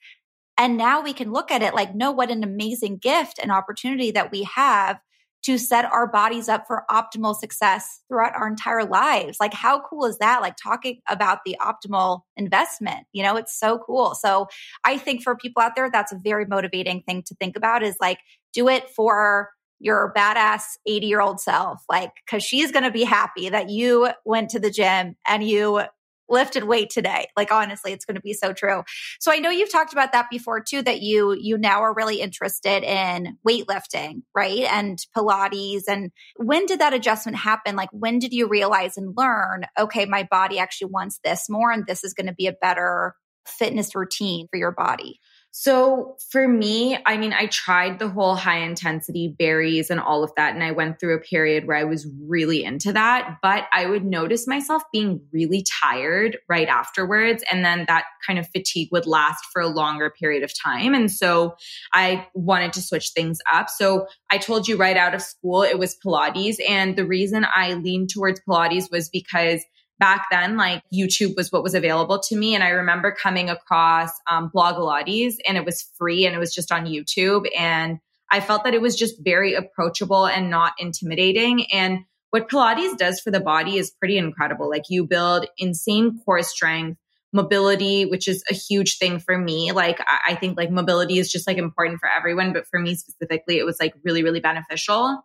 And 0.58 0.78
now 0.78 1.02
we 1.02 1.14
can 1.14 1.32
look 1.32 1.52
at 1.52 1.62
it 1.62 1.74
like, 1.74 1.96
no, 1.96 2.12
what 2.12 2.32
an 2.32 2.44
amazing 2.44 2.98
gift 2.98 3.40
and 3.42 3.52
opportunity 3.52 4.12
that 4.12 4.32
we 4.32 4.44
have 4.44 5.00
to 5.44 5.58
set 5.58 5.86
our 5.86 6.08
bodies 6.08 6.50
up 6.50 6.66
for 6.68 6.84
optimal 6.92 7.36
success 7.36 8.02
throughout 8.08 8.36
our 8.36 8.48
entire 8.48 8.84
lives. 8.84 9.38
Like, 9.40 9.54
how 9.54 9.82
cool 9.82 10.06
is 10.06 10.18
that? 10.18 10.42
Like, 10.42 10.56
talking 10.62 11.00
about 11.08 11.40
the 11.46 11.58
optimal 11.62 12.22
investment, 12.36 13.08
you 13.14 13.24
know, 13.24 13.36
it's 13.36 13.58
so 13.58 13.80
cool. 13.80 14.16
So, 14.16 14.48
I 14.84 14.98
think 14.98 15.24
for 15.24 15.36
people 15.36 15.62
out 15.62 15.76
there, 15.76 15.90
that's 15.92 16.12
a 16.12 16.20
very 16.22 16.46
motivating 16.46 17.04
thing 17.04 17.24
to 17.28 17.36
think 17.36 17.56
about 17.56 17.84
is 17.84 17.96
like, 18.02 18.20
do 18.54 18.68
it 18.68 18.90
for 18.90 19.50
your 19.80 20.12
badass 20.16 20.64
80 20.86 21.08
year 21.08 21.22
old 21.22 21.40
self, 21.40 21.82
like, 21.90 22.12
cause 22.30 22.44
she's 22.44 22.72
to 22.72 22.92
be 22.92 23.04
happy 23.04 23.50
that 23.50 23.70
you 23.70 24.10
went 24.26 24.50
to 24.50 24.60
the 24.60 24.70
gym 24.70 25.16
and 25.28 25.44
you 25.44 25.82
lifted 26.30 26.64
weight 26.64 26.90
today. 26.90 27.28
Like 27.36 27.52
honestly, 27.52 27.92
it's 27.92 28.06
going 28.06 28.16
to 28.16 28.22
be 28.22 28.34
so 28.34 28.54
true. 28.54 28.84
So 29.20 29.32
I 29.32 29.40
know 29.40 29.50
you've 29.50 29.72
talked 29.72 29.94
about 29.94 30.12
that 30.12 30.30
before 30.30 30.62
too 30.62 30.82
that 30.82 31.02
you 31.02 31.36
you 31.40 31.58
now 31.58 31.82
are 31.82 31.94
really 31.94 32.22
interested 32.22 32.84
in 32.84 33.38
weightlifting, 33.48 34.22
right? 34.36 34.62
And 34.72 35.00
pilates 35.16 35.84
and 35.88 36.12
when 36.38 36.66
did 36.66 36.80
that 36.80 36.94
adjustment 36.94 37.38
happen? 37.38 37.76
Like 37.76 37.90
when 37.92 38.20
did 38.20 38.34
you 38.34 38.48
realize 38.48 38.98
and 38.98 39.14
learn, 39.16 39.66
okay, 39.80 40.06
my 40.06 40.28
body 40.30 40.60
actually 40.60 40.92
wants 40.92 41.20
this 41.24 41.50
more 41.50 41.72
and 41.72 41.86
this 41.86 42.04
is 42.04 42.14
going 42.14 42.28
to 42.28 42.34
be 42.34 42.48
a 42.48 42.54
better 42.54 43.14
fitness 43.46 43.96
routine 43.96 44.48
for 44.52 44.58
your 44.58 44.72
body? 44.72 45.20
So 45.52 46.16
for 46.32 46.48
me, 46.48 46.98
I 47.06 47.18
mean, 47.18 47.34
I 47.34 47.48
tried 47.48 47.98
the 47.98 48.08
whole 48.08 48.36
high 48.36 48.60
intensity 48.60 49.36
berries 49.38 49.90
and 49.90 50.00
all 50.00 50.24
of 50.24 50.32
that. 50.38 50.54
And 50.54 50.64
I 50.64 50.72
went 50.72 51.00
through 51.00 51.16
a 51.16 51.20
period 51.20 51.66
where 51.66 51.76
I 51.76 51.86
was 51.86 52.08
really 52.28 52.64
into 52.64 52.94
that, 52.94 53.40
but 53.42 53.66
I 53.74 53.88
would 53.88 54.06
notice 54.06 54.48
myself 54.48 54.84
being 54.94 55.22
really 55.34 55.66
tired 55.82 56.38
right 56.48 56.68
afterwards. 56.68 57.44
And 57.52 57.66
then 57.66 57.86
that 57.88 58.06
kind 58.26 58.38
of 58.38 58.48
fatigue 58.50 58.90
would 58.92 59.08
last 59.08 59.44
for 59.52 59.62
a 59.62 59.68
longer 59.68 60.12
period 60.12 60.44
of 60.44 60.54
time. 60.58 60.94
And 60.94 61.12
so 61.12 61.56
I 61.94 62.28
wanted 62.36 62.72
to 62.74 62.82
switch 62.82 63.10
things 63.10 63.40
up. 63.52 63.70
So 63.70 64.06
I 64.30 64.38
told 64.38 64.68
you 64.68 64.78
right 64.78 64.98
out 64.98 65.16
of 65.16 65.22
school, 65.22 65.64
it 65.64 65.80
was 65.80 65.98
Pilates. 66.06 66.58
And 66.68 66.96
the 66.96 67.06
reason 67.06 67.46
I 67.54 67.74
leaned 67.74 68.12
towards 68.12 68.40
Pilates 68.48 68.92
was 68.92 69.10
because 69.10 69.64
back 70.00 70.28
then, 70.32 70.58
like 70.58 70.82
YouTube 70.94 71.36
was 71.36 71.52
what 71.52 71.64
was 71.64 71.76
available 71.76 72.20
to 72.20 72.36
me. 72.36 72.56
And 72.56 72.64
I 72.64 72.70
remember 72.70 73.12
coming 73.12 73.50
across 73.50 74.12
um, 74.28 74.50
Blogilates 74.54 75.36
and 75.48 75.58
it 75.58 75.66
was 75.66 75.92
free 75.98 76.26
and 76.26 76.36
it 76.36 76.40
was 76.40 76.54
just 76.54 76.72
on 76.72 76.86
YouTube. 76.86 77.48
And 77.58 78.00
I 78.32 78.40
felt 78.40 78.64
that 78.64 78.74
it 78.74 78.82
was 78.82 78.96
just 78.96 79.16
very 79.24 79.54
approachable 79.54 80.26
and 80.26 80.50
not 80.50 80.74
intimidating. 80.80 81.72
And 81.72 82.00
what 82.32 82.50
Pilates 82.50 82.98
does 82.98 83.20
for 83.20 83.32
the 83.32 83.40
body 83.40 83.78
is 83.78 83.92
pretty 83.92 84.18
incredible. 84.18 84.70
Like 84.70 84.84
you 84.90 85.06
build 85.06 85.48
insane 85.58 86.22
core 86.24 86.44
strength, 86.44 87.00
mobility, 87.34 88.06
which 88.06 88.28
is 88.28 88.44
a 88.50 88.54
huge 88.54 88.98
thing 88.98 89.20
for 89.20 89.38
me. 89.38 89.72
Like 89.72 90.00
I, 90.02 90.20
I 90.30 90.36
think 90.36 90.58
like 90.58 90.72
mobility 90.72 91.18
is 91.18 91.32
just 91.32 91.48
like 91.48 91.58
important 91.58 92.00
for 92.00 92.10
everyone, 92.10 92.54
but 92.54 92.68
for 92.68 92.80
me 92.80 92.96
specifically, 92.96 93.58
it 93.58 93.66
was 93.66 93.80
like 93.80 93.94
really, 94.04 94.24
really 94.24 94.40
beneficial. 94.40 95.22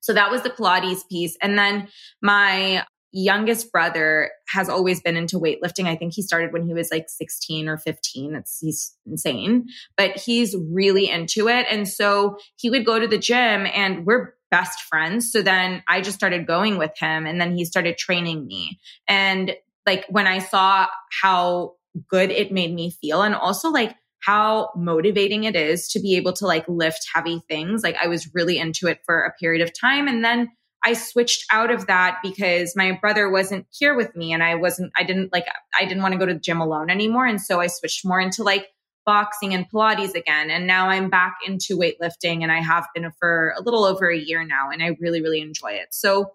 So 0.00 0.12
that 0.14 0.30
was 0.30 0.42
the 0.42 0.50
Pilates 0.50 1.08
piece. 1.08 1.36
And 1.40 1.56
then 1.56 1.88
my 2.20 2.84
youngest 3.12 3.70
brother 3.70 4.30
has 4.48 4.68
always 4.68 5.00
been 5.00 5.16
into 5.16 5.38
weightlifting. 5.38 5.86
I 5.86 5.96
think 5.96 6.14
he 6.14 6.22
started 6.22 6.52
when 6.52 6.66
he 6.66 6.74
was 6.74 6.90
like 6.90 7.08
16 7.08 7.68
or 7.68 7.76
15. 7.76 8.34
It's 8.34 8.58
he's 8.58 8.96
insane, 9.06 9.66
but 9.96 10.16
he's 10.16 10.56
really 10.70 11.08
into 11.08 11.48
it. 11.48 11.66
And 11.70 11.86
so 11.86 12.38
he 12.56 12.70
would 12.70 12.86
go 12.86 12.98
to 12.98 13.06
the 13.06 13.18
gym 13.18 13.66
and 13.72 14.06
we're 14.06 14.34
best 14.50 14.80
friends. 14.82 15.30
So 15.30 15.42
then 15.42 15.82
I 15.88 16.00
just 16.00 16.16
started 16.16 16.46
going 16.46 16.78
with 16.78 16.92
him 16.98 17.26
and 17.26 17.40
then 17.40 17.56
he 17.56 17.64
started 17.64 17.98
training 17.98 18.46
me. 18.46 18.80
And 19.06 19.54
like 19.86 20.06
when 20.08 20.26
I 20.26 20.38
saw 20.38 20.86
how 21.22 21.74
good 22.08 22.30
it 22.30 22.52
made 22.52 22.72
me 22.72 22.90
feel 22.90 23.22
and 23.22 23.34
also 23.34 23.70
like 23.70 23.94
how 24.20 24.70
motivating 24.76 25.44
it 25.44 25.56
is 25.56 25.88
to 25.88 26.00
be 26.00 26.16
able 26.16 26.32
to 26.34 26.46
like 26.46 26.66
lift 26.68 27.06
heavy 27.12 27.42
things, 27.48 27.82
like 27.82 27.96
I 28.00 28.06
was 28.06 28.32
really 28.34 28.58
into 28.58 28.86
it 28.86 29.00
for 29.04 29.22
a 29.22 29.32
period 29.32 29.62
of 29.62 29.78
time 29.78 30.06
and 30.06 30.24
then 30.24 30.50
I 30.84 30.94
switched 30.94 31.44
out 31.52 31.70
of 31.70 31.86
that 31.86 32.18
because 32.22 32.74
my 32.74 32.92
brother 33.00 33.30
wasn't 33.30 33.66
here 33.70 33.94
with 33.94 34.16
me 34.16 34.32
and 34.32 34.42
I 34.42 34.56
wasn't, 34.56 34.92
I 34.96 35.04
didn't 35.04 35.32
like, 35.32 35.46
I 35.78 35.84
didn't 35.84 36.02
want 36.02 36.12
to 36.12 36.18
go 36.18 36.26
to 36.26 36.34
the 36.34 36.40
gym 36.40 36.60
alone 36.60 36.90
anymore. 36.90 37.26
And 37.26 37.40
so 37.40 37.60
I 37.60 37.68
switched 37.68 38.04
more 38.04 38.20
into 38.20 38.42
like 38.42 38.66
boxing 39.06 39.54
and 39.54 39.70
Pilates 39.70 40.14
again. 40.14 40.50
And 40.50 40.66
now 40.66 40.88
I'm 40.88 41.08
back 41.08 41.38
into 41.46 41.76
weightlifting 41.76 42.42
and 42.42 42.50
I 42.50 42.60
have 42.60 42.86
been 42.94 43.10
for 43.18 43.54
a 43.56 43.62
little 43.62 43.84
over 43.84 44.10
a 44.10 44.18
year 44.18 44.44
now 44.44 44.70
and 44.70 44.82
I 44.82 44.96
really, 45.00 45.22
really 45.22 45.40
enjoy 45.40 45.72
it. 45.72 45.88
So 45.92 46.32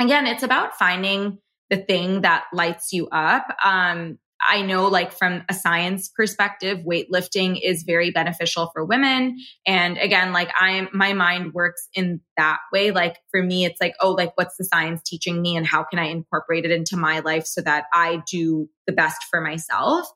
again, 0.00 0.26
it's 0.26 0.42
about 0.42 0.76
finding 0.76 1.38
the 1.70 1.76
thing 1.76 2.22
that 2.22 2.44
lights 2.52 2.92
you 2.92 3.08
up. 3.08 3.46
Um, 3.64 4.18
I 4.46 4.62
know, 4.62 4.88
like, 4.88 5.12
from 5.12 5.42
a 5.48 5.54
science 5.54 6.08
perspective, 6.08 6.78
weightlifting 6.78 7.58
is 7.62 7.84
very 7.84 8.10
beneficial 8.10 8.70
for 8.72 8.84
women. 8.84 9.36
And 9.66 9.96
again, 9.98 10.32
like, 10.32 10.50
I'm, 10.58 10.88
my 10.92 11.12
mind 11.14 11.52
works 11.54 11.88
in 11.94 12.20
that 12.36 12.58
way. 12.72 12.90
Like, 12.90 13.16
for 13.30 13.42
me, 13.42 13.64
it's 13.64 13.80
like, 13.80 13.94
oh, 14.00 14.12
like, 14.12 14.32
what's 14.36 14.56
the 14.56 14.64
science 14.64 15.02
teaching 15.04 15.40
me 15.40 15.56
and 15.56 15.66
how 15.66 15.84
can 15.84 15.98
I 15.98 16.06
incorporate 16.06 16.64
it 16.64 16.70
into 16.70 16.96
my 16.96 17.20
life 17.20 17.46
so 17.46 17.62
that 17.62 17.84
I 17.92 18.22
do 18.30 18.68
the 18.86 18.92
best 18.92 19.24
for 19.30 19.40
myself? 19.40 20.06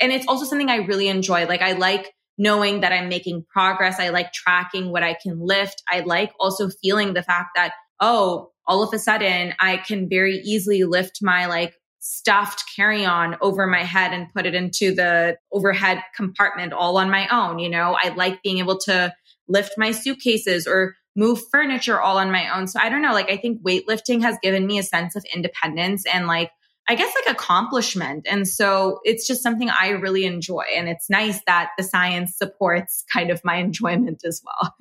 And 0.00 0.10
it's 0.12 0.26
also 0.26 0.44
something 0.44 0.70
I 0.70 0.76
really 0.76 1.08
enjoy. 1.08 1.46
Like, 1.46 1.62
I 1.62 1.72
like, 1.72 2.12
knowing 2.36 2.80
that 2.80 2.92
I'm 2.92 3.08
making 3.08 3.44
progress. 3.48 4.00
I 4.00 4.08
like 4.08 4.32
tracking 4.32 4.90
what 4.90 5.04
I 5.04 5.14
can 5.22 5.38
lift. 5.40 5.82
I 5.88 6.00
like 6.00 6.32
also 6.40 6.68
feeling 6.82 7.14
the 7.14 7.22
fact 7.22 7.50
that, 7.54 7.74
oh, 8.00 8.50
all 8.66 8.82
of 8.82 8.92
a 8.92 8.98
sudden 8.98 9.54
I 9.60 9.76
can 9.76 10.08
very 10.08 10.38
easily 10.38 10.84
lift 10.84 11.18
my 11.22 11.46
like 11.46 11.74
stuffed 12.04 12.64
carry 12.76 13.04
on 13.06 13.34
over 13.40 13.66
my 13.66 13.82
head 13.82 14.12
and 14.12 14.32
put 14.34 14.44
it 14.44 14.54
into 14.54 14.94
the 14.94 15.38
overhead 15.50 16.02
compartment 16.14 16.74
all 16.74 16.98
on 16.98 17.10
my 17.10 17.26
own. 17.28 17.58
You 17.58 17.70
know, 17.70 17.96
I 17.98 18.10
like 18.10 18.42
being 18.42 18.58
able 18.58 18.78
to 18.80 19.12
lift 19.48 19.72
my 19.78 19.90
suitcases 19.90 20.66
or 20.66 20.96
move 21.16 21.40
furniture 21.50 21.98
all 21.98 22.18
on 22.18 22.30
my 22.30 22.54
own. 22.54 22.66
So 22.66 22.78
I 22.78 22.90
don't 22.90 23.00
know, 23.00 23.14
like 23.14 23.30
I 23.30 23.38
think 23.38 23.62
weightlifting 23.62 24.20
has 24.20 24.36
given 24.42 24.66
me 24.66 24.78
a 24.78 24.82
sense 24.82 25.16
of 25.16 25.24
independence 25.34 26.04
and 26.06 26.26
like 26.26 26.50
I 26.86 26.94
guess 26.94 27.10
like 27.14 27.34
accomplishment. 27.34 28.26
And 28.28 28.46
so 28.46 29.00
it's 29.04 29.26
just 29.26 29.42
something 29.42 29.70
I 29.70 29.90
really 29.90 30.26
enjoy. 30.26 30.64
And 30.76 30.86
it's 30.86 31.08
nice 31.08 31.40
that 31.46 31.70
the 31.78 31.82
science 31.82 32.36
supports 32.36 33.04
kind 33.10 33.30
of 33.30 33.40
my 33.42 33.56
enjoyment 33.60 34.20
as 34.26 34.42
well. 34.44 34.74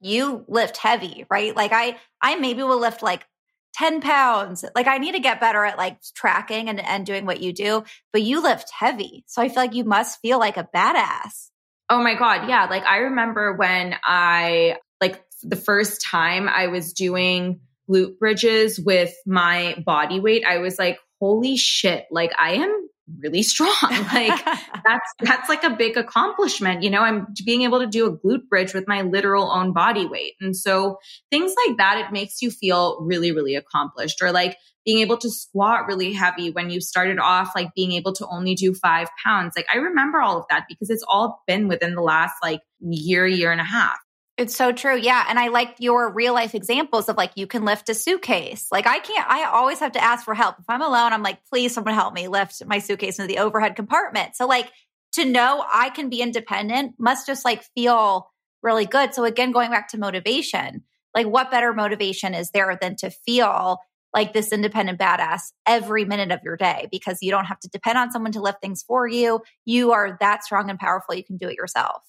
you 0.00 0.44
lift 0.46 0.76
heavy, 0.76 1.26
right? 1.28 1.56
Like 1.56 1.72
I, 1.72 1.98
I 2.20 2.36
maybe 2.36 2.62
will 2.62 2.78
lift 2.78 3.02
like 3.02 3.26
10 3.74 4.00
pounds. 4.00 4.64
Like 4.74 4.86
I 4.86 4.98
need 4.98 5.12
to 5.12 5.20
get 5.20 5.40
better 5.40 5.64
at 5.64 5.78
like 5.78 5.98
tracking 6.14 6.68
and, 6.68 6.80
and 6.80 7.06
doing 7.06 7.26
what 7.26 7.40
you 7.40 7.52
do, 7.52 7.84
but 8.12 8.22
you 8.22 8.42
lift 8.42 8.70
heavy. 8.70 9.24
So 9.26 9.42
I 9.42 9.48
feel 9.48 9.56
like 9.56 9.74
you 9.74 9.84
must 9.84 10.20
feel 10.20 10.38
like 10.38 10.56
a 10.56 10.68
badass. 10.74 11.50
Oh 11.88 12.02
my 12.02 12.14
God. 12.14 12.48
Yeah. 12.48 12.66
Like 12.66 12.84
I 12.84 12.98
remember 12.98 13.54
when 13.54 13.94
I, 14.04 14.76
like 15.00 15.22
the 15.42 15.56
first 15.56 16.02
time 16.02 16.48
I 16.48 16.68
was 16.68 16.92
doing 16.92 17.60
glute 17.90 18.18
bridges 18.18 18.78
with 18.78 19.12
my 19.26 19.82
body 19.84 20.20
weight, 20.20 20.44
I 20.46 20.58
was 20.58 20.78
like, 20.78 20.98
holy 21.20 21.56
shit, 21.56 22.06
like 22.10 22.32
I 22.38 22.54
am 22.54 22.81
really 23.20 23.42
strong. 23.42 23.72
Like 24.12 24.44
that's 24.84 25.12
that's 25.20 25.48
like 25.48 25.64
a 25.64 25.70
big 25.70 25.96
accomplishment. 25.96 26.82
You 26.82 26.90
know, 26.90 27.00
I'm 27.00 27.28
being 27.44 27.62
able 27.62 27.80
to 27.80 27.86
do 27.86 28.06
a 28.06 28.16
glute 28.16 28.48
bridge 28.48 28.74
with 28.74 28.86
my 28.86 29.02
literal 29.02 29.50
own 29.50 29.72
body 29.72 30.06
weight. 30.06 30.34
And 30.40 30.56
so 30.56 30.98
things 31.30 31.54
like 31.66 31.78
that, 31.78 32.04
it 32.04 32.12
makes 32.12 32.42
you 32.42 32.50
feel 32.50 33.00
really, 33.00 33.32
really 33.32 33.54
accomplished. 33.54 34.22
Or 34.22 34.32
like 34.32 34.56
being 34.84 34.98
able 34.98 35.16
to 35.18 35.30
squat 35.30 35.86
really 35.86 36.12
heavy 36.12 36.50
when 36.50 36.70
you 36.70 36.80
started 36.80 37.18
off, 37.18 37.52
like 37.54 37.74
being 37.74 37.92
able 37.92 38.12
to 38.14 38.26
only 38.28 38.54
do 38.54 38.74
five 38.74 39.08
pounds. 39.24 39.54
Like 39.56 39.66
I 39.72 39.78
remember 39.78 40.20
all 40.20 40.38
of 40.38 40.44
that 40.50 40.64
because 40.68 40.90
it's 40.90 41.04
all 41.08 41.42
been 41.46 41.68
within 41.68 41.94
the 41.94 42.02
last 42.02 42.34
like 42.42 42.60
year, 42.80 43.26
year 43.26 43.52
and 43.52 43.60
a 43.60 43.64
half. 43.64 43.98
It's 44.38 44.56
so 44.56 44.72
true. 44.72 44.96
Yeah. 44.96 45.24
And 45.28 45.38
I 45.38 45.48
like 45.48 45.76
your 45.78 46.10
real 46.12 46.32
life 46.32 46.54
examples 46.54 47.08
of 47.08 47.16
like 47.16 47.32
you 47.36 47.46
can 47.46 47.64
lift 47.64 47.90
a 47.90 47.94
suitcase. 47.94 48.66
Like 48.72 48.86
I 48.86 48.98
can't, 48.98 49.28
I 49.28 49.44
always 49.44 49.78
have 49.80 49.92
to 49.92 50.02
ask 50.02 50.24
for 50.24 50.34
help. 50.34 50.56
If 50.58 50.64
I'm 50.68 50.80
alone, 50.80 51.12
I'm 51.12 51.22
like, 51.22 51.44
please 51.44 51.74
someone 51.74 51.94
help 51.94 52.14
me 52.14 52.28
lift 52.28 52.64
my 52.66 52.78
suitcase 52.78 53.18
into 53.18 53.28
the 53.28 53.40
overhead 53.40 53.76
compartment. 53.76 54.34
So 54.34 54.46
like 54.46 54.70
to 55.12 55.26
know 55.26 55.64
I 55.70 55.90
can 55.90 56.08
be 56.08 56.22
independent 56.22 56.94
must 56.98 57.26
just 57.26 57.44
like 57.44 57.62
feel 57.74 58.30
really 58.62 58.86
good. 58.86 59.14
So 59.14 59.24
again, 59.24 59.52
going 59.52 59.70
back 59.70 59.88
to 59.88 59.98
motivation, 59.98 60.82
like 61.14 61.26
what 61.26 61.50
better 61.50 61.74
motivation 61.74 62.32
is 62.34 62.50
there 62.50 62.78
than 62.80 62.96
to 62.96 63.10
feel 63.10 63.78
like 64.14 64.32
this 64.32 64.52
independent 64.52 64.98
badass 64.98 65.52
every 65.66 66.06
minute 66.06 66.32
of 66.32 66.40
your 66.42 66.56
day 66.56 66.88
because 66.90 67.18
you 67.20 67.30
don't 67.30 67.46
have 67.46 67.60
to 67.60 67.68
depend 67.68 67.98
on 67.98 68.10
someone 68.10 68.32
to 68.32 68.40
lift 68.40 68.60
things 68.62 68.82
for 68.82 69.06
you. 69.06 69.40
You 69.66 69.92
are 69.92 70.16
that 70.20 70.42
strong 70.44 70.70
and 70.70 70.78
powerful. 70.78 71.14
You 71.14 71.24
can 71.24 71.36
do 71.36 71.48
it 71.48 71.56
yourself. 71.56 72.02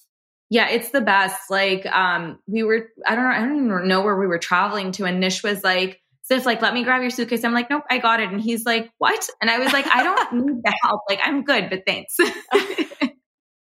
Yeah, 0.50 0.68
it's 0.68 0.90
the 0.90 1.00
best. 1.00 1.50
Like, 1.50 1.86
um, 1.86 2.38
we 2.46 2.62
were, 2.62 2.88
I 3.06 3.14
don't 3.14 3.24
know, 3.24 3.30
I 3.30 3.40
don't 3.40 3.56
even 3.56 3.88
know 3.88 4.02
where 4.02 4.16
we 4.16 4.26
were 4.26 4.38
traveling 4.38 4.92
to. 4.92 5.04
And 5.04 5.20
Nish 5.20 5.42
was 5.42 5.64
like, 5.64 6.00
Siff, 6.30 6.46
like, 6.46 6.62
let 6.62 6.72
me 6.72 6.84
grab 6.84 7.02
your 7.02 7.10
suitcase. 7.10 7.44
I'm 7.44 7.52
like, 7.52 7.68
nope, 7.68 7.82
I 7.90 7.98
got 7.98 8.20
it. 8.20 8.30
And 8.30 8.40
he's 8.40 8.64
like, 8.64 8.90
what? 8.96 9.28
And 9.42 9.50
I 9.50 9.58
was 9.58 9.72
like, 9.74 9.86
I 9.86 10.02
don't 10.02 10.32
need 10.46 10.62
the 10.64 10.74
help. 10.82 11.02
Like, 11.08 11.20
I'm 11.22 11.44
good, 11.44 11.68
but 11.68 11.82
thanks. 11.86 12.16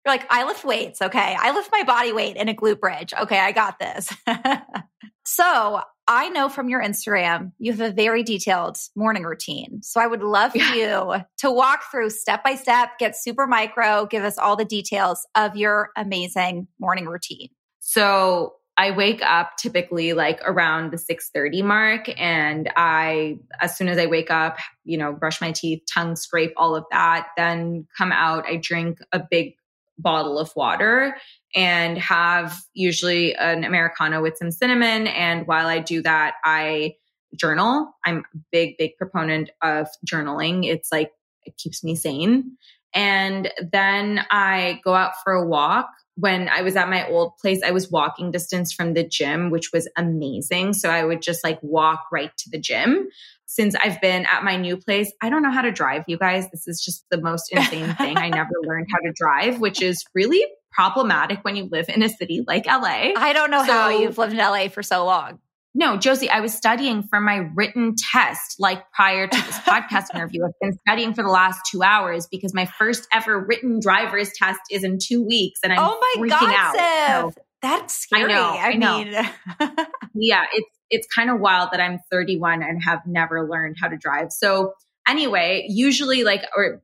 You're 0.08 0.14
like, 0.14 0.26
I 0.30 0.44
lift 0.44 0.64
weights. 0.64 1.02
Okay. 1.02 1.36
I 1.38 1.52
lift 1.52 1.68
my 1.70 1.82
body 1.82 2.12
weight 2.12 2.36
in 2.36 2.48
a 2.48 2.54
glute 2.54 2.80
bridge. 2.80 3.12
Okay. 3.12 3.38
I 3.38 3.52
got 3.52 3.78
this. 3.78 4.10
so 5.26 5.82
I 6.10 6.30
know 6.30 6.48
from 6.48 6.70
your 6.70 6.82
Instagram, 6.82 7.52
you 7.58 7.70
have 7.70 7.82
a 7.82 7.92
very 7.92 8.22
detailed 8.22 8.78
morning 8.96 9.24
routine. 9.24 9.82
So 9.82 10.00
I 10.00 10.06
would 10.06 10.22
love 10.22 10.52
for 10.52 10.58
you 10.58 11.16
to 11.38 11.50
walk 11.50 11.82
through 11.90 12.08
step 12.10 12.42
by 12.42 12.54
step, 12.54 12.98
get 12.98 13.14
super 13.14 13.46
micro, 13.46 14.06
give 14.06 14.24
us 14.24 14.38
all 14.38 14.56
the 14.56 14.64
details 14.64 15.26
of 15.34 15.54
your 15.54 15.90
amazing 15.96 16.66
morning 16.80 17.06
routine. 17.06 17.50
So 17.80 18.54
I 18.78 18.92
wake 18.92 19.20
up 19.22 19.56
typically 19.58 20.14
like 20.14 20.40
around 20.46 20.92
the 20.92 20.96
6:30 20.96 21.62
mark 21.62 22.08
and 22.18 22.70
I 22.74 23.40
as 23.60 23.76
soon 23.76 23.88
as 23.88 23.98
I 23.98 24.06
wake 24.06 24.30
up, 24.30 24.56
you 24.84 24.96
know, 24.96 25.12
brush 25.12 25.42
my 25.42 25.52
teeth, 25.52 25.82
tongue 25.92 26.16
scrape 26.16 26.54
all 26.56 26.74
of 26.74 26.84
that, 26.90 27.26
then 27.36 27.86
come 27.98 28.12
out, 28.12 28.46
I 28.46 28.56
drink 28.56 28.98
a 29.12 29.20
big 29.30 29.56
bottle 29.98 30.38
of 30.38 30.54
water 30.56 31.16
and 31.54 31.98
have 31.98 32.60
usually 32.74 33.34
an 33.34 33.64
Americano 33.64 34.22
with 34.22 34.36
some 34.36 34.50
cinnamon. 34.50 35.06
And 35.06 35.46
while 35.46 35.66
I 35.66 35.78
do 35.78 36.02
that, 36.02 36.34
I 36.44 36.94
journal. 37.34 37.92
I'm 38.04 38.18
a 38.18 38.38
big, 38.52 38.76
big 38.78 38.96
proponent 38.96 39.50
of 39.62 39.88
journaling. 40.06 40.66
It's 40.66 40.90
like, 40.92 41.10
it 41.44 41.56
keeps 41.56 41.82
me 41.82 41.94
sane. 41.94 42.56
And 42.94 43.50
then 43.72 44.24
I 44.30 44.80
go 44.84 44.94
out 44.94 45.12
for 45.22 45.32
a 45.32 45.46
walk. 45.46 45.88
When 46.16 46.48
I 46.48 46.62
was 46.62 46.74
at 46.74 46.88
my 46.88 47.08
old 47.08 47.36
place, 47.38 47.62
I 47.64 47.70
was 47.70 47.90
walking 47.90 48.32
distance 48.32 48.72
from 48.72 48.94
the 48.94 49.06
gym, 49.06 49.50
which 49.50 49.70
was 49.72 49.88
amazing. 49.96 50.72
So 50.72 50.90
I 50.90 51.04
would 51.04 51.22
just 51.22 51.44
like 51.44 51.62
walk 51.62 52.06
right 52.10 52.32
to 52.38 52.50
the 52.50 52.58
gym 52.58 53.08
since 53.48 53.74
I've 53.82 54.00
been 54.02 54.26
at 54.26 54.44
my 54.44 54.56
new 54.56 54.76
place, 54.76 55.10
I 55.22 55.30
don't 55.30 55.42
know 55.42 55.50
how 55.50 55.62
to 55.62 55.72
drive, 55.72 56.04
you 56.06 56.18
guys. 56.18 56.48
This 56.50 56.68
is 56.68 56.82
just 56.84 57.04
the 57.10 57.20
most 57.20 57.50
insane 57.52 57.94
thing. 57.94 58.16
I 58.16 58.28
never 58.28 58.52
learned 58.62 58.86
how 58.92 58.98
to 58.98 59.12
drive, 59.12 59.58
which 59.58 59.82
is 59.82 60.04
really 60.14 60.44
problematic 60.78 61.40
when 61.44 61.56
you 61.56 61.68
live 61.72 61.88
in 61.88 62.04
a 62.04 62.08
city 62.08 62.44
like 62.46 62.64
LA. 62.64 63.10
I 63.16 63.32
don't 63.32 63.50
know 63.50 63.64
so, 63.66 63.72
how 63.72 63.88
you've 63.88 64.16
lived 64.16 64.32
in 64.32 64.38
LA 64.38 64.68
for 64.68 64.84
so 64.84 65.04
long. 65.04 65.40
No, 65.74 65.96
Josie, 65.96 66.30
I 66.30 66.38
was 66.38 66.54
studying 66.54 67.02
for 67.02 67.20
my 67.20 67.48
written 67.56 67.96
test 68.12 68.54
like 68.60 68.88
prior 68.92 69.26
to 69.26 69.36
this 69.36 69.58
podcast 69.66 70.14
interview. 70.14 70.44
I've 70.44 70.52
been 70.60 70.78
studying 70.86 71.14
for 71.14 71.24
the 71.24 71.30
last 71.30 71.62
two 71.68 71.82
hours 71.82 72.28
because 72.30 72.54
my 72.54 72.66
first 72.66 73.08
ever 73.12 73.44
written 73.44 73.80
driver's 73.80 74.30
test 74.32 74.60
is 74.70 74.84
in 74.84 74.98
two 75.02 75.26
weeks 75.26 75.58
and 75.64 75.72
I'm 75.72 75.80
oh 75.80 75.98
my 76.00 76.22
freaking 76.22 76.28
God, 76.28 76.54
out. 76.56 77.32
So, 77.34 77.42
that's 77.60 77.96
scary. 77.96 78.32
I 78.32 78.74
know. 78.74 78.94
I, 78.94 79.16
I 79.60 79.74
mean, 79.74 79.86
yeah, 80.14 80.44
it's 80.52 80.70
it's 80.90 81.08
kind 81.12 81.28
of 81.28 81.40
wild 81.40 81.70
that 81.72 81.80
I'm 81.80 81.98
31 82.08 82.62
and 82.62 82.80
have 82.84 83.00
never 83.04 83.48
learned 83.48 83.76
how 83.80 83.88
to 83.88 83.96
drive. 83.96 84.28
So 84.30 84.74
anyway, 85.08 85.64
usually 85.68 86.22
like 86.24 86.44
or 86.56 86.82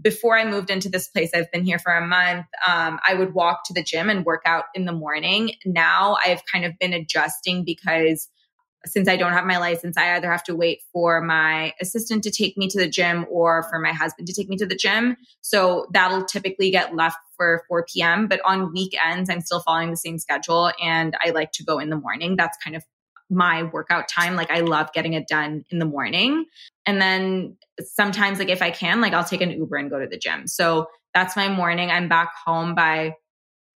before 0.00 0.38
I 0.38 0.44
moved 0.44 0.70
into 0.70 0.88
this 0.88 1.08
place, 1.08 1.30
I've 1.34 1.50
been 1.52 1.64
here 1.64 1.78
for 1.78 1.92
a 1.92 2.06
month. 2.06 2.46
Um, 2.66 2.98
I 3.06 3.14
would 3.14 3.34
walk 3.34 3.64
to 3.66 3.74
the 3.74 3.82
gym 3.82 4.08
and 4.08 4.24
work 4.24 4.42
out 4.46 4.64
in 4.74 4.84
the 4.84 4.92
morning. 4.92 5.52
Now 5.66 6.16
I've 6.24 6.42
kind 6.50 6.64
of 6.64 6.78
been 6.78 6.92
adjusting 6.92 7.64
because 7.64 8.28
since 8.86 9.08
I 9.08 9.16
don't 9.16 9.32
have 9.32 9.46
my 9.46 9.56
license, 9.58 9.96
I 9.96 10.14
either 10.14 10.30
have 10.30 10.44
to 10.44 10.54
wait 10.54 10.82
for 10.92 11.20
my 11.22 11.72
assistant 11.80 12.22
to 12.24 12.30
take 12.30 12.56
me 12.56 12.68
to 12.68 12.78
the 12.78 12.88
gym 12.88 13.26
or 13.30 13.62
for 13.64 13.78
my 13.78 13.92
husband 13.92 14.28
to 14.28 14.34
take 14.34 14.48
me 14.48 14.56
to 14.58 14.66
the 14.66 14.76
gym. 14.76 15.16
So 15.40 15.86
that'll 15.92 16.24
typically 16.24 16.70
get 16.70 16.94
left 16.94 17.16
for 17.36 17.64
4 17.68 17.86
p.m. 17.92 18.28
But 18.28 18.40
on 18.44 18.72
weekends, 18.72 19.30
I'm 19.30 19.40
still 19.40 19.60
following 19.60 19.90
the 19.90 19.96
same 19.96 20.18
schedule 20.18 20.70
and 20.82 21.16
I 21.24 21.30
like 21.30 21.52
to 21.52 21.64
go 21.64 21.78
in 21.78 21.88
the 21.88 21.96
morning. 21.96 22.36
That's 22.36 22.58
kind 22.62 22.76
of 22.76 22.84
my 23.30 23.64
workout 23.64 24.08
time. 24.08 24.36
Like 24.36 24.50
I 24.50 24.60
love 24.60 24.92
getting 24.92 25.14
it 25.14 25.26
done 25.28 25.64
in 25.70 25.78
the 25.78 25.84
morning. 25.84 26.46
And 26.86 27.00
then 27.00 27.56
sometimes 27.80 28.38
like 28.38 28.48
if 28.48 28.62
I 28.62 28.70
can, 28.70 29.00
like 29.00 29.12
I'll 29.12 29.24
take 29.24 29.40
an 29.40 29.50
Uber 29.50 29.76
and 29.76 29.90
go 29.90 29.98
to 29.98 30.06
the 30.06 30.18
gym. 30.18 30.46
So 30.46 30.86
that's 31.14 31.36
my 31.36 31.48
morning. 31.48 31.90
I'm 31.90 32.08
back 32.08 32.32
home 32.44 32.74
by 32.74 33.14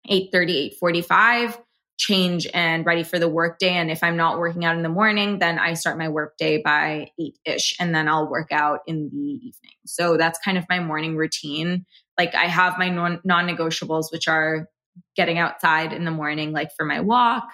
8 0.08 0.30
30, 0.32 0.58
8 0.58 0.74
45 0.78 1.58
change 1.98 2.46
and 2.54 2.86
ready 2.86 3.02
for 3.02 3.18
the 3.18 3.28
workday. 3.28 3.70
And 3.70 3.90
if 3.90 4.04
I'm 4.04 4.16
not 4.16 4.38
working 4.38 4.64
out 4.64 4.76
in 4.76 4.82
the 4.82 4.88
morning, 4.88 5.40
then 5.40 5.58
I 5.58 5.74
start 5.74 5.98
my 5.98 6.08
workday 6.08 6.62
by 6.62 7.10
eight 7.18 7.38
ish 7.44 7.76
and 7.80 7.92
then 7.92 8.08
I'll 8.08 8.30
work 8.30 8.52
out 8.52 8.80
in 8.86 9.10
the 9.12 9.18
evening. 9.18 9.72
So 9.84 10.16
that's 10.16 10.38
kind 10.38 10.56
of 10.56 10.64
my 10.68 10.78
morning 10.78 11.16
routine. 11.16 11.84
Like 12.16 12.34
I 12.36 12.44
have 12.44 12.78
my 12.78 12.88
non 12.88 13.20
negotiables, 13.24 14.12
which 14.12 14.28
are 14.28 14.68
getting 15.16 15.38
outside 15.38 15.92
in 15.92 16.04
the 16.04 16.10
morning, 16.12 16.52
like 16.52 16.70
for 16.76 16.86
my 16.86 17.00
walk, 17.00 17.48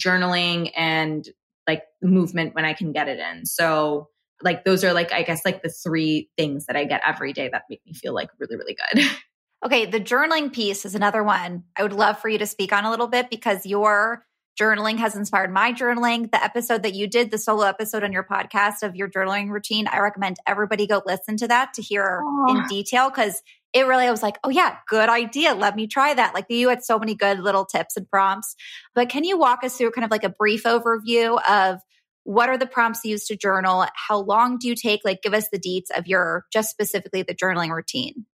journaling, 0.00 0.70
and 0.76 1.28
like 1.66 1.84
movement 2.02 2.54
when 2.54 2.64
I 2.64 2.72
can 2.72 2.92
get 2.92 3.08
it 3.08 3.18
in. 3.18 3.46
So 3.46 4.08
like 4.42 4.64
those 4.64 4.82
are 4.84 4.92
like, 4.92 5.12
I 5.12 5.22
guess 5.22 5.42
like 5.44 5.62
the 5.62 5.68
three 5.68 6.30
things 6.36 6.66
that 6.66 6.76
I 6.76 6.84
get 6.84 7.02
every 7.06 7.32
day 7.32 7.48
that 7.52 7.64
make 7.68 7.82
me 7.86 7.92
feel 7.92 8.14
like 8.14 8.30
really, 8.38 8.56
really 8.56 8.76
good. 8.94 9.04
Okay, 9.62 9.84
the 9.84 10.00
journaling 10.00 10.50
piece 10.50 10.86
is 10.86 10.94
another 10.94 11.22
one 11.22 11.64
I 11.76 11.82
would 11.82 11.92
love 11.92 12.18
for 12.18 12.30
you 12.30 12.38
to 12.38 12.46
speak 12.46 12.72
on 12.72 12.86
a 12.86 12.90
little 12.90 13.08
bit 13.08 13.28
because 13.28 13.66
your 13.66 14.24
journaling 14.58 14.96
has 14.96 15.14
inspired 15.14 15.52
my 15.52 15.72
journaling. 15.72 16.30
The 16.30 16.42
episode 16.42 16.82
that 16.82 16.94
you 16.94 17.06
did, 17.06 17.30
the 17.30 17.36
solo 17.36 17.64
episode 17.64 18.02
on 18.02 18.10
your 18.10 18.24
podcast 18.24 18.82
of 18.82 18.96
your 18.96 19.10
journaling 19.10 19.50
routine, 19.50 19.86
I 19.86 19.98
recommend 19.98 20.38
everybody 20.46 20.86
go 20.86 21.02
listen 21.04 21.36
to 21.38 21.48
that 21.48 21.74
to 21.74 21.82
hear 21.82 22.22
Aww. 22.24 22.50
in 22.50 22.66
detail 22.68 23.10
because 23.10 23.42
it 23.72 23.86
really, 23.86 24.06
I 24.06 24.10
was 24.10 24.22
like, 24.22 24.38
oh 24.42 24.50
yeah, 24.50 24.76
good 24.88 25.08
idea. 25.08 25.54
Let 25.54 25.76
me 25.76 25.86
try 25.86 26.12
that. 26.14 26.34
Like 26.34 26.46
you 26.48 26.68
had 26.68 26.84
so 26.84 26.98
many 26.98 27.14
good 27.14 27.40
little 27.40 27.64
tips 27.64 27.96
and 27.96 28.08
prompts. 28.08 28.56
But 28.94 29.08
can 29.08 29.24
you 29.24 29.38
walk 29.38 29.62
us 29.62 29.76
through 29.76 29.92
kind 29.92 30.04
of 30.04 30.10
like 30.10 30.24
a 30.24 30.30
brief 30.30 30.64
overview 30.64 31.40
of 31.48 31.80
what 32.24 32.48
are 32.48 32.58
the 32.58 32.66
prompts 32.66 33.04
used 33.04 33.28
to 33.28 33.36
journal? 33.36 33.86
How 33.94 34.18
long 34.18 34.58
do 34.58 34.68
you 34.68 34.74
take? 34.74 35.00
Like 35.04 35.22
give 35.22 35.34
us 35.34 35.48
the 35.52 35.58
deets 35.58 35.96
of 35.96 36.06
your 36.06 36.44
just 36.52 36.70
specifically 36.70 37.22
the 37.22 37.34
journaling 37.34 37.70
routine. 37.70 38.26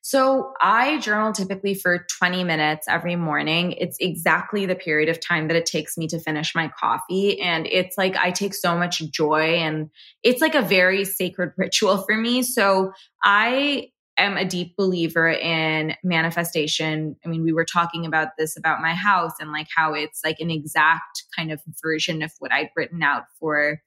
So 0.00 0.52
I 0.60 0.98
journal 1.00 1.32
typically 1.32 1.74
for 1.74 2.06
20 2.18 2.44
minutes 2.44 2.86
every 2.88 3.16
morning. 3.16 3.72
It's 3.72 3.96
exactly 4.00 4.64
the 4.64 4.74
period 4.74 5.08
of 5.08 5.20
time 5.20 5.48
that 5.48 5.56
it 5.56 5.66
takes 5.66 5.98
me 5.98 6.06
to 6.08 6.20
finish 6.20 6.54
my 6.54 6.70
coffee. 6.80 7.40
And 7.40 7.66
it's 7.66 7.98
like 7.98 8.16
I 8.16 8.30
take 8.30 8.54
so 8.54 8.76
much 8.76 9.02
joy 9.10 9.56
and 9.56 9.90
it's 10.22 10.40
like 10.40 10.54
a 10.54 10.62
very 10.62 11.04
sacred 11.04 11.52
ritual 11.58 11.98
for 11.98 12.16
me. 12.16 12.42
So 12.42 12.92
I 13.22 13.88
am 14.18 14.36
a 14.36 14.44
deep 14.44 14.76
believer 14.76 15.28
in 15.28 15.94
manifestation. 16.02 17.16
I 17.24 17.28
mean, 17.28 17.44
we 17.44 17.52
were 17.52 17.64
talking 17.64 18.06
about 18.06 18.28
this 18.38 18.56
about 18.56 18.80
my 18.80 18.94
house 18.94 19.32
and 19.40 19.52
like 19.52 19.68
how 19.74 19.94
it's 19.94 20.20
like 20.24 20.40
an 20.40 20.50
exact 20.50 21.24
kind 21.36 21.52
of 21.52 21.60
version 21.82 22.22
of 22.22 22.32
what 22.38 22.52
I'd 22.52 22.70
written 22.76 23.02
out 23.02 23.24
for 23.38 23.80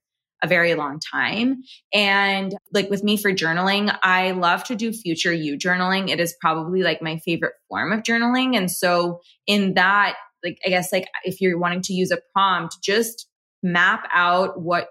a 0.43 0.47
very 0.47 0.73
long 0.73 0.99
time. 0.99 1.61
And 1.93 2.55
like 2.73 2.89
with 2.89 3.03
me 3.03 3.17
for 3.17 3.31
journaling, 3.31 3.95
I 4.01 4.31
love 4.31 4.63
to 4.65 4.75
do 4.75 4.91
future 4.91 5.33
you 5.33 5.57
journaling. 5.57 6.09
It 6.09 6.19
is 6.19 6.35
probably 6.41 6.81
like 6.81 7.01
my 7.01 7.17
favorite 7.17 7.53
form 7.69 7.91
of 7.91 8.01
journaling. 8.01 8.57
And 8.57 8.71
so 8.71 9.19
in 9.45 9.75
that, 9.75 10.15
like, 10.43 10.57
I 10.65 10.69
guess 10.69 10.91
like 10.91 11.07
if 11.23 11.41
you're 11.41 11.59
wanting 11.59 11.83
to 11.83 11.93
use 11.93 12.11
a 12.11 12.19
prompt, 12.33 12.77
just 12.83 13.27
map 13.61 14.07
out 14.13 14.59
what 14.59 14.87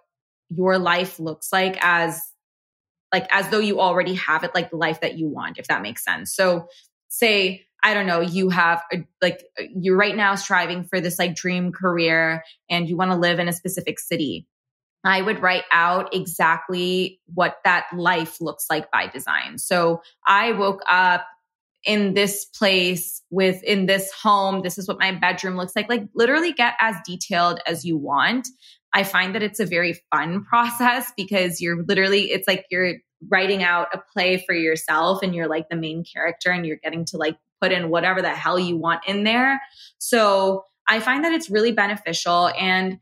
your 0.48 0.78
life 0.78 1.18
looks 1.18 1.52
like 1.52 1.76
as 1.80 2.20
like 3.12 3.26
as 3.30 3.48
though 3.50 3.58
you 3.58 3.80
already 3.80 4.14
have 4.14 4.44
it 4.44 4.54
like 4.54 4.70
the 4.70 4.76
life 4.76 5.00
that 5.00 5.18
you 5.18 5.28
want 5.28 5.58
if 5.58 5.66
that 5.68 5.82
makes 5.82 6.04
sense 6.04 6.34
so 6.34 6.66
say 7.08 7.64
i 7.82 7.94
don't 7.94 8.06
know 8.06 8.20
you 8.20 8.50
have 8.50 8.82
a, 8.92 9.04
like 9.20 9.44
uh, 9.58 9.64
you're 9.74 9.96
right 9.96 10.16
now 10.16 10.34
striving 10.34 10.84
for 10.84 11.00
this 11.00 11.18
like 11.18 11.34
dream 11.34 11.72
career 11.72 12.42
and 12.68 12.88
you 12.88 12.96
want 12.96 13.10
to 13.10 13.16
live 13.16 13.38
in 13.38 13.48
a 13.48 13.52
specific 13.52 13.98
city 13.98 14.46
I 15.02 15.22
would 15.22 15.40
write 15.40 15.64
out 15.72 16.14
exactly 16.14 17.20
what 17.32 17.56
that 17.64 17.86
life 17.94 18.40
looks 18.40 18.66
like 18.68 18.90
by 18.90 19.06
design. 19.06 19.56
So 19.58 20.02
I 20.26 20.52
woke 20.52 20.82
up 20.88 21.26
in 21.84 22.14
this 22.14 22.44
place 22.44 23.22
with 23.30 23.62
in 23.62 23.86
this 23.86 24.12
home. 24.12 24.62
This 24.62 24.76
is 24.76 24.86
what 24.86 24.98
my 24.98 25.12
bedroom 25.12 25.56
looks 25.56 25.74
like. 25.74 25.88
Like 25.88 26.04
literally 26.14 26.52
get 26.52 26.74
as 26.80 26.96
detailed 27.06 27.60
as 27.66 27.84
you 27.84 27.96
want. 27.96 28.48
I 28.92 29.04
find 29.04 29.34
that 29.34 29.42
it's 29.42 29.60
a 29.60 29.66
very 29.66 30.00
fun 30.12 30.44
process 30.44 31.12
because 31.16 31.60
you're 31.60 31.82
literally, 31.84 32.32
it's 32.32 32.48
like 32.48 32.66
you're 32.70 32.94
writing 33.28 33.62
out 33.62 33.88
a 33.92 34.00
play 34.12 34.42
for 34.46 34.54
yourself 34.54 35.22
and 35.22 35.34
you're 35.34 35.48
like 35.48 35.68
the 35.68 35.76
main 35.76 36.04
character 36.04 36.50
and 36.50 36.66
you're 36.66 36.78
getting 36.82 37.04
to 37.06 37.16
like 37.16 37.36
put 37.60 37.72
in 37.72 37.90
whatever 37.90 38.22
the 38.22 38.30
hell 38.30 38.58
you 38.58 38.76
want 38.76 39.02
in 39.06 39.24
there. 39.24 39.60
So 39.98 40.64
I 40.88 41.00
find 41.00 41.24
that 41.24 41.32
it's 41.32 41.50
really 41.50 41.72
beneficial. 41.72 42.50
And 42.58 42.98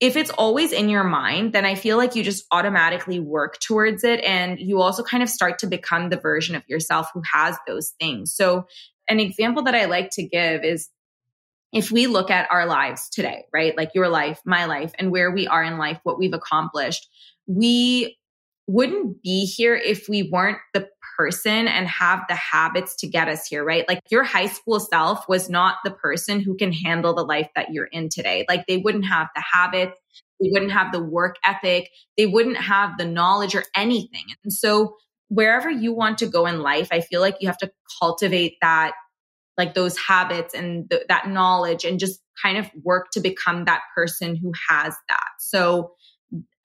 if 0.00 0.16
it's 0.16 0.30
always 0.30 0.72
in 0.72 0.88
your 0.88 1.04
mind, 1.04 1.52
then 1.52 1.64
I 1.64 1.74
feel 1.74 1.96
like 1.96 2.14
you 2.14 2.22
just 2.22 2.44
automatically 2.50 3.20
work 3.20 3.58
towards 3.60 4.04
it. 4.04 4.20
And 4.24 4.58
you 4.58 4.80
also 4.80 5.02
kind 5.02 5.22
of 5.22 5.28
start 5.28 5.60
to 5.60 5.66
become 5.66 6.10
the 6.10 6.16
version 6.16 6.54
of 6.54 6.62
yourself 6.68 7.08
who 7.14 7.22
has 7.32 7.56
those 7.66 7.94
things. 8.00 8.34
So, 8.34 8.66
an 9.08 9.18
example 9.20 9.64
that 9.64 9.74
I 9.74 9.86
like 9.86 10.10
to 10.12 10.22
give 10.22 10.64
is 10.64 10.88
if 11.72 11.90
we 11.90 12.06
look 12.06 12.30
at 12.30 12.50
our 12.50 12.66
lives 12.66 13.08
today, 13.08 13.46
right? 13.52 13.76
Like 13.76 13.90
your 13.94 14.08
life, 14.08 14.40
my 14.44 14.66
life, 14.66 14.92
and 14.98 15.10
where 15.10 15.30
we 15.30 15.46
are 15.46 15.62
in 15.62 15.78
life, 15.78 15.98
what 16.02 16.18
we've 16.18 16.34
accomplished, 16.34 17.08
we 17.46 18.18
wouldn't 18.66 19.22
be 19.22 19.44
here 19.46 19.74
if 19.74 20.08
we 20.08 20.28
weren't 20.30 20.58
the 20.74 20.88
person 21.16 21.68
and 21.68 21.86
have 21.88 22.20
the 22.28 22.34
habits 22.34 22.96
to 22.96 23.06
get 23.06 23.28
us 23.28 23.46
here, 23.46 23.64
right? 23.64 23.86
Like 23.88 24.00
your 24.10 24.22
high 24.22 24.46
school 24.46 24.80
self 24.80 25.28
was 25.28 25.50
not 25.50 25.76
the 25.84 25.90
person 25.90 26.40
who 26.40 26.56
can 26.56 26.72
handle 26.72 27.14
the 27.14 27.24
life 27.24 27.48
that 27.56 27.70
you're 27.72 27.86
in 27.86 28.08
today. 28.08 28.44
Like 28.48 28.66
they 28.66 28.78
wouldn't 28.78 29.06
have 29.06 29.28
the 29.34 29.42
habits, 29.42 29.98
they 30.40 30.48
wouldn't 30.50 30.72
have 30.72 30.92
the 30.92 31.02
work 31.02 31.36
ethic, 31.44 31.90
they 32.16 32.26
wouldn't 32.26 32.56
have 32.56 32.96
the 32.98 33.04
knowledge 33.04 33.54
or 33.54 33.64
anything. 33.74 34.24
And 34.44 34.52
so 34.52 34.96
wherever 35.28 35.70
you 35.70 35.92
want 35.92 36.18
to 36.18 36.26
go 36.26 36.46
in 36.46 36.60
life, 36.60 36.88
I 36.92 37.00
feel 37.00 37.20
like 37.20 37.36
you 37.40 37.48
have 37.48 37.58
to 37.58 37.72
cultivate 38.00 38.56
that 38.60 38.92
like 39.58 39.74
those 39.74 39.96
habits 39.98 40.54
and 40.54 40.90
th- 40.90 41.04
that 41.08 41.28
knowledge 41.28 41.84
and 41.84 41.98
just 41.98 42.20
kind 42.42 42.58
of 42.58 42.70
work 42.82 43.10
to 43.12 43.20
become 43.20 43.64
that 43.64 43.82
person 43.94 44.36
who 44.36 44.52
has 44.68 44.94
that. 45.08 45.28
So 45.38 45.92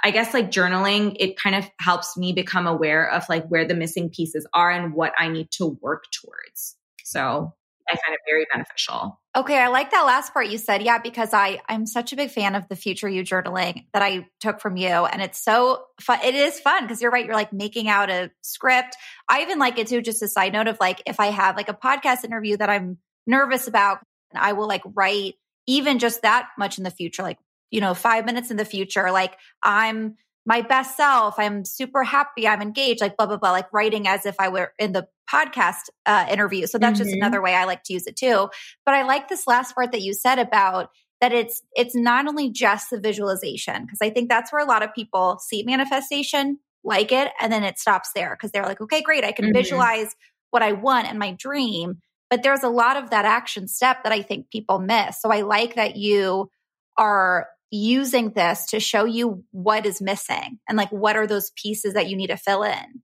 I 0.03 0.11
guess 0.11 0.33
like 0.33 0.51
journaling, 0.51 1.15
it 1.19 1.38
kind 1.38 1.55
of 1.55 1.69
helps 1.79 2.15
me 2.17 2.31
become 2.31 2.67
aware 2.67 3.09
of 3.09 3.27
like 3.29 3.47
where 3.47 3.67
the 3.67 3.73
missing 3.73 4.09
pieces 4.09 4.47
are 4.53 4.71
and 4.71 4.93
what 4.93 5.13
I 5.17 5.27
need 5.27 5.49
to 5.53 5.77
work 5.81 6.05
towards. 6.21 6.77
So 7.03 7.53
I 7.89 7.95
find 7.95 8.13
it 8.13 8.19
very 8.27 8.45
beneficial. 8.51 9.19
Okay, 9.35 9.57
I 9.57 9.67
like 9.67 9.91
that 9.91 10.03
last 10.03 10.33
part 10.33 10.47
you 10.47 10.57
said. 10.57 10.81
Yeah, 10.81 10.99
because 10.99 11.33
I 11.33 11.61
I'm 11.69 11.85
such 11.85 12.13
a 12.13 12.15
big 12.15 12.31
fan 12.31 12.55
of 12.55 12.67
the 12.67 12.75
future 12.75 13.07
you 13.07 13.23
journaling 13.23 13.85
that 13.93 14.01
I 14.01 14.27
took 14.39 14.59
from 14.59 14.77
you 14.77 14.88
and 14.88 15.21
it's 15.21 15.43
so 15.43 15.83
fun. 16.01 16.19
It 16.23 16.35
is 16.35 16.59
fun 16.59 16.83
because 16.83 17.01
you're 17.01 17.11
right, 17.11 17.25
you're 17.25 17.35
like 17.35 17.53
making 17.53 17.88
out 17.88 18.09
a 18.09 18.31
script. 18.41 18.95
I 19.29 19.41
even 19.41 19.59
like 19.59 19.77
it 19.77 19.88
too 19.88 20.01
just 20.01 20.21
a 20.21 20.27
side 20.27 20.53
note 20.53 20.67
of 20.67 20.77
like 20.79 21.01
if 21.05 21.19
I 21.19 21.27
have 21.27 21.55
like 21.55 21.69
a 21.69 21.73
podcast 21.73 22.23
interview 22.23 22.57
that 22.57 22.69
I'm 22.69 22.97
nervous 23.25 23.67
about, 23.67 23.99
I 24.33 24.53
will 24.53 24.67
like 24.67 24.83
write 24.85 25.35
even 25.65 25.99
just 25.99 26.23
that 26.23 26.47
much 26.57 26.77
in 26.77 26.83
the 26.83 26.91
future 26.91 27.23
like 27.23 27.38
you 27.69 27.81
know, 27.81 27.93
five 27.93 28.25
minutes 28.25 28.51
in 28.51 28.57
the 28.57 28.65
future, 28.65 29.11
like 29.11 29.38
I'm 29.61 30.15
my 30.48 30.62
best 30.62 30.95
self. 30.95 31.36
I'm 31.38 31.66
super 31.66 32.06
happy. 32.06 32.48
I'm 32.48 32.62
engaged, 32.62 33.02
like 33.02 33.18
blah, 33.18 33.26
blah, 33.26 33.36
blah, 33.36 33.52
like 33.52 33.72
writing 33.74 34.08
as 34.08 34.26
if 34.26 34.38
I 34.39 34.48
were 34.48 34.72
in 34.80 34.93
the 34.93 35.06
podcast 35.32 35.89
uh, 36.06 36.26
interview. 36.32 36.68
So 36.68 36.78
that's 36.78 36.98
mm-hmm. 36.98 37.10
just 37.10 37.16
another 37.18 37.41
way 37.41 37.54
I 37.54 37.66
like 37.66 37.84
to 37.84 37.93
use 37.93 38.08
it 38.08 38.16
too. 38.16 38.50
But 38.86 38.95
I 38.95 39.04
like 39.04 39.28
this 39.28 39.45
last 39.45 39.76
part 39.76 39.91
that 39.91 40.02
you 40.02 40.14
said 40.14 40.39
about 40.39 40.89
that 41.20 41.34
it's 41.34 41.62
it's 41.76 41.95
not 41.95 42.28
only 42.28 42.50
just 42.50 42.89
the 42.89 43.00
visualization 43.00 43.84
because 43.86 44.00
I 44.02 44.10
think 44.10 44.30
that's 44.30 44.54
where 44.54 44.64
a 44.64 44.68
lot 44.68 44.84
of 44.84 44.93
people 44.93 45.38
see 45.39 45.64
manifestation, 45.64 46.60
like 46.82 47.12
it, 47.12 47.30
and 47.41 47.52
then 47.52 47.66
it 47.66 47.78
stops 47.78 48.12
there 48.16 48.34
because 48.34 48.52
they're 48.52 48.64
like, 48.64 48.80
okay, 48.80 49.02
great, 49.02 49.26
I 49.26 49.34
can 49.34 49.45
mm-hmm. 49.45 49.54
visualize 49.54 50.16
what 50.52 50.64
I 50.64 50.72
want 50.72 51.10
and 51.10 51.20
my 51.20 51.34
dream. 51.34 51.98
But 52.30 52.41
there's 52.41 52.64
a 52.64 52.70
lot 52.70 52.95
of 52.95 53.10
that 53.10 53.26
action 53.26 53.68
step 53.68 54.04
that 54.04 54.14
I 54.14 54.22
think 54.22 54.50
people 54.50 54.80
miss. 54.80 55.22
So 55.22 55.30
I 55.30 55.41
like 55.41 55.76
that 55.76 55.98
you 55.98 56.50
are 56.98 57.48
using 57.72 58.32
this 58.32 58.68
to 58.68 58.80
show 58.80 59.05
you 59.05 59.43
what 59.51 59.86
is 59.86 60.01
missing 60.01 60.59
and 60.68 60.78
like 60.78 60.89
what 60.89 61.18
are 61.18 61.28
those 61.28 61.51
pieces 61.61 61.93
that 61.93 62.09
you 62.09 62.15
need 62.15 62.28
to 62.28 62.38
fill 62.38 62.63
in. 62.63 63.01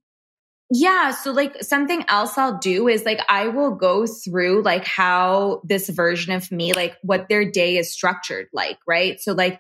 Yeah. 0.76 1.12
So, 1.12 1.32
like, 1.32 1.62
something 1.62 2.04
else 2.08 2.36
I'll 2.36 2.58
do 2.58 2.88
is 2.88 3.06
like, 3.06 3.20
I 3.30 3.50
will 3.50 3.76
go 3.76 4.08
through 4.08 4.64
like 4.64 4.86
how 4.86 5.62
this 5.64 5.88
version 5.88 6.34
of 6.34 6.52
me, 6.52 6.74
like, 6.74 6.96
what 7.04 7.30
their 7.30 7.50
day 7.50 7.78
is 7.78 7.94
structured 7.94 8.48
like, 8.54 8.80
right? 8.88 9.20
So, 9.22 9.34
like, 9.34 9.60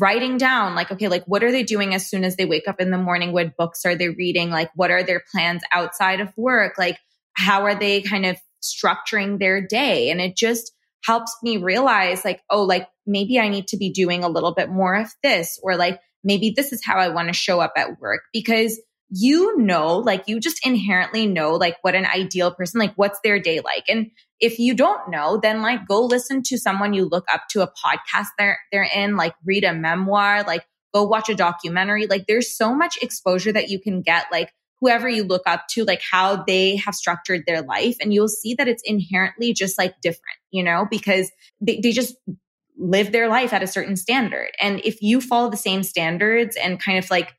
writing 0.00 0.38
down, 0.38 0.74
like, 0.74 0.90
okay, 0.90 1.06
like, 1.06 1.24
what 1.26 1.44
are 1.44 1.52
they 1.52 1.62
doing 1.62 1.94
as 1.94 2.08
soon 2.08 2.24
as 2.24 2.34
they 2.34 2.46
wake 2.46 2.66
up 2.66 2.80
in 2.80 2.90
the 2.90 2.98
morning? 2.98 3.32
What 3.32 3.56
books 3.56 3.84
are 3.84 3.94
they 3.94 4.08
reading? 4.08 4.50
Like, 4.50 4.70
what 4.74 4.90
are 4.90 5.04
their 5.04 5.22
plans 5.30 5.62
outside 5.72 6.18
of 6.20 6.36
work? 6.36 6.78
Like, 6.78 6.98
how 7.34 7.62
are 7.62 7.78
they 7.78 8.02
kind 8.02 8.26
of 8.26 8.36
structuring 8.60 9.38
their 9.38 9.64
day? 9.64 10.10
And 10.10 10.20
it 10.20 10.36
just, 10.36 10.72
helps 11.04 11.34
me 11.42 11.56
realize 11.56 12.24
like, 12.24 12.42
oh, 12.50 12.62
like 12.62 12.88
maybe 13.10 13.38
I 13.38 13.48
need 13.48 13.68
to 13.68 13.76
be 13.76 13.90
doing 13.90 14.24
a 14.24 14.28
little 14.28 14.54
bit 14.54 14.70
more 14.70 14.94
of 14.94 15.08
this, 15.22 15.60
or 15.62 15.76
like 15.76 16.00
maybe 16.24 16.52
this 16.56 16.72
is 16.72 16.84
how 16.84 16.96
I 16.96 17.08
want 17.08 17.28
to 17.28 17.34
show 17.34 17.60
up 17.60 17.72
at 17.76 18.00
work 18.00 18.22
because 18.32 18.80
you 19.10 19.58
know, 19.58 19.96
like 19.96 20.28
you 20.28 20.38
just 20.38 20.64
inherently 20.64 21.26
know 21.26 21.54
like 21.54 21.76
what 21.82 21.96
an 21.96 22.06
ideal 22.06 22.54
person, 22.54 22.78
like 22.78 22.94
what's 22.94 23.18
their 23.24 23.40
day 23.40 23.60
like. 23.60 23.84
And 23.88 24.12
if 24.38 24.58
you 24.58 24.72
don't 24.74 25.10
know, 25.10 25.38
then 25.42 25.62
like 25.62 25.86
go 25.88 26.04
listen 26.04 26.42
to 26.44 26.56
someone 26.56 26.94
you 26.94 27.06
look 27.06 27.24
up 27.32 27.42
to 27.50 27.62
a 27.62 27.66
podcast 27.66 28.28
they're, 28.38 28.58
they're 28.70 28.88
in, 28.94 29.16
like 29.16 29.34
read 29.44 29.64
a 29.64 29.74
memoir, 29.74 30.44
like 30.44 30.64
go 30.94 31.02
watch 31.02 31.28
a 31.28 31.34
documentary. 31.34 32.06
Like 32.06 32.26
there's 32.28 32.56
so 32.56 32.72
much 32.72 32.98
exposure 33.02 33.52
that 33.52 33.68
you 33.68 33.80
can 33.80 34.00
get 34.00 34.26
like 34.30 34.52
whoever 34.80 35.08
you 35.08 35.24
look 35.24 35.42
up 35.44 35.66
to, 35.70 35.84
like 35.84 36.02
how 36.08 36.44
they 36.44 36.76
have 36.76 36.94
structured 36.94 37.42
their 37.46 37.62
life. 37.62 37.96
And 38.00 38.14
you'll 38.14 38.28
see 38.28 38.54
that 38.54 38.68
it's 38.68 38.82
inherently 38.86 39.52
just 39.52 39.76
like 39.76 40.00
different, 40.00 40.38
you 40.52 40.62
know, 40.62 40.86
because 40.88 41.30
they, 41.60 41.80
they 41.82 41.90
just 41.90 42.14
live 42.80 43.12
their 43.12 43.28
life 43.28 43.52
at 43.52 43.62
a 43.62 43.66
certain 43.66 43.96
standard. 43.96 44.48
And 44.60 44.80
if 44.84 45.02
you 45.02 45.20
follow 45.20 45.50
the 45.50 45.56
same 45.56 45.82
standards 45.82 46.56
and 46.56 46.82
kind 46.82 46.98
of 46.98 47.10
like 47.10 47.34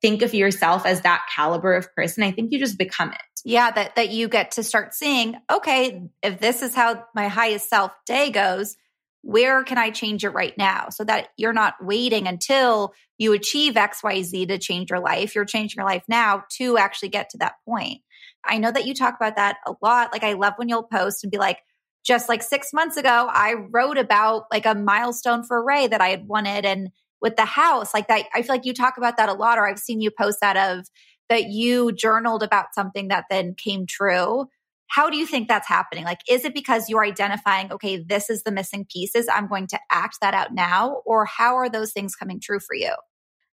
think 0.00 0.22
of 0.22 0.32
yourself 0.32 0.86
as 0.86 1.02
that 1.02 1.22
caliber 1.34 1.74
of 1.74 1.92
person, 1.94 2.22
I 2.22 2.30
think 2.30 2.52
you 2.52 2.58
just 2.58 2.78
become 2.78 3.12
it. 3.12 3.20
Yeah, 3.44 3.72
that 3.72 3.96
that 3.96 4.10
you 4.10 4.28
get 4.28 4.52
to 4.52 4.62
start 4.62 4.94
seeing, 4.94 5.34
okay, 5.50 6.08
if 6.22 6.38
this 6.38 6.62
is 6.62 6.74
how 6.74 7.04
my 7.14 7.26
highest 7.26 7.68
self 7.68 7.92
day 8.06 8.30
goes, 8.30 8.76
where 9.22 9.64
can 9.64 9.78
I 9.78 9.90
change 9.90 10.24
it 10.24 10.30
right 10.30 10.56
now? 10.56 10.88
So 10.90 11.02
that 11.04 11.28
you're 11.36 11.52
not 11.52 11.74
waiting 11.80 12.28
until 12.28 12.94
you 13.18 13.32
achieve 13.32 13.74
XYZ 13.74 14.48
to 14.48 14.58
change 14.58 14.90
your 14.90 15.00
life. 15.00 15.34
You're 15.34 15.44
changing 15.44 15.78
your 15.78 15.86
life 15.86 16.04
now 16.08 16.44
to 16.58 16.78
actually 16.78 17.08
get 17.08 17.30
to 17.30 17.38
that 17.38 17.54
point. 17.66 18.00
I 18.44 18.58
know 18.58 18.70
that 18.70 18.86
you 18.86 18.94
talk 18.94 19.14
about 19.16 19.36
that 19.36 19.56
a 19.66 19.74
lot. 19.82 20.12
Like, 20.12 20.24
I 20.24 20.32
love 20.32 20.54
when 20.56 20.68
you'll 20.68 20.82
post 20.82 21.22
and 21.22 21.30
be 21.30 21.38
like, 21.38 21.58
just 22.04 22.28
like 22.28 22.42
six 22.42 22.72
months 22.72 22.96
ago, 22.96 23.28
I 23.30 23.54
wrote 23.70 23.98
about 23.98 24.44
like 24.50 24.66
a 24.66 24.74
milestone 24.74 25.44
for 25.44 25.64
Arrae 25.64 25.90
that 25.90 26.00
I 26.00 26.08
had 26.08 26.26
wanted. 26.26 26.64
And 26.64 26.90
with 27.20 27.36
the 27.36 27.44
house, 27.44 27.94
like 27.94 28.08
that, 28.08 28.26
I 28.34 28.42
feel 28.42 28.54
like 28.54 28.66
you 28.66 28.74
talk 28.74 28.96
about 28.98 29.16
that 29.16 29.28
a 29.28 29.34
lot, 29.34 29.58
or 29.58 29.68
I've 29.68 29.78
seen 29.78 30.00
you 30.00 30.10
post 30.10 30.38
that 30.40 30.56
of 30.56 30.86
that 31.28 31.44
you 31.48 31.92
journaled 31.92 32.42
about 32.42 32.74
something 32.74 33.08
that 33.08 33.24
then 33.30 33.54
came 33.54 33.86
true. 33.86 34.46
How 34.88 35.08
do 35.08 35.16
you 35.16 35.26
think 35.26 35.48
that's 35.48 35.68
happening? 35.68 36.04
Like, 36.04 36.20
is 36.28 36.44
it 36.44 36.52
because 36.52 36.88
you're 36.88 37.04
identifying, 37.04 37.72
okay, 37.72 37.96
this 37.96 38.28
is 38.28 38.42
the 38.42 38.52
missing 38.52 38.84
pieces, 38.92 39.26
I'm 39.32 39.48
going 39.48 39.66
to 39.68 39.78
act 39.90 40.18
that 40.20 40.34
out 40.34 40.52
now? 40.52 41.00
Or 41.06 41.24
how 41.24 41.54
are 41.54 41.70
those 41.70 41.92
things 41.92 42.14
coming 42.14 42.40
true 42.40 42.60
for 42.60 42.74
you? 42.74 42.92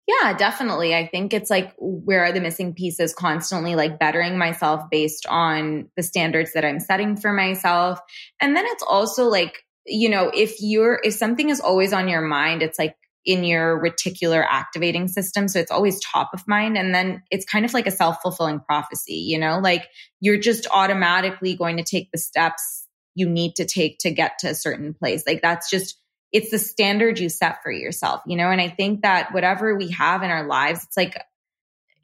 Yeah, 0.09 0.37
definitely. 0.37 0.95
I 0.95 1.07
think 1.07 1.33
it's 1.33 1.49
like 1.49 1.73
where 1.79 2.25
are 2.25 2.33
the 2.33 2.41
missing 2.41 2.75
pieces 2.75 3.15
constantly 3.15 3.77
like 3.77 4.01
bettering 4.01 4.37
myself 4.37 4.83
based 4.91 5.27
on 5.27 5.91
the 5.97 6.03
standards 6.03 6.53
that 6.55 6.65
I'm 6.65 6.81
setting 6.81 7.17
for 7.17 7.33
myself. 7.33 8.01
And 8.41 8.57
then 8.57 8.65
it's 8.67 8.83
also 8.83 9.29
like, 9.29 9.63
you 9.87 10.09
know, 10.09 10.31
if 10.35 10.57
you're, 10.61 11.01
if 11.05 11.15
something 11.15 11.51
is 11.51 11.61
always 11.61 11.93
on 11.93 12.09
your 12.09 12.21
mind, 12.21 12.63
it's 12.63 12.79
like 12.81 12.97
in 13.25 13.45
your 13.45 13.81
reticular 13.81 14.45
activating 14.49 15.07
system. 15.07 15.47
So 15.47 15.61
it's 15.61 15.71
always 15.71 16.01
top 16.01 16.31
of 16.35 16.43
mind. 16.49 16.77
And 16.77 16.93
then 16.93 17.23
it's 17.31 17.45
kind 17.45 17.65
of 17.65 17.73
like 17.73 17.87
a 17.87 17.93
self 17.93 18.17
fulfilling 18.23 18.59
prophecy, 18.59 19.15
you 19.15 19.39
know, 19.39 19.61
like 19.61 19.87
you're 20.21 20.39
just 20.41 20.67
automatically 20.75 21.55
going 21.55 21.77
to 21.77 21.85
take 21.85 22.11
the 22.11 22.19
steps 22.19 22.89
you 23.15 23.29
need 23.29 23.55
to 23.57 23.65
take 23.65 23.99
to 23.99 24.11
get 24.11 24.39
to 24.41 24.49
a 24.49 24.55
certain 24.55 24.95
place. 24.95 25.23
Like 25.27 25.43
that's 25.43 25.71
just, 25.71 25.97
it's 26.33 26.51
the 26.51 26.59
standard 26.59 27.19
you 27.19 27.29
set 27.29 27.63
for 27.63 27.71
yourself, 27.71 28.23
you 28.27 28.37
know? 28.37 28.51
And 28.51 28.61
I 28.61 28.69
think 28.69 29.03
that 29.03 29.33
whatever 29.33 29.77
we 29.77 29.91
have 29.91 30.23
in 30.23 30.31
our 30.31 30.47
lives, 30.47 30.85
it's 30.85 30.97
like, 30.97 31.17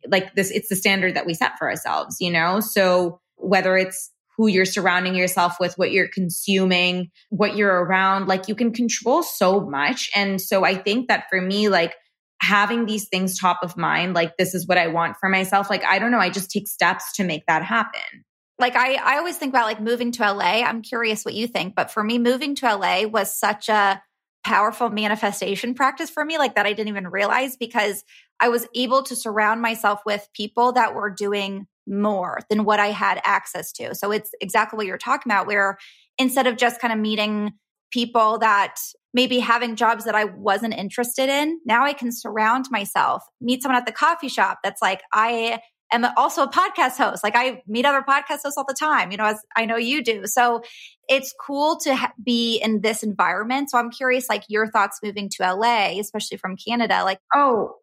like 0.07 0.35
this, 0.35 0.51
it's 0.51 0.69
the 0.69 0.77
standard 0.77 1.15
that 1.17 1.27
we 1.27 1.35
set 1.35 1.59
for 1.59 1.69
ourselves, 1.69 2.17
you 2.21 2.31
know? 2.31 2.61
So 2.61 3.21
whether 3.37 3.77
it's 3.77 4.11
who 4.39 4.47
you're 4.47 4.65
surrounding 4.65 5.17
yourself 5.17 5.57
with, 5.59 5.77
what 5.77 5.91
you're 5.91 6.09
consuming, 6.09 7.11
what 7.29 7.57
you're 7.57 7.85
around. 7.85 8.29
Like 8.29 8.47
you 8.47 8.55
can 8.55 8.73
control 8.73 9.25
so 9.25 9.61
much. 9.61 10.11
And 10.15 10.41
so 10.41 10.65
I 10.65 10.77
think 10.77 11.09
that 11.09 11.25
for 11.29 11.41
me, 11.41 11.69
like 11.69 11.95
having 12.41 12.87
these 12.87 13.09
things 13.09 13.37
top 13.37 13.59
of 13.63 13.77
mind, 13.77 14.15
like 14.15 14.37
this 14.37 14.55
is 14.55 14.67
what 14.67 14.79
I 14.79 14.87
want 14.87 15.17
for 15.19 15.29
myself. 15.29 15.69
Like, 15.69 15.85
I 15.85 15.99
don't 15.99 16.13
know. 16.13 16.21
I 16.21 16.31
just 16.31 16.53
take 16.53 16.69
steps 16.69 17.17
to 17.17 17.25
make 17.25 17.47
that 17.47 17.65
happen. 17.65 18.25
Like 18.61 18.77
I, 18.77 18.95
I 18.95 19.19
always 19.19 19.37
think 19.37 19.51
about 19.51 19.67
like 19.67 19.81
moving 19.81 20.13
to 20.13 20.33
LA. 20.33 20.63
I'm 20.63 20.83
curious 20.83 21.25
what 21.25 21.35
you 21.35 21.49
think, 21.49 21.75
but 21.75 21.91
for 21.91 22.03
me, 22.03 22.19
moving 22.19 22.55
to 22.57 22.77
LA 22.77 23.07
was 23.07 23.37
such 23.37 23.69
a 23.69 24.01
powerful 24.49 24.89
manifestation 24.89 25.75
practice 25.75 26.09
for 26.09 26.25
me, 26.25 26.39
like 26.39 26.55
that 26.55 26.65
I 26.65 26.73
didn't 26.73 26.89
even 26.89 27.09
realize 27.09 27.55
because 27.55 28.03
I 28.41 28.49
was 28.49 28.67
able 28.75 29.03
to 29.03 29.15
surround 29.15 29.61
myself 29.61 30.01
with 30.07 30.27
people 30.33 30.73
that 30.73 30.95
were 30.95 31.11
doing 31.11 31.67
more 31.87 32.39
than 32.49 32.65
what 32.65 32.81
I 32.81 32.87
had 32.87 33.21
access 33.25 33.73
to. 33.73 33.95
So 33.95 34.11
it's 34.11 34.31
exactly 34.41 34.79
what 34.79 34.87
you're 34.87 34.97
talking 34.97 35.31
about, 35.31 35.47
where 35.47 35.77
instead 36.17 36.47
of 36.47 36.57
just 36.57 36.81
kind 36.81 36.95
of 36.95 36.99
meeting 36.99 37.53
people 37.93 38.39
that 38.39 38.77
maybe 39.13 39.39
having 39.39 39.77
jobs 39.77 40.07
that 40.07 40.15
I 40.15 40.25
wasn't 40.25 40.73
interested 40.73 41.29
in, 41.29 41.61
now 41.67 41.85
I 41.85 41.93
can 41.93 42.11
surround 42.11 42.65
myself, 42.71 43.23
meet 43.43 43.63
someone 43.63 43.79
at 43.79 43.85
the 43.85 43.93
coffee 43.93 44.29
shop 44.29 44.61
that's 44.65 44.81
like, 44.81 45.03
I 45.13 45.61
am 45.93 46.05
also 46.17 46.43
a 46.43 46.49
podcast 46.49 46.97
host. 46.97 47.23
Like 47.23 47.37
I 47.37 47.63
meet 47.67 47.87
other 47.87 48.03
podcast 48.03 48.43
hosts 48.43 48.57
all 48.57 48.65
the 48.67 48.75
time, 48.75 49.11
you 49.11 49.17
know, 49.17 49.27
as 49.27 49.41
I 49.57 49.67
know 49.67 49.77
you 49.77 50.03
do. 50.03 50.27
So 50.27 50.63
it's 51.09 51.35
cool 51.41 51.79
to 51.81 51.95
ha- 51.95 52.13
be 52.23 52.59
in 52.59 52.81
this 52.81 53.03
environment. 53.03 53.71
So 53.71 53.79
I'm 53.79 53.91
curious, 53.91 54.29
like 54.29 54.45
your 54.49 54.71
thoughts 54.71 55.01
moving 55.03 55.29
to 55.31 55.55
LA, 55.55 55.99
especially 56.01 56.37
from 56.37 56.57
Canada. 56.57 57.03
Like, 57.05 57.21
oh, 57.35 57.77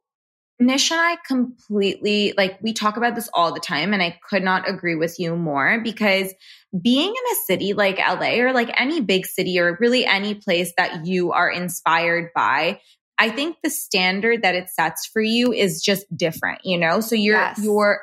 Nish 0.58 0.89
and 0.91 1.01
I 1.01 1.18
completely 1.28 2.34
like 2.38 2.58
we 2.62 2.72
talk 2.72 2.95
about 2.95 3.14
this 3.14 3.30
all 3.34 3.53
the 3.53 3.60
time 3.60 3.91
and 3.93 4.01
I 4.01 4.18
could 4.30 4.41
not 4.41 4.70
agree 4.70 4.95
with 4.95 5.20
you 5.20 5.36
more 5.36 5.82
because 5.84 6.34
being 6.82 7.10
in 7.10 7.14
a 7.14 7.36
city 7.45 7.74
like 7.74 7.97
LA 7.97 8.39
or 8.39 8.53
like 8.53 8.72
any 8.80 9.01
big 9.01 9.26
city 9.26 9.60
or 9.60 9.78
really 9.82 10.06
any 10.06 10.34
place 10.34 10.72
that 10.78 11.06
you 11.06 11.34
are 11.34 11.49
inspired 11.49 12.30
by 12.34 12.80
I 13.18 13.30
think 13.30 13.57
the 13.63 13.70
standard 13.70 14.43
that 14.43 14.55
it 14.55 14.70
sets 14.70 15.05
for 15.05 15.22
you 15.22 15.53
is 15.53 15.82
just 15.82 16.05
different, 16.16 16.61
you 16.63 16.78
know? 16.78 16.99
So 16.99 17.16
your 17.16 17.36
yes. 17.36 17.63
your 17.63 18.01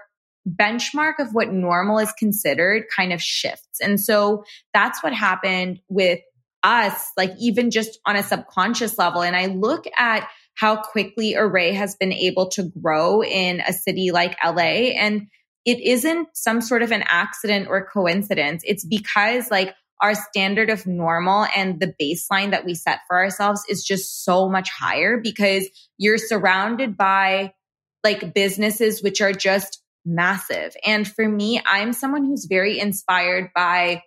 benchmark 0.49 1.19
of 1.19 1.33
what 1.33 1.53
normal 1.53 1.99
is 1.99 2.13
considered 2.19 2.85
kind 2.95 3.13
of 3.13 3.23
shifts. 3.23 3.81
And 3.81 4.01
so 4.01 4.45
that's 4.75 5.03
what 5.03 5.15
happened 5.15 5.81
with 5.89 6.21
us 6.65 7.11
like 7.17 7.33
even 7.41 7.71
just 7.71 7.99
on 8.07 8.15
a 8.15 8.23
subconscious 8.23 8.97
level 8.97 9.21
and 9.21 9.35
I 9.35 9.47
look 9.47 9.85
at 9.99 10.29
how 10.55 10.77
quickly 10.77 11.35
Arrae 11.35 11.75
has 11.75 11.97
been 11.97 12.13
able 12.13 12.49
to 12.51 12.65
grow 12.65 13.23
in 13.23 13.61
a 13.61 13.73
city 13.73 14.11
like 14.11 14.37
LA. 14.45 14.93
And 14.95 15.29
it 15.65 15.81
isn't 15.81 16.29
some 16.35 16.61
sort 16.61 16.83
of 16.83 16.93
an 16.93 17.05
accident 17.07 17.69
or 17.69 17.87
coincidence. 17.87 18.63
It's 18.67 18.85
because 18.85 19.51
like 19.51 19.75
our 20.03 20.15
standard 20.15 20.69
of 20.69 20.87
normal 20.87 21.47
and 21.55 21.81
the 21.81 21.95
baseline 22.01 22.51
that 22.51 22.65
we 22.65 22.75
set 22.75 23.01
for 23.07 23.17
ourselves 23.17 23.63
is 23.69 23.85
just 23.85 24.25
so 24.25 24.49
much 24.49 24.69
higher 24.69 25.17
because 25.17 25.67
you're 25.97 26.19
surrounded 26.19 26.97
by 26.97 27.55
like 28.03 28.35
businesses 28.35 29.03
which 29.03 29.21
are 29.21 29.33
just 29.33 29.81
massive. 30.05 30.75
And 30.85 31.07
for 31.07 31.27
me, 31.27 31.63
I'm 31.65 31.93
someone 31.93 32.25
who's 32.25 32.47
very 32.47 32.81
inspired 32.81 33.51
by 33.55 34.03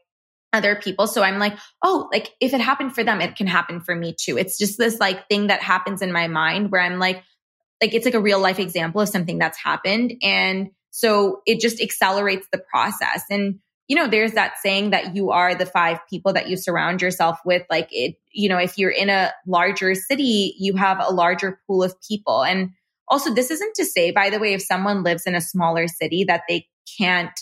other 0.51 0.75
people. 0.75 1.07
So 1.07 1.23
I'm 1.23 1.39
like, 1.39 1.57
oh, 1.81 2.09
like 2.11 2.29
if 2.41 2.53
it 2.53 2.61
happened 2.61 2.93
for 2.93 3.03
them, 3.03 3.21
it 3.21 3.35
can 3.37 3.47
happen 3.47 3.81
for 3.81 3.95
me 3.95 4.15
too. 4.19 4.37
It's 4.37 4.57
just 4.57 4.77
this 4.77 4.99
like 4.99 5.27
thing 5.29 5.47
that 5.47 5.61
happens 5.61 6.01
in 6.01 6.11
my 6.11 6.27
mind 6.27 6.71
where 6.71 6.81
I'm 6.81 6.99
like, 6.99 7.23
like 7.81 7.93
it's 7.93 8.05
like 8.05 8.13
a 8.13 8.21
real 8.21 8.39
life 8.39 8.59
example 8.59 9.01
of 9.01 9.09
something 9.09 9.37
that's 9.37 9.57
happened. 9.57 10.13
And 10.21 10.69
so 10.91 11.41
it 11.45 11.59
just 11.59 11.81
accelerates 11.81 12.47
the 12.51 12.57
process. 12.57 13.23
And, 13.29 13.59
you 13.87 13.95
know, 13.95 14.07
there's 14.07 14.33
that 14.33 14.53
saying 14.61 14.91
that 14.91 15.15
you 15.15 15.31
are 15.31 15.53
the 15.53 15.65
five 15.65 15.99
people 16.09 16.33
that 16.33 16.49
you 16.49 16.57
surround 16.57 17.01
yourself 17.01 17.39
with. 17.45 17.63
Like 17.69 17.89
it, 17.91 18.15
you 18.31 18.49
know, 18.49 18.57
if 18.57 18.77
you're 18.77 18.89
in 18.89 19.09
a 19.09 19.31
larger 19.45 19.93
city, 19.93 20.55
you 20.57 20.75
have 20.75 20.99
a 20.99 21.13
larger 21.13 21.59
pool 21.67 21.83
of 21.83 21.95
people. 22.01 22.43
And 22.43 22.71
also, 23.07 23.33
this 23.33 23.51
isn't 23.51 23.75
to 23.75 23.85
say, 23.85 24.11
by 24.11 24.31
the 24.31 24.39
way, 24.39 24.53
if 24.53 24.61
someone 24.63 25.03
lives 25.03 25.27
in 25.27 25.35
a 25.35 25.41
smaller 25.41 25.87
city 25.87 26.23
that 26.23 26.43
they 26.49 26.67
can't 26.97 27.39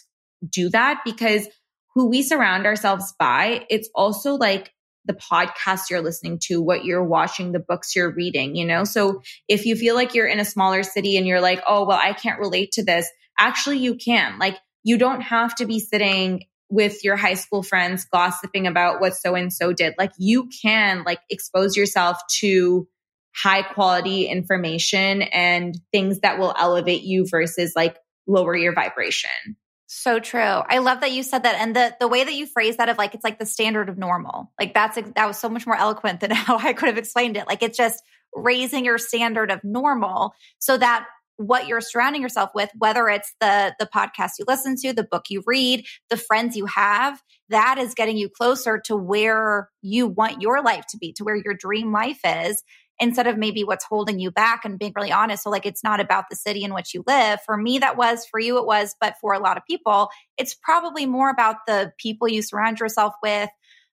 do 0.50 0.70
that 0.70 1.02
because 1.06 1.48
who 1.96 2.10
we 2.10 2.24
surround 2.24 2.66
ourselves 2.66 3.14
by, 3.18 3.66
it's 3.70 3.90
also 3.96 4.34
like 4.34 4.74
the 5.06 5.14
podcast 5.14 5.90
you're 5.90 6.02
listening 6.02 6.40
to, 6.40 6.62
what 6.62 6.86
you're 6.86 7.04
watching, 7.04 7.52
the 7.52 7.60
books 7.60 7.96
you're 7.96 8.14
reading, 8.14 8.56
you 8.56 8.66
know? 8.66 8.84
So 8.84 9.22
if 9.48 9.66
you 9.66 9.76
feel 9.76 9.96
like 9.96 10.14
you're 10.14 10.28
in 10.28 10.40
a 10.40 10.46
smaller 10.46 10.84
city 10.84 11.18
and 11.18 11.28
you're 11.28 11.42
like, 11.42 11.62
oh, 11.68 11.86
well, 11.86 12.00
I 12.02 12.14
can't 12.14 12.40
relate 12.40 12.74
to 12.74 12.84
this, 12.84 13.08
actually, 13.38 13.78
you 13.80 13.96
can. 13.96 14.40
Like, 14.40 14.58
you 14.84 14.98
don't 14.98 15.22
have 15.22 15.56
to 15.56 15.66
be 15.66 15.80
sitting 15.80 16.46
with 16.70 17.04
your 17.04 17.16
high 17.16 17.36
school 17.36 17.62
friends 17.62 18.06
gossiping 18.06 18.68
about 18.68 19.00
what 19.00 19.16
so 19.16 19.36
and 19.36 19.54
so 19.54 19.74
did. 19.74 19.94
Like, 19.98 20.12
you 20.18 20.50
can 20.62 21.04
like 21.04 21.20
expose 21.30 21.78
yourself 21.78 22.18
to 22.40 22.88
high 23.36 23.62
quality 23.62 24.26
information 24.26 25.24
and 25.24 25.76
things 25.92 26.20
that 26.20 26.40
will 26.40 26.54
elevate 26.58 27.04
you 27.04 27.28
versus 27.28 27.74
like 27.76 27.98
lower 28.28 28.56
your 28.56 28.74
vibration. 28.74 29.58
So 29.88 30.20
true. 30.20 30.40
I 30.42 30.80
love 30.80 31.02
that 31.02 31.12
you 31.12 31.22
said 31.22 31.44
that. 31.44 31.56
And 31.56 31.76
the, 31.76 31.96
the 32.00 32.08
way 32.08 32.24
that 32.24 32.34
you 32.34 32.48
phrase 32.48 32.78
that 32.78 32.90
of 32.90 32.98
like, 32.98 33.14
it's 33.14 33.24
like 33.24 33.38
the 33.38 33.46
standard 33.46 33.90
of 33.90 33.98
normal. 33.98 34.52
Like 34.60 34.74
that's, 34.74 34.96
that 34.96 35.28
was 35.28 35.38
so 35.38 35.50
much 35.50 35.68
more 35.68 35.76
eloquent 35.76 36.20
than 36.20 36.32
how 36.32 36.58
I 36.58 36.74
could 36.74 36.88
have 36.88 36.98
explained 36.98 37.38
it. 37.38 37.48
Like 37.48 37.62
it's 37.62 37.78
just 37.78 38.02
raising 38.34 38.86
your 38.86 38.98
standard 38.98 39.52
of 39.52 39.64
normal 39.64 40.34
so 40.58 40.78
that 40.78 41.06
what 41.38 41.68
you're 41.68 41.82
surrounding 41.82 42.22
yourself 42.22 42.52
with, 42.54 42.70
whether 42.78 43.08
it's 43.10 43.34
the, 43.42 43.76
the 43.80 43.88
podcast 43.94 44.32
you 44.40 44.46
listen 44.48 44.76
to, 44.78 44.94
the 44.94 45.04
book 45.04 45.26
you 45.30 45.44
read, 45.46 45.86
the 46.10 46.18
friends 46.18 46.56
you 46.56 46.66
have, 46.68 47.22
that 47.50 47.78
is 47.78 47.94
getting 47.94 48.18
you 48.18 48.30
closer 48.30 48.80
to 48.86 48.96
where 48.96 49.70
you 49.82 50.08
want 50.08 50.42
your 50.42 50.62
life 50.62 50.86
to 50.90 50.98
be, 50.98 51.12
to 51.14 51.24
where 51.24 51.36
your 51.36 51.54
dream 51.54 51.92
life 51.92 52.20
is 52.26 52.64
instead 53.00 53.28
of 53.28 53.38
maybe 53.38 53.64
what's 53.64 53.86
holding 53.86 54.20
you 54.20 54.32
back 54.32 54.64
and 54.64 54.78
being 54.78 54.94
really 54.96 55.12
honest. 55.12 55.44
So, 55.44 55.50
like, 55.50 55.66
it's 55.66 55.84
not 55.84 56.00
about 56.00 56.26
the 56.30 56.36
city 56.36 56.64
in 56.64 56.74
which 56.74 56.94
you 56.94 57.04
live. 57.08 57.40
For 57.46 57.58
me, 57.58 57.80
that 57.80 57.98
was, 57.98 58.26
for 58.26 58.40
you, 58.40 58.60
it 58.60 58.66
was, 58.66 58.96
but 59.02 59.16
for 59.20 59.34
a 59.34 59.40
lot 59.40 59.58
of 59.58 59.64
people, 59.66 60.10
it's 60.38 60.54
probably 60.54 61.06
more 61.06 61.30
about 61.30 61.58
the 61.68 61.92
people 61.98 62.28
you 62.28 62.42
surround 62.42 62.80
yourself 62.80 63.14
with. 63.24 63.50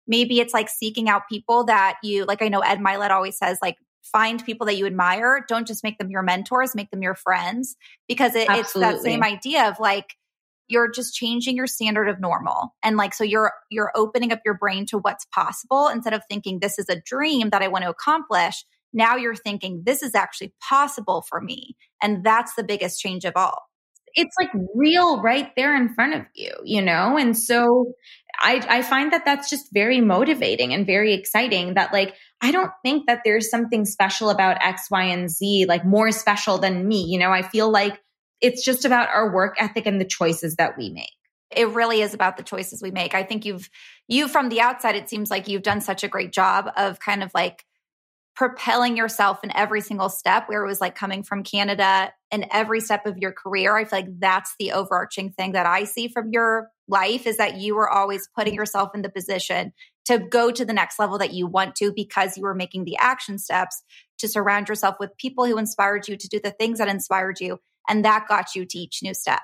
Maybe 0.06 0.40
it's 0.40 0.52
like 0.52 0.68
seeking 0.68 1.08
out 1.08 1.22
people 1.30 1.64
that 1.64 1.96
you, 2.02 2.24
like, 2.24 2.42
I 2.42 2.48
know 2.48 2.60
Ed 2.60 2.78
Mylett 2.78 3.10
always 3.10 3.38
says, 3.38 3.58
like, 3.62 3.76
find 4.02 4.44
people 4.44 4.66
that 4.66 4.76
you 4.76 4.86
admire. 4.86 5.44
Don't 5.48 5.66
just 5.66 5.84
make 5.84 5.98
them 5.98 6.10
your 6.10 6.22
mentors, 6.22 6.74
make 6.74 6.90
them 6.90 7.02
your 7.02 7.14
friends 7.14 7.76
because 8.08 8.34
it, 8.34 8.48
it's 8.50 8.72
that 8.74 9.00
same 9.00 9.22
idea 9.22 9.68
of 9.68 9.78
like, 9.78 10.16
you're 10.68 10.90
just 10.90 11.14
changing 11.14 11.56
your 11.56 11.66
standard 11.66 12.08
of 12.08 12.20
normal 12.20 12.76
and 12.84 12.96
like 12.96 13.12
so 13.12 13.24
you're 13.24 13.52
you're 13.72 13.90
opening 13.96 14.30
up 14.30 14.38
your 14.44 14.54
brain 14.54 14.86
to 14.86 14.98
what's 14.98 15.24
possible 15.34 15.88
instead 15.88 16.12
of 16.12 16.22
thinking 16.30 16.60
this 16.60 16.78
is 16.78 16.88
a 16.88 16.94
dream 17.04 17.50
that 17.50 17.60
i 17.60 17.66
want 17.66 17.82
to 17.82 17.90
accomplish 17.90 18.64
now 18.92 19.16
you're 19.16 19.36
thinking, 19.36 19.82
this 19.84 20.02
is 20.02 20.14
actually 20.14 20.52
possible 20.60 21.22
for 21.28 21.40
me. 21.40 21.76
And 22.02 22.24
that's 22.24 22.54
the 22.54 22.64
biggest 22.64 23.00
change 23.00 23.24
of 23.24 23.34
all. 23.36 23.62
It's 24.14 24.34
like 24.40 24.50
real 24.74 25.22
right 25.22 25.52
there 25.56 25.76
in 25.76 25.94
front 25.94 26.14
of 26.14 26.22
you, 26.34 26.52
you 26.64 26.82
know? 26.82 27.16
And 27.16 27.38
so 27.38 27.92
I, 28.40 28.64
I 28.68 28.82
find 28.82 29.12
that 29.12 29.24
that's 29.24 29.50
just 29.50 29.72
very 29.72 30.00
motivating 30.00 30.72
and 30.72 30.86
very 30.86 31.12
exciting 31.12 31.74
that 31.74 31.92
like, 31.92 32.14
I 32.40 32.52
don't 32.52 32.72
think 32.82 33.06
that 33.06 33.20
there's 33.24 33.50
something 33.50 33.84
special 33.84 34.30
about 34.30 34.64
X, 34.64 34.90
Y, 34.90 35.04
and 35.04 35.30
Z, 35.30 35.66
like 35.66 35.84
more 35.84 36.10
special 36.10 36.58
than 36.58 36.88
me. 36.88 37.04
You 37.04 37.18
know, 37.18 37.30
I 37.30 37.42
feel 37.42 37.70
like 37.70 38.00
it's 38.40 38.64
just 38.64 38.84
about 38.84 39.10
our 39.10 39.32
work 39.32 39.56
ethic 39.58 39.84
and 39.86 40.00
the 40.00 40.06
choices 40.06 40.56
that 40.56 40.78
we 40.78 40.90
make 40.90 41.10
it 41.50 41.68
really 41.70 42.00
is 42.00 42.14
about 42.14 42.36
the 42.36 42.42
choices 42.42 42.82
we 42.82 42.90
make. 42.90 43.14
I 43.14 43.22
think 43.22 43.44
you've 43.44 43.68
you 44.08 44.28
from 44.28 44.48
the 44.48 44.60
outside 44.60 44.96
it 44.96 45.08
seems 45.08 45.30
like 45.30 45.48
you've 45.48 45.62
done 45.62 45.80
such 45.80 46.04
a 46.04 46.08
great 46.08 46.32
job 46.32 46.70
of 46.76 47.00
kind 47.00 47.22
of 47.22 47.32
like 47.34 47.64
propelling 48.34 48.96
yourself 48.96 49.40
in 49.42 49.54
every 49.54 49.80
single 49.80 50.08
step 50.08 50.48
where 50.48 50.64
it 50.64 50.66
was 50.66 50.80
like 50.80 50.94
coming 50.94 51.22
from 51.22 51.42
Canada 51.42 52.12
and 52.30 52.46
every 52.50 52.80
step 52.80 53.04
of 53.06 53.18
your 53.18 53.32
career. 53.32 53.76
I 53.76 53.84
feel 53.84 53.98
like 53.98 54.18
that's 54.18 54.54
the 54.58 54.72
overarching 54.72 55.32
thing 55.32 55.52
that 55.52 55.66
I 55.66 55.84
see 55.84 56.08
from 56.08 56.30
your 56.32 56.70
life 56.88 57.26
is 57.26 57.36
that 57.36 57.58
you 57.58 57.74
were 57.74 57.88
always 57.90 58.28
putting 58.34 58.54
yourself 58.54 58.90
in 58.94 59.02
the 59.02 59.10
position 59.10 59.72
to 60.06 60.18
go 60.18 60.50
to 60.50 60.64
the 60.64 60.72
next 60.72 60.98
level 60.98 61.18
that 61.18 61.32
you 61.32 61.46
want 61.46 61.76
to 61.76 61.92
because 61.92 62.36
you 62.36 62.42
were 62.42 62.54
making 62.54 62.84
the 62.84 62.96
action 62.98 63.38
steps 63.38 63.82
to 64.18 64.28
surround 64.28 64.68
yourself 64.68 64.96
with 64.98 65.16
people 65.16 65.44
who 65.44 65.58
inspired 65.58 66.08
you 66.08 66.16
to 66.16 66.28
do 66.28 66.40
the 66.42 66.50
things 66.50 66.78
that 66.78 66.88
inspired 66.88 67.40
you 67.40 67.58
and 67.88 68.04
that 68.04 68.26
got 68.28 68.54
you 68.54 68.64
to 68.64 68.78
each 68.78 69.00
new 69.02 69.14
step. 69.14 69.40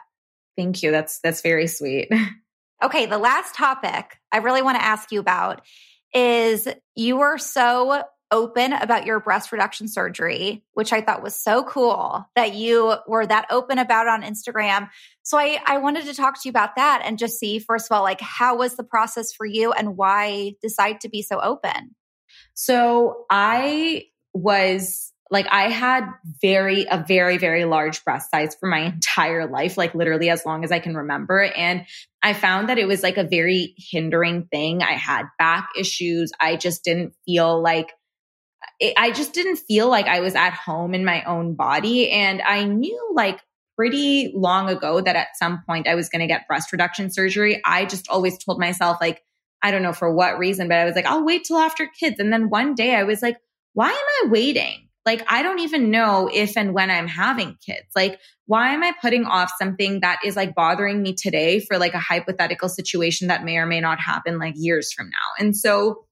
Thank 0.57 0.83
you. 0.83 0.91
That's 0.91 1.21
that's 1.21 1.43
very 1.43 1.67
sweet. 1.67 2.09
okay, 2.83 3.07
the 3.07 3.19
last 3.19 3.55
topic 3.55 4.17
I 4.33 4.39
really 4.39 4.63
want 4.63 4.79
to 4.79 4.85
ask 4.85 5.13
you 5.13 5.21
about 5.21 5.63
is 6.15 6.67
you 6.95 7.17
were 7.19 7.37
so 7.37 8.03
open 8.31 8.73
about 8.73 9.07
your 9.07 9.21
breast 9.21 9.53
reduction 9.53 9.89
surgery, 9.89 10.65
which 10.75 10.93
I 10.93 11.01
thought 11.01 11.23
was 11.23 11.37
so 11.37 11.63
cool 11.65 12.27
that 12.35 12.55
you 12.55 12.95
were 13.07 13.27
that 13.27 13.47
open 13.51 13.79
about 13.79 14.09
on 14.09 14.23
Instagram. 14.23 14.89
So 15.23 15.39
I, 15.39 15.61
I 15.65 15.79
wanted 15.79 16.07
to 16.07 16.15
talk 16.15 16.35
to 16.35 16.41
you 16.49 16.51
about 16.51 16.77
that 16.77 17.03
and 17.05 17.19
just 17.19 17.39
see, 17.39 17.59
first 17.59 17.91
of 17.91 17.97
all, 17.97 18.03
like 18.03 18.21
how 18.21 18.57
was 18.57 18.77
the 18.77 18.85
process 18.85 19.33
for 19.33 19.47
you 19.47 19.73
and 19.73 19.97
why 19.97 20.55
decide 20.61 21.01
to 21.03 21.09
be 21.09 21.23
so 21.23 21.41
open? 21.41 21.95
So 22.55 23.25
I 23.31 24.05
was 24.33 25.13
like 25.31 25.47
I 25.51 25.71
had 25.71 26.07
very 26.41 26.87
a 26.91 27.05
very 27.07 27.39
very 27.39 27.65
large 27.65 28.05
breast 28.05 28.31
size 28.31 28.55
for 28.55 28.69
my 28.69 28.81
entire 28.93 29.47
life 29.47 29.77
like 29.77 29.95
literally 29.95 30.31
as 30.31 30.45
long 30.45 30.63
as 30.63 30.71
I 30.71 30.79
can 30.79 30.95
remember 30.95 31.43
and 31.43 31.85
I 32.27 32.33
found 32.33 32.69
that 32.69 32.79
it 32.79 32.89
was 32.89 33.05
like 33.05 33.19
a 33.19 33.23
very 33.23 33.77
hindering 33.79 34.49
thing. 34.51 34.83
I 34.83 34.95
had 34.95 35.27
back 35.39 35.69
issues. 35.79 36.33
I 36.41 36.57
just 36.57 36.83
didn't 36.83 37.15
feel 37.25 37.63
like 37.63 37.93
it, 38.81 38.95
I 38.97 39.11
just 39.11 39.33
didn't 39.33 39.57
feel 39.57 39.89
like 39.89 40.07
I 40.07 40.21
was 40.21 40.35
at 40.35 40.53
home 40.53 40.95
in 40.95 41.05
my 41.05 41.23
own 41.25 41.55
body 41.55 42.11
and 42.11 42.43
I 42.43 42.65
knew 42.65 43.13
like 43.15 43.41
pretty 43.77 44.33
long 44.35 44.69
ago 44.69 45.01
that 45.01 45.17
at 45.17 45.37
some 45.37 45.63
point 45.67 45.87
I 45.87 45.95
was 45.95 46.09
going 46.09 46.21
to 46.21 46.27
get 46.27 46.49
breast 46.49 46.73
reduction 46.73 47.11
surgery. 47.11 47.61
I 47.65 47.85
just 47.85 48.09
always 48.09 48.39
told 48.39 48.59
myself 48.59 48.99
like 49.01 49.23
I 49.63 49.71
don't 49.71 49.83
know 49.83 49.95
for 49.95 50.13
what 50.15 50.39
reason, 50.39 50.69
but 50.69 50.79
I 50.79 50.85
was 50.85 50.95
like 50.95 51.07
I'll 51.07 51.25
wait 51.25 51.45
till 51.45 51.59
after 51.59 51.87
kids. 51.87 52.19
And 52.19 52.33
then 52.33 52.51
one 52.51 52.75
day 52.75 52.95
I 52.95 53.05
was 53.05 53.23
like 53.23 53.37
why 53.77 53.91
am 53.91 53.95
I 53.95 54.31
waiting? 54.31 54.87
Like, 55.05 55.23
I 55.29 55.43
don't 55.43 55.61
even 55.61 55.91
know 55.91 56.29
if 56.33 56.57
and 56.57 56.75
when 56.75 56.91
I'm 56.91 57.07
having 57.07 57.57
kids. 57.65 57.87
Like, 57.95 58.19
why 58.47 58.71
am 58.71 58.83
I 58.83 58.93
putting 59.01 59.25
off 59.27 59.53
something 59.59 60.01
that 60.01 60.19
is 60.25 60.35
like 60.35 60.55
bothering 60.55 61.03
me 61.03 61.15
today 61.15 61.61
for 61.61 61.79
like 61.79 61.93
a 61.93 61.99
hypothetical 61.99 62.71
situation 62.71 63.29
that 63.29 63.45
may 63.45 63.59
or 63.59 63.67
may 63.67 63.81
not 63.81 64.01
happen 64.01 64.39
like 64.39 64.55
years 64.57 64.93
from 64.93 65.11
now? 65.11 65.45
And 65.45 65.55
so 65.55 66.06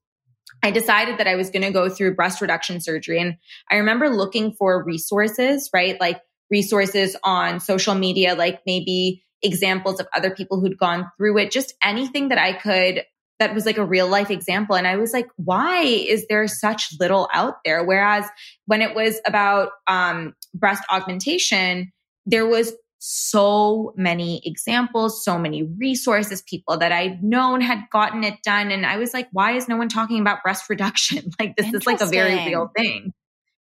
I 0.65 0.71
decided 0.71 1.19
that 1.19 1.27
I 1.27 1.37
was 1.37 1.51
going 1.51 1.62
to 1.62 1.71
go 1.71 1.91
through 1.91 2.15
breast 2.15 2.41
reduction 2.41 2.81
surgery. 2.81 3.21
And 3.21 3.37
I 3.71 3.77
remember 3.77 4.09
looking 4.09 4.53
for 4.53 4.83
resources, 4.83 5.69
right? 5.75 6.01
Like 6.01 6.23
resources 6.51 7.17
on 7.23 7.61
social 7.61 7.95
media, 7.95 8.35
like 8.35 8.62
maybe 8.65 9.23
examples 9.43 10.01
of 10.01 10.07
other 10.17 10.31
people 10.31 10.59
who'd 10.59 10.79
gone 10.79 11.11
through 11.19 11.37
it, 11.37 11.51
just 11.51 11.75
anything 11.83 12.31
that 12.31 12.39
I 12.39 12.55
could 12.55 13.03
that 13.41 13.55
was 13.55 13.67
like 13.67 13.77
a 13.77 13.85
real 13.85 14.09
life 14.09 14.31
example. 14.31 14.75
And 14.75 14.87
I 14.87 14.97
was 14.97 15.12
like, 15.12 15.27
why 15.37 15.83
is 15.83 16.25
there 16.29 16.47
such 16.49 16.95
little 16.99 17.29
out 17.35 17.57
there? 17.62 17.85
Whereas 17.85 18.25
when 18.65 18.81
it 18.81 18.95
was 18.95 19.21
about 19.27 19.69
um, 19.87 20.35
breast 20.55 20.83
augmentation, 20.91 21.93
there 22.25 22.47
was 22.47 22.73
so 23.07 23.93
many 23.99 24.41
examples, 24.47 25.23
so 25.23 25.39
many 25.39 25.63
resources, 25.63 26.41
people 26.41 26.79
that 26.79 26.91
I'd 26.91 27.23
known 27.23 27.61
had 27.61 27.81
gotten 27.93 28.25
it 28.25 28.43
done. 28.43 28.71
And 28.71 28.87
I 28.87 28.97
was 28.97 29.13
like, 29.13 29.29
why 29.31 29.57
is 29.57 29.69
no 29.69 29.77
one 29.77 29.91
talking 29.91 30.21
about 30.21 30.43
breast 30.43 30.65
reduction? 30.71 31.31
like, 31.39 31.55
this 31.55 31.71
is 31.75 31.87
like 31.87 32.01
a 32.01 32.07
very 32.07 32.47
real 32.47 32.71
thing. 32.75 33.13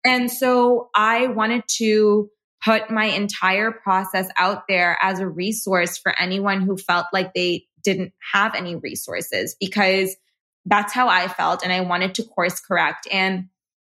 And 0.05 0.31
so 0.31 0.91
I 0.95 1.25
wanted 1.25 1.63
to 1.77 2.29
put 2.63 2.91
my 2.91 3.05
entire 3.05 3.71
process 3.71 4.29
out 4.37 4.67
there 4.69 4.95
as 5.01 5.19
a 5.19 5.27
resource 5.27 5.97
for 5.97 6.13
anyone 6.19 6.61
who 6.61 6.77
felt 6.77 7.07
like 7.11 7.33
they 7.33 7.65
didn't 7.83 8.13
have 8.33 8.53
any 8.53 8.75
resources 8.75 9.55
because 9.59 10.15
that's 10.67 10.93
how 10.93 11.07
I 11.07 11.27
felt. 11.27 11.63
And 11.63 11.73
I 11.73 11.81
wanted 11.81 12.13
to 12.15 12.23
course 12.23 12.59
correct. 12.59 13.07
And 13.11 13.45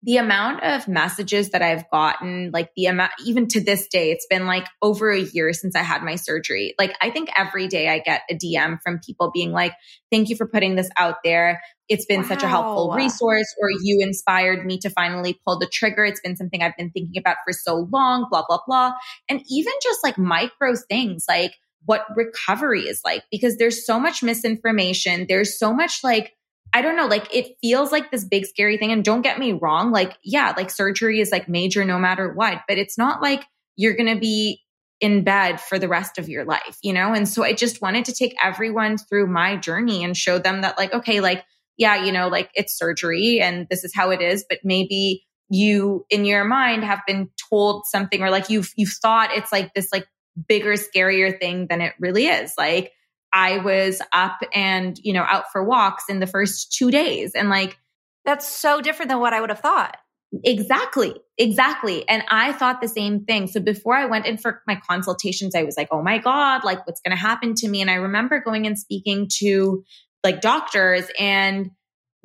the 0.06 0.18
amount 0.18 0.62
of 0.64 0.86
messages 0.88 1.52
that 1.52 1.62
I've 1.62 1.90
gotten, 1.90 2.52
like 2.52 2.72
the 2.76 2.88
amount, 2.88 3.14
even 3.26 3.48
to 3.48 3.64
this 3.64 3.88
day, 3.88 4.12
it's 4.12 4.28
been 4.30 4.46
like 4.46 4.68
over 4.82 5.10
a 5.10 5.22
year 5.22 5.54
since 5.54 5.78
I 5.78 5.82
had 5.82 6.04
my 6.04 6.16
surgery. 6.16 6.76
Like, 6.78 6.94
I 7.02 7.10
think 7.10 7.30
every 7.38 7.70
day 7.70 7.88
I 7.88 8.00
get 8.00 8.24
a 8.30 8.36
DM 8.36 8.80
from 8.84 9.00
people 9.00 9.32
being 9.34 9.54
like, 9.54 9.74
thank 10.12 10.28
you 10.28 10.36
for 10.36 10.46
putting 10.46 10.76
this 10.76 10.90
out 10.98 11.16
there. 11.24 11.62
It's 11.88 12.06
been 12.06 12.24
wow. 12.24 12.28
such 12.28 12.44
a 12.44 12.50
helpful 12.50 12.92
resource, 12.94 13.48
or 13.62 13.70
you 13.82 14.02
inspired 14.02 14.66
me 14.66 14.78
to 14.80 14.90
finally 14.90 15.40
pull 15.46 15.58
the 15.58 15.68
trigger. 15.68 16.04
It's 16.04 16.20
been 16.20 16.36
something 16.36 16.62
I've 16.62 16.78
been 16.78 16.92
thinking 16.92 17.18
about 17.18 17.38
for 17.46 17.54
so 17.54 17.88
long, 17.92 18.28
blah, 18.30 18.44
blah, 18.46 18.60
blah. 18.68 18.92
And 19.30 19.42
even 19.50 19.74
just 19.82 20.04
like 20.04 20.18
micro 20.18 20.76
things 20.76 21.26
like, 21.30 21.54
what 21.86 22.06
recovery 22.16 22.84
is 22.84 23.02
like 23.04 23.24
because 23.30 23.58
there's 23.58 23.86
so 23.86 24.00
much 24.00 24.24
misinformation. 24.24 25.26
There's 25.28 25.60
so 25.60 25.74
much 25.74 26.00
like, 26.02 26.34
I 26.74 26.82
don't 26.82 26.96
know, 26.96 27.06
like 27.06 27.34
it 27.34 27.56
feels 27.62 27.92
like 27.92 28.10
this 28.12 28.26
big 28.26 28.46
scary 28.46 28.78
thing. 28.78 28.92
And 28.92 29.04
don't 29.04 29.22
get 29.22 29.40
me 29.40 29.54
wrong, 29.54 29.92
like, 29.92 30.18
yeah, 30.24 30.54
like 30.58 30.72
surgery 30.72 31.20
is 31.20 31.32
like 31.32 31.48
major 31.48 31.86
no 31.86 32.00
matter 32.00 32.34
what, 32.34 32.62
but 32.68 32.78
it's 32.78 32.98
not 32.98 33.22
like 33.22 33.46
you're 33.76 33.96
going 33.96 34.14
to 34.14 34.20
be 34.20 34.62
in 35.00 35.24
bed 35.24 35.60
for 35.62 35.78
the 35.78 35.88
rest 35.88 36.18
of 36.18 36.30
your 36.30 36.46
life, 36.46 36.78
you 36.82 36.94
know? 36.94 37.14
And 37.14 37.28
so 37.28 37.44
I 37.44 37.54
just 37.54 37.82
wanted 37.82 38.06
to 38.06 38.14
take 38.14 38.36
everyone 38.44 38.98
through 38.98 39.28
my 39.28 39.56
journey 39.58 40.04
and 40.04 40.18
show 40.18 40.40
them 40.40 40.62
that, 40.62 40.78
like, 40.78 40.94
okay, 40.94 41.20
like, 41.20 41.44
yeah, 41.78 42.04
you 42.04 42.12
know, 42.12 42.28
like 42.28 42.50
it's 42.56 42.78
surgery 42.78 43.40
and 43.40 43.68
this 43.70 43.84
is 43.84 43.94
how 43.94 44.12
it 44.12 44.22
is, 44.22 44.46
but 44.48 44.60
maybe 44.64 45.26
you 45.50 46.06
in 46.10 46.26
your 46.26 46.44
mind 46.44 46.84
have 46.84 47.02
been 47.06 47.30
told 47.50 47.86
something 47.86 48.22
or 48.24 48.30
like 48.30 48.50
you've 48.50 48.72
you've 48.76 48.94
thought 49.02 49.30
it's 49.34 49.52
like 49.52 49.74
this 49.74 49.92
like 49.92 50.08
bigger, 50.48 50.74
scarier 50.74 51.38
thing 51.38 51.68
than 51.70 51.82
it 51.82 51.94
really 52.00 52.26
is. 52.28 52.54
Like 52.58 52.92
I 53.34 53.58
was 53.58 54.02
up 54.12 54.40
and, 54.54 54.98
you 55.02 55.14
know, 55.14 55.26
out 55.28 55.52
for 55.52 55.64
walks 55.64 56.06
in 56.10 56.20
the 56.20 56.28
first 56.28 56.74
two 56.74 56.92
days. 56.92 57.34
And 57.34 57.50
like, 57.50 57.78
that's 58.26 58.48
so 58.48 58.80
different 58.80 59.10
than 59.10 59.20
what 59.20 59.34
I 59.34 59.42
would 59.42 59.50
have 59.50 59.60
thought. 59.60 59.98
Exactly. 60.44 61.16
Exactly. 61.38 62.08
And 62.08 62.24
I 62.30 62.54
thought 62.54 62.82
the 62.82 62.88
same 62.88 63.26
thing. 63.26 63.48
So 63.48 63.60
before 63.60 63.96
I 63.96 64.06
went 64.06 64.26
in 64.26 64.38
for 64.38 64.62
my 64.68 64.80
consultations, 64.88 65.56
I 65.56 65.64
was 65.64 65.78
like, 65.78 65.90
oh 65.92 66.02
my 66.02 66.18
God, 66.18 66.64
like 66.64 66.86
what's 66.88 67.02
going 67.02 67.16
to 67.16 67.22
happen 67.22 67.54
to 67.56 67.68
me? 67.68 67.82
And 67.82 67.90
I 67.90 67.96
remember 67.96 68.40
going 68.40 68.66
and 68.66 68.78
speaking 68.78 69.28
to 69.40 69.84
like 70.24 70.42
doctors 70.42 71.06
and 71.20 71.70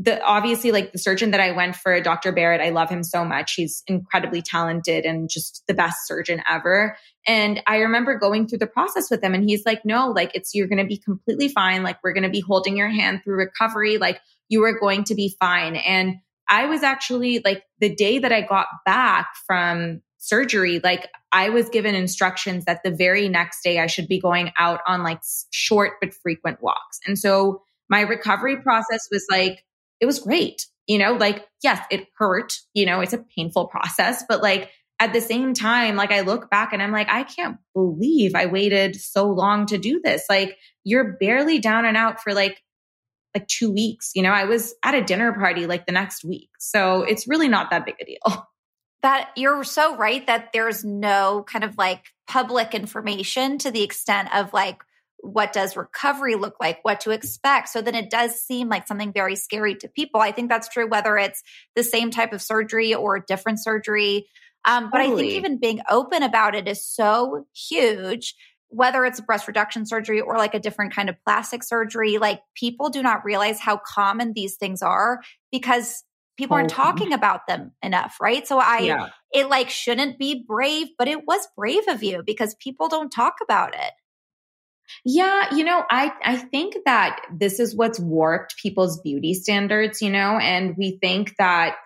the 0.01 0.22
obviously 0.22 0.70
like 0.70 0.92
the 0.92 0.99
surgeon 0.99 1.32
that 1.32 1.40
I 1.40 1.51
went 1.51 1.74
for, 1.74 2.01
Dr. 2.01 2.30
Barrett, 2.30 2.61
I 2.61 2.70
love 2.70 2.88
him 2.88 3.03
so 3.03 3.24
much. 3.24 3.55
He's 3.55 3.82
incredibly 3.88 4.42
talented 4.42 5.05
and 5.05 5.28
just 5.28 5.64
the 5.66 5.74
best 5.74 6.07
surgeon 6.07 6.40
ever. 6.49 6.96
And 7.26 7.61
I 7.66 7.78
remember 7.78 8.16
going 8.16 8.46
through 8.46 8.59
the 8.59 8.68
process 8.68 9.11
with 9.11 9.22
him 9.22 9.34
and 9.34 9.42
he's 9.42 9.66
like, 9.66 9.84
no, 9.84 10.11
like 10.11 10.30
it's, 10.34 10.55
you're 10.55 10.68
going 10.68 10.78
to 10.78 10.86
be 10.86 10.99
completely 10.99 11.49
fine. 11.49 11.82
Like 11.82 11.99
we're 12.05 12.12
going 12.12 12.22
to 12.22 12.30
be 12.30 12.40
holding 12.40 12.76
your 12.76 12.88
hand 12.88 13.22
through 13.24 13.36
recovery. 13.36 13.99
Like 13.99 14.20
you 14.49 14.62
are 14.64 14.78
going 14.78 15.03
to 15.05 15.16
be 15.16 15.34
fine. 15.40 15.74
And 15.74 16.16
I 16.49 16.66
was 16.66 16.84
actually 16.84 17.42
like 17.44 17.64
the 17.80 17.94
day 17.94 18.20
that 18.20 18.32
I 18.32 18.42
got 18.42 18.68
back 18.86 19.28
from 19.46 20.01
surgery, 20.18 20.80
like 20.82 21.09
I 21.32 21.49
was 21.51 21.68
given 21.68 21.94
instructions 21.94 22.66
that 22.66 22.82
the 22.84 22.90
very 22.90 23.28
next 23.28 23.62
day 23.62 23.80
I 23.80 23.86
should 23.86 24.09
be 24.09 24.20
going 24.20 24.53
out 24.57 24.80
on 24.86 25.03
like 25.03 25.20
short 25.51 25.94
but 26.01 26.14
frequent 26.14 26.62
walks. 26.62 27.01
And 27.07 27.18
so 27.18 27.62
my 27.88 28.03
recovery 28.03 28.57
process 28.62 29.09
was 29.11 29.26
like, 29.30 29.64
it 30.01 30.07
was 30.07 30.20
great. 30.20 30.66
You 30.86 30.99
know, 30.99 31.12
like, 31.12 31.46
yes, 31.62 31.84
it 31.90 32.07
hurt. 32.16 32.55
You 32.74 32.86
know, 32.86 33.01
it's 33.01 33.12
a 33.12 33.24
painful 33.36 33.66
process, 33.66 34.24
but 34.28 34.42
like 34.42 34.70
at 35.01 35.12
the 35.12 35.20
same 35.20 35.55
time, 35.55 35.96
like 35.96 36.11
I 36.11 36.22
look 36.22 36.51
back 36.51 36.72
and 36.72 36.82
I'm 36.82 36.92
like, 36.92 37.09
I 37.09 37.22
can't 37.22 37.59
believe 37.74 38.34
I 38.34 38.46
waited 38.46 38.96
so 38.96 39.28
long 39.28 39.66
to 39.66 39.78
do 39.78 40.01
this. 40.03 40.24
Like, 40.28 40.57
you're 40.84 41.16
barely 41.18 41.59
down 41.59 41.84
and 41.84 41.96
out 41.96 42.20
for 42.20 42.34
like, 42.34 42.62
like 43.34 43.46
two 43.46 43.70
weeks. 43.70 44.12
You 44.14 44.22
know, 44.22 44.32
I 44.32 44.44
was 44.44 44.74
at 44.82 44.94
a 44.94 45.05
dinner 45.05 45.32
party 45.32 45.66
like 45.66 45.86
the 45.86 45.92
next 45.92 46.24
week. 46.24 46.51
So 46.59 47.03
it's 47.03 47.28
really 47.28 47.49
not 47.49 47.70
that 47.70 47.84
big 47.84 47.96
a 48.01 48.05
deal. 48.05 48.46
That 49.03 49.30
you're 49.36 49.62
so 49.62 49.96
right 49.96 50.26
that 50.26 50.53
there's 50.53 50.84
no 50.84 51.44
kind 51.46 51.62
of 51.62 51.78
like 51.78 52.07
public 52.26 52.74
information 52.74 53.57
to 53.59 53.70
the 53.70 53.84
extent 53.84 54.34
of 54.34 54.53
like 54.53 54.82
what 55.21 55.53
does 55.53 55.77
recovery 55.77 56.37
look 56.37 56.57
like, 56.61 56.79
what 56.83 57.01
to 57.01 57.11
expect. 57.11 57.69
So 57.69 57.83
then 57.83 57.95
it 57.95 58.11
does 58.11 58.41
seem 58.41 58.69
like 58.69 58.87
something 58.87 59.12
very 59.12 59.37
scary 59.37 59.75
to 59.77 59.89
people. 59.89 60.21
I 60.21 60.33
think 60.33 60.49
that's 60.49 60.69
true 60.69 60.89
whether 60.89 61.16
it's 61.16 61.43
the 61.75 61.83
same 61.83 62.11
type 62.11 62.33
of 62.33 62.43
surgery 62.43 62.95
or 62.95 63.16
a 63.16 63.25
different 63.25 63.62
surgery. 63.62 64.29
Um, 64.64 64.91
but 64.91 64.99
totally. 64.99 65.14
I 65.14 65.16
think 65.16 65.33
even 65.33 65.59
being 65.59 65.81
open 65.89 66.23
about 66.23 66.55
it 66.55 66.69
is 66.69 66.85
so 66.85 67.47
huge. 67.55 68.35
Whether 68.71 69.05
it's 69.07 69.19
a 69.19 69.23
breast 69.23 69.49
reduction 69.49 69.87
surgery 69.87 70.21
or 70.21 70.37
like 70.37 70.55
a 70.55 70.61
different 70.61 70.95
kind 70.95 71.09
of 71.09 71.16
plastic 71.25 71.62
surgery, 71.62 72.19
like 72.19 72.41
people 72.55 72.91
do 72.91 73.03
not 73.03 73.25
realize 73.25 73.59
how 73.59 73.79
common 73.79 74.35
these 74.35 74.57
things 74.57 74.83
are 74.83 75.21
because 75.51 76.05
people 76.37 76.55
aren't 76.55 76.71
talking 76.71 77.12
about 77.12 77.47
them 77.49 77.73
enough, 77.83 78.16
right? 78.21 78.47
So 78.47 78.59
I, 78.59 78.79
yeah. 78.81 79.09
it 79.33 79.49
like 79.49 79.71
shouldn't 79.71 80.19
be 80.19 80.45
brave, 80.47 80.89
but 80.99 81.09
it 81.09 81.27
was 81.27 81.49
brave 81.57 81.89
of 81.89 82.03
you 82.03 82.23
because 82.25 82.55
people 82.57 82.89
don't 82.89 83.11
talk 83.11 83.37
about 83.43 83.75
it. 83.75 83.93
Yeah, 85.05 85.55
you 85.55 85.64
know, 85.64 85.84
I 85.91 86.12
I 86.22 86.36
think 86.36 86.76
that 86.84 87.20
this 87.32 87.61
is 87.61 87.74
what's 87.74 87.99
warped 87.99 88.57
people's 88.57 89.01
beauty 89.01 89.34
standards, 89.34 90.03
you 90.03 90.11
know, 90.11 90.39
and 90.39 90.76
we 90.76 90.99
think 91.01 91.34
that 91.39 91.76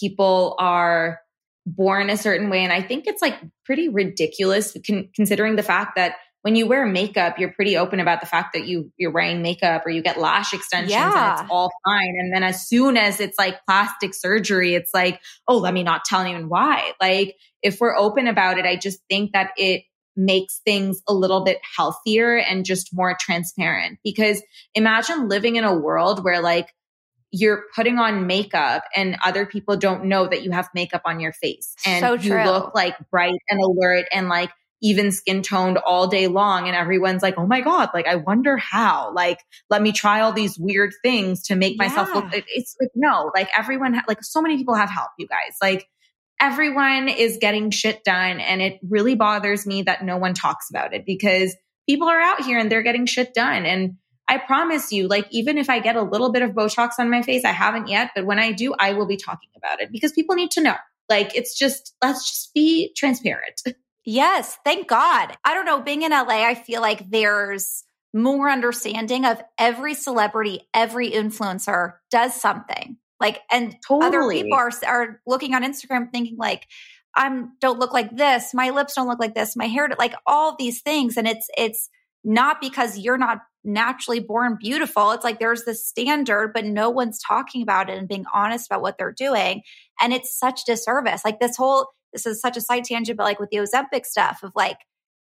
people 0.00 0.56
are 0.58 1.20
born 1.66 2.10
a 2.10 2.16
certain 2.16 2.50
way 2.50 2.64
and 2.64 2.72
I 2.72 2.82
think 2.82 3.06
it's 3.06 3.22
like 3.22 3.38
pretty 3.64 3.88
ridiculous 3.88 4.76
con- 4.84 5.10
considering 5.14 5.54
the 5.54 5.62
fact 5.62 5.92
that 5.94 6.16
when 6.42 6.56
you 6.56 6.66
wear 6.66 6.84
makeup, 6.84 7.38
you're 7.38 7.52
pretty 7.52 7.76
open 7.76 8.00
about 8.00 8.20
the 8.20 8.26
fact 8.26 8.54
that 8.54 8.66
you 8.66 8.92
you're 8.96 9.12
wearing 9.12 9.42
makeup 9.42 9.86
or 9.86 9.90
you 9.90 10.02
get 10.02 10.18
lash 10.18 10.52
extensions 10.52 10.90
yeah. 10.90 11.32
and 11.32 11.40
it's 11.40 11.50
all 11.50 11.70
fine. 11.84 12.14
And 12.18 12.34
then 12.34 12.42
as 12.42 12.68
soon 12.68 12.96
as 12.96 13.20
it's 13.20 13.38
like 13.38 13.64
plastic 13.64 14.12
surgery, 14.12 14.74
it's 14.74 14.90
like, 14.92 15.20
oh, 15.46 15.58
let 15.58 15.72
me 15.72 15.84
not 15.84 16.04
tell 16.04 16.20
anyone 16.20 16.48
why. 16.48 16.92
Like 17.00 17.36
if 17.62 17.80
we're 17.80 17.96
open 17.96 18.26
about 18.26 18.58
it, 18.58 18.66
I 18.66 18.76
just 18.76 18.98
think 19.08 19.32
that 19.32 19.52
it 19.56 19.84
makes 20.16 20.60
things 20.64 21.00
a 21.08 21.14
little 21.14 21.44
bit 21.44 21.58
healthier 21.76 22.36
and 22.36 22.64
just 22.64 22.90
more 22.92 23.16
transparent. 23.18 23.98
Because 24.04 24.42
imagine 24.74 25.28
living 25.28 25.56
in 25.56 25.64
a 25.64 25.76
world 25.76 26.24
where 26.24 26.40
like 26.40 26.68
you're 27.30 27.64
putting 27.74 27.98
on 27.98 28.26
makeup 28.26 28.84
and 28.94 29.16
other 29.24 29.46
people 29.46 29.76
don't 29.76 30.04
know 30.04 30.26
that 30.26 30.42
you 30.42 30.50
have 30.50 30.68
makeup 30.74 31.02
on 31.06 31.18
your 31.18 31.32
face. 31.32 31.74
And 31.86 32.02
So 32.04 32.12
you 32.14 32.34
look 32.34 32.74
like 32.74 32.94
bright 33.10 33.38
and 33.48 33.60
alert 33.60 34.06
and 34.12 34.28
like 34.28 34.50
even 34.82 35.12
skin 35.12 35.42
toned 35.42 35.78
all 35.78 36.08
day 36.08 36.26
long 36.26 36.66
and 36.66 36.76
everyone's 36.76 37.22
like 37.22 37.38
oh 37.38 37.46
my 37.46 37.60
god 37.60 37.88
like 37.94 38.06
i 38.06 38.16
wonder 38.16 38.56
how. 38.56 39.12
Like 39.14 39.38
let 39.70 39.80
me 39.80 39.92
try 39.92 40.20
all 40.20 40.32
these 40.32 40.58
weird 40.58 40.92
things 41.02 41.44
to 41.44 41.54
make 41.54 41.78
myself 41.78 42.12
look 42.14 42.26
it's 42.32 42.76
like 42.80 42.90
no 42.94 43.30
like 43.34 43.48
everyone 43.56 43.94
ha- 43.94 44.04
like 44.06 44.22
so 44.22 44.42
many 44.42 44.56
people 44.58 44.74
have 44.74 44.90
help 44.90 45.10
you 45.18 45.26
guys. 45.26 45.56
Like 45.62 45.86
everyone 46.42 47.08
is 47.08 47.38
getting 47.40 47.70
shit 47.70 48.02
done 48.04 48.40
and 48.40 48.60
it 48.60 48.80
really 48.82 49.14
bothers 49.14 49.64
me 49.64 49.82
that 49.82 50.04
no 50.04 50.16
one 50.16 50.34
talks 50.34 50.68
about 50.68 50.92
it 50.92 51.06
because 51.06 51.54
people 51.88 52.08
are 52.08 52.20
out 52.20 52.42
here 52.42 52.58
and 52.58 52.70
they're 52.70 52.82
getting 52.82 53.06
shit 53.06 53.32
done 53.32 53.64
and 53.64 53.94
I 54.28 54.38
promise 54.38 54.92
you, 54.92 55.08
like, 55.08 55.26
even 55.30 55.58
if 55.58 55.68
I 55.68 55.80
get 55.80 55.96
a 55.96 56.02
little 56.02 56.32
bit 56.32 56.42
of 56.42 56.52
Botox 56.52 56.92
on 56.98 57.10
my 57.10 57.22
face, 57.22 57.44
I 57.44 57.50
haven't 57.50 57.88
yet, 57.88 58.12
but 58.14 58.24
when 58.24 58.38
I 58.38 58.52
do, 58.52 58.72
I 58.78 58.94
will 58.94 59.04
be 59.04 59.16
talking 59.16 59.50
about 59.56 59.80
it 59.80 59.90
because 59.92 60.12
people 60.12 60.36
need 60.36 60.52
to 60.52 60.62
know. 60.62 60.76
Like, 61.10 61.34
it's 61.34 61.58
just, 61.58 61.94
let's 62.02 62.30
just 62.30 62.54
be 62.54 62.94
transparent. 62.96 63.60
Yes, 64.04 64.58
thank 64.64 64.88
God. 64.88 65.36
I 65.44 65.54
don't 65.54 65.64
know. 65.64 65.80
Being 65.80 66.02
in 66.02 66.10
LA, 66.10 66.44
I 66.44 66.56
feel 66.56 66.80
like 66.80 67.08
there's 67.08 67.84
more 68.12 68.50
understanding 68.50 69.24
of 69.24 69.40
every 69.58 69.94
celebrity, 69.94 70.68
every 70.74 71.12
influencer 71.12 71.92
does 72.10 72.34
something. 72.34 72.96
Like, 73.22 73.40
and 73.50 73.76
other 73.90 74.28
people 74.28 74.58
are 74.58 74.70
are 74.86 75.20
looking 75.26 75.54
on 75.54 75.62
Instagram 75.62 76.10
thinking 76.10 76.36
like, 76.36 76.66
I'm 77.14 77.52
don't 77.60 77.78
look 77.78 77.92
like 77.92 78.16
this. 78.16 78.52
My 78.52 78.70
lips 78.70 78.94
don't 78.94 79.08
look 79.08 79.20
like 79.20 79.34
this. 79.34 79.56
My 79.56 79.66
hair, 79.66 79.88
like 79.98 80.14
all 80.26 80.56
these 80.58 80.82
things, 80.82 81.16
and 81.16 81.26
it's 81.26 81.46
it's 81.56 81.88
not 82.24 82.60
because 82.60 82.98
you're 82.98 83.18
not 83.18 83.38
naturally 83.64 84.20
born 84.20 84.56
beautiful. 84.60 85.12
It's 85.12 85.24
like 85.24 85.38
there's 85.38 85.64
this 85.64 85.86
standard, 85.86 86.52
but 86.52 86.64
no 86.64 86.90
one's 86.90 87.20
talking 87.22 87.62
about 87.62 87.88
it 87.88 87.98
and 87.98 88.08
being 88.08 88.24
honest 88.34 88.66
about 88.66 88.82
what 88.82 88.98
they're 88.98 89.12
doing, 89.12 89.62
and 90.00 90.12
it's 90.12 90.38
such 90.38 90.64
disservice. 90.64 91.24
Like 91.24 91.40
this 91.40 91.56
whole 91.56 91.88
this 92.12 92.26
is 92.26 92.40
such 92.40 92.56
a 92.56 92.60
side 92.60 92.84
tangent, 92.84 93.16
but 93.16 93.24
like 93.24 93.40
with 93.40 93.50
the 93.50 93.58
Ozempic 93.58 94.04
stuff 94.04 94.40
of 94.42 94.52
like 94.54 94.78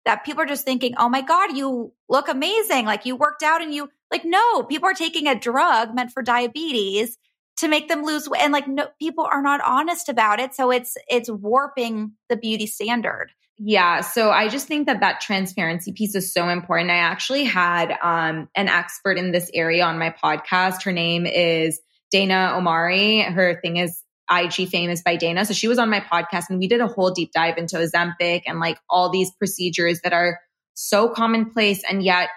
that 0.06 0.24
people 0.24 0.42
are 0.42 0.46
just 0.46 0.64
thinking, 0.64 0.94
oh 0.98 1.08
my 1.08 1.20
God, 1.20 1.56
you 1.56 1.92
look 2.08 2.28
amazing. 2.28 2.86
Like 2.86 3.04
you 3.04 3.16
worked 3.16 3.42
out 3.42 3.62
and 3.62 3.74
you 3.74 3.90
like, 4.10 4.24
no, 4.24 4.62
people 4.62 4.88
are 4.88 4.94
taking 4.94 5.26
a 5.26 5.38
drug 5.38 5.94
meant 5.94 6.10
for 6.10 6.22
diabetes 6.22 7.16
to 7.60 7.68
make 7.68 7.88
them 7.88 8.04
lose 8.04 8.28
weight. 8.28 8.42
And 8.42 8.52
like, 8.52 8.66
no, 8.66 8.88
people 8.98 9.24
are 9.24 9.42
not 9.42 9.60
honest 9.64 10.08
about 10.08 10.40
it. 10.40 10.54
So 10.54 10.70
it's, 10.70 10.96
it's 11.08 11.30
warping 11.30 12.12
the 12.28 12.36
beauty 12.36 12.66
standard. 12.66 13.32
Yeah. 13.58 14.00
So 14.00 14.30
I 14.30 14.48
just 14.48 14.66
think 14.66 14.86
that 14.86 15.00
that 15.00 15.20
transparency 15.20 15.92
piece 15.92 16.14
is 16.14 16.32
so 16.32 16.48
important. 16.48 16.90
I 16.90 16.96
actually 16.96 17.44
had 17.44 17.94
um, 18.02 18.48
an 18.54 18.68
expert 18.68 19.18
in 19.18 19.32
this 19.32 19.50
area 19.52 19.84
on 19.84 19.98
my 19.98 20.14
podcast. 20.24 20.82
Her 20.82 20.92
name 20.92 21.26
is 21.26 21.78
Dana 22.10 22.54
Omari. 22.56 23.20
Her 23.20 23.60
thing 23.60 23.76
is 23.76 24.02
IG 24.30 24.68
Famous 24.70 25.02
by 25.02 25.16
Dana. 25.16 25.44
So 25.44 25.52
she 25.52 25.68
was 25.68 25.78
on 25.78 25.90
my 25.90 26.00
podcast 26.00 26.44
and 26.48 26.58
we 26.58 26.68
did 26.68 26.80
a 26.80 26.86
whole 26.86 27.10
deep 27.10 27.32
dive 27.32 27.58
into 27.58 27.76
Ozempic 27.76 28.44
and 28.46 28.60
like 28.60 28.78
all 28.88 29.10
these 29.10 29.30
procedures 29.32 30.00
that 30.04 30.14
are 30.14 30.40
so 30.72 31.10
commonplace 31.10 31.82
and 31.88 32.02
yet 32.02 32.30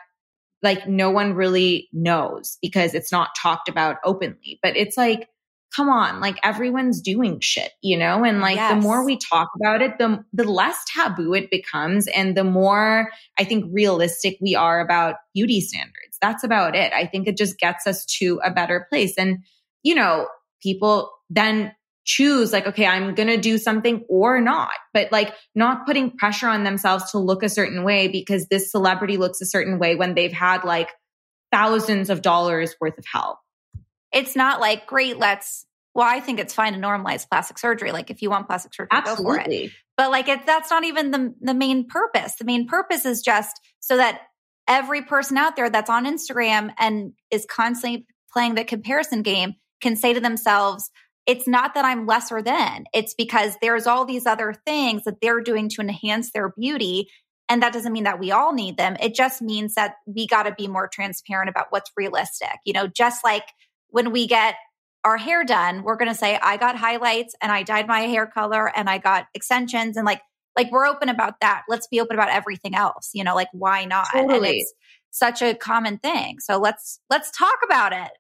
like 0.64 0.88
no 0.88 1.12
one 1.12 1.34
really 1.34 1.90
knows 1.92 2.58
because 2.62 2.94
it's 2.94 3.12
not 3.12 3.36
talked 3.36 3.70
about 3.70 3.98
openly. 4.04 4.60
But 4.64 4.78
it's 4.78 4.98
like, 4.98 5.28
come 5.76 5.90
on, 5.90 6.20
like 6.20 6.40
everyone's 6.44 7.02
doing 7.02 7.40
shit, 7.40 7.72
you 7.82 7.98
know? 7.98 8.24
And 8.24 8.40
like 8.40 8.58
the 8.70 8.82
more 8.82 9.04
we 9.04 9.18
talk 9.18 9.50
about 9.60 9.82
it, 9.82 9.98
the 9.98 10.24
the 10.32 10.44
less 10.44 10.78
taboo 10.96 11.34
it 11.34 11.52
becomes 11.52 12.08
and 12.08 12.38
the 12.38 12.44
more 12.44 13.10
I 13.38 13.44
think 13.44 13.66
realistic 13.72 14.38
we 14.40 14.56
are 14.56 14.80
about 14.80 15.16
beauty 15.34 15.62
standards. 15.62 16.18
That's 16.22 16.44
about 16.44 16.76
it. 16.76 16.94
I 16.94 17.06
think 17.06 17.28
it 17.28 17.38
just 17.38 17.58
gets 17.60 17.86
us 17.86 18.06
to 18.20 18.40
a 18.44 18.52
better 18.52 18.86
place. 18.90 19.16
And 19.18 19.40
you 19.82 19.96
know, 19.96 20.28
people 20.62 21.12
then 21.30 21.74
choose 22.06 22.52
like 22.52 22.68
okay 22.68 22.86
i'm 22.86 23.16
going 23.16 23.30
to 23.30 23.38
do 23.38 23.58
something 23.58 24.04
or 24.10 24.42
not 24.42 24.72
but 24.94 25.12
like 25.12 25.34
not 25.56 25.86
putting 25.86 26.12
pressure 26.12 26.48
on 26.48 26.64
themselves 26.64 27.12
to 27.12 27.18
look 27.18 27.44
a 27.44 27.50
certain 27.50 27.84
way 27.84 28.08
because 28.08 28.48
this 28.48 28.72
celebrity 28.72 29.18
looks 29.18 29.40
a 29.42 29.46
certain 29.46 29.80
way 29.80 29.96
when 29.96 30.14
they've 30.14 30.34
had 30.34 30.64
like 30.64 30.90
thousands 31.52 32.10
of 32.10 32.22
dollars 32.22 32.76
worth 32.82 32.98
of 32.98 33.06
help 33.12 33.38
It's 34.12 34.36
not 34.36 34.60
like, 34.60 34.86
great, 34.86 35.18
let's, 35.18 35.66
well, 35.96 36.06
I 36.08 36.20
think 36.20 36.40
it's 36.40 36.54
fine 36.54 36.74
to 36.74 36.80
normalize 36.80 37.28
plastic 37.30 37.58
surgery. 37.58 37.92
Like 37.92 38.10
if 38.12 38.22
you 38.22 38.30
want 38.30 38.48
plastic 38.48 38.74
surgery, 38.74 38.90
go 39.04 39.16
for 39.16 39.38
it. 39.40 39.72
but 39.98 40.12
like 40.12 40.28
it, 40.28 40.46
that's 40.46 40.70
not 40.70 40.84
even 40.84 41.12
the 41.12 41.34
the 41.42 41.54
main 41.54 41.88
purpose 41.88 42.36
the 42.36 42.46
main 42.46 42.68
purpose 42.68 43.06
is 43.06 43.22
just 43.22 43.60
so 43.80 43.98
that 43.98 44.22
every 44.68 45.02
person 45.04 45.38
out 45.38 45.56
there 45.56 45.70
that's 45.70 45.90
on 45.90 46.06
instagram 46.06 46.72
and 46.80 47.14
is 47.32 47.46
constantly 47.50 48.06
playing 48.32 48.56
the 48.56 48.64
comparison 48.64 49.22
game 49.22 49.54
can 49.82 49.96
say 49.96 50.14
to 50.14 50.20
themselves 50.20 50.90
it's 51.26 51.48
not 51.48 51.74
that 51.74 51.86
i'm 51.86 52.06
lesser 52.06 52.42
than 52.42 52.86
it's 52.94 53.14
because 53.14 53.56
there's 53.62 53.88
all 53.88 54.06
these 54.06 54.26
other 54.26 54.54
things 54.66 55.04
that 55.04 55.22
they're 55.22 55.42
doing 55.42 55.70
to 55.70 55.82
enhance 55.82 56.32
their 56.32 56.50
beauty 56.58 57.08
and 57.50 57.62
that 57.62 57.74
doesn't 57.74 57.94
mean 57.94 58.06
that 58.06 58.20
we 58.20 58.32
all 58.32 58.54
need 58.54 58.78
them 58.78 58.96
it 59.00 59.14
just 59.14 59.42
means 59.42 59.76
that 59.76 59.96
we 60.06 60.28
got 60.28 60.44
to 60.44 60.54
be 60.58 60.68
more 60.68 60.88
transparent 60.88 61.50
about 61.50 61.68
what's 61.70 61.92
realistic 61.98 62.58
you 62.66 62.74
know 62.74 62.88
just 62.88 63.24
like 63.24 63.46
when 63.90 64.12
we 64.12 64.28
get 64.28 64.56
our 65.04 65.18
hair 65.18 65.44
done, 65.44 65.84
we're 65.84 65.98
going 65.98 66.12
to 66.12 66.18
say, 66.18 66.40
I 66.42 66.58
got 66.58 66.78
highlights 66.78 67.36
and 67.42 67.52
I 67.52 67.64
dyed 67.64 67.88
my 67.88 68.02
hair 68.02 68.26
color 68.26 68.72
and 68.76 68.90
I 68.90 68.98
got 68.98 69.28
extensions 69.34 69.98
and 69.98 70.06
like, 70.06 70.22
like 70.56 70.72
we're 70.72 70.86
open 70.86 71.10
about 71.10 71.40
that. 71.42 71.64
Let's 71.68 71.88
be 71.88 72.00
open 72.00 72.16
about 72.16 72.30
everything 72.30 72.76
else, 72.76 73.10
you 73.14 73.24
know, 73.24 73.36
like 73.36 73.50
why 73.52 73.86
not? 73.86 74.08
And 74.14 74.30
Totally. 74.30 74.60
it's 74.60 74.74
such 75.12 75.42
a 75.42 75.56
common 75.56 75.98
thing. 75.98 76.40
So 76.40 76.58
let's, 76.58 77.00
let's 77.10 77.32
talk 77.32 77.58
about 77.66 77.92
it. 77.92 78.12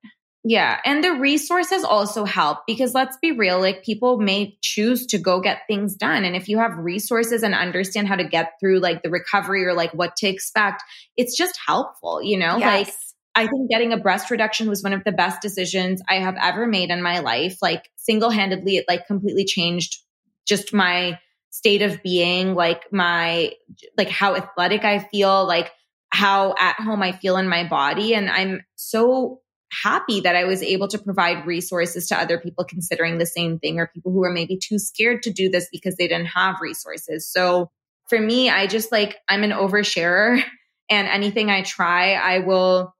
Yeah. 0.45 0.81
And 0.83 1.01
the 1.01 1.13
resources 1.13 1.85
also 1.85 2.25
help 2.25 2.59
because 2.67 2.93
let's 2.93 3.15
be 3.21 3.31
real, 3.31 3.61
like 3.61 3.81
people 3.83 4.19
may 4.19 4.57
choose 4.61 5.05
to 5.07 5.17
go 5.17 5.39
get 5.39 5.61
things 5.67 5.95
done. 5.95 6.25
And 6.25 6.35
if 6.35 6.49
you 6.49 6.57
have 6.57 6.77
resources 6.77 7.43
and 7.43 7.55
understand 7.55 8.09
how 8.09 8.17
to 8.17 8.25
get 8.25 8.59
through 8.59 8.79
like 8.79 9.03
the 9.03 9.09
recovery 9.09 9.65
or 9.65 9.73
like 9.73 9.93
what 9.93 10.17
to 10.17 10.27
expect, 10.27 10.83
it's 11.15 11.37
just 11.37 11.57
helpful, 11.65 12.21
you 12.21 12.37
know? 12.37 12.57
Like 12.57 12.89
I 13.35 13.47
think 13.47 13.69
getting 13.69 13.93
a 13.93 13.97
breast 13.97 14.29
reduction 14.29 14.67
was 14.67 14.83
one 14.83 14.91
of 14.91 15.05
the 15.05 15.13
best 15.13 15.41
decisions 15.41 16.01
I 16.09 16.15
have 16.15 16.35
ever 16.41 16.67
made 16.67 16.89
in 16.89 17.01
my 17.01 17.19
life. 17.19 17.59
Like 17.61 17.89
single 17.95 18.29
handedly, 18.29 18.75
it 18.75 18.85
like 18.89 19.07
completely 19.07 19.45
changed 19.45 19.99
just 20.45 20.73
my 20.73 21.19
state 21.51 21.81
of 21.83 22.03
being, 22.03 22.53
like 22.53 22.91
my, 22.91 23.53
like 23.97 24.09
how 24.09 24.35
athletic 24.35 24.83
I 24.83 24.99
feel, 24.99 25.47
like 25.47 25.71
how 26.09 26.53
at 26.59 26.75
home 26.81 27.01
I 27.01 27.13
feel 27.13 27.37
in 27.37 27.47
my 27.47 27.65
body. 27.65 28.13
And 28.13 28.29
I'm 28.29 28.65
so 28.75 29.39
happy 29.83 30.21
that 30.21 30.35
I 30.35 30.43
was 30.43 30.61
able 30.61 30.87
to 30.89 30.97
provide 30.97 31.45
resources 31.45 32.07
to 32.07 32.17
other 32.17 32.39
people 32.39 32.63
considering 32.63 33.17
the 33.17 33.25
same 33.25 33.59
thing 33.59 33.79
or 33.79 33.87
people 33.87 34.11
who 34.11 34.23
are 34.23 34.31
maybe 34.31 34.57
too 34.57 34.79
scared 34.79 35.23
to 35.23 35.31
do 35.31 35.49
this 35.49 35.67
because 35.71 35.95
they 35.95 36.07
didn't 36.07 36.27
have 36.27 36.61
resources. 36.61 37.27
So 37.27 37.71
for 38.09 38.19
me, 38.19 38.49
I 38.49 38.67
just 38.67 38.91
like, 38.91 39.17
I'm 39.27 39.43
an 39.43 39.51
oversharer 39.51 40.41
and 40.89 41.07
anything 41.07 41.49
I 41.49 41.61
try, 41.63 42.13
I 42.13 42.39
will 42.39 42.93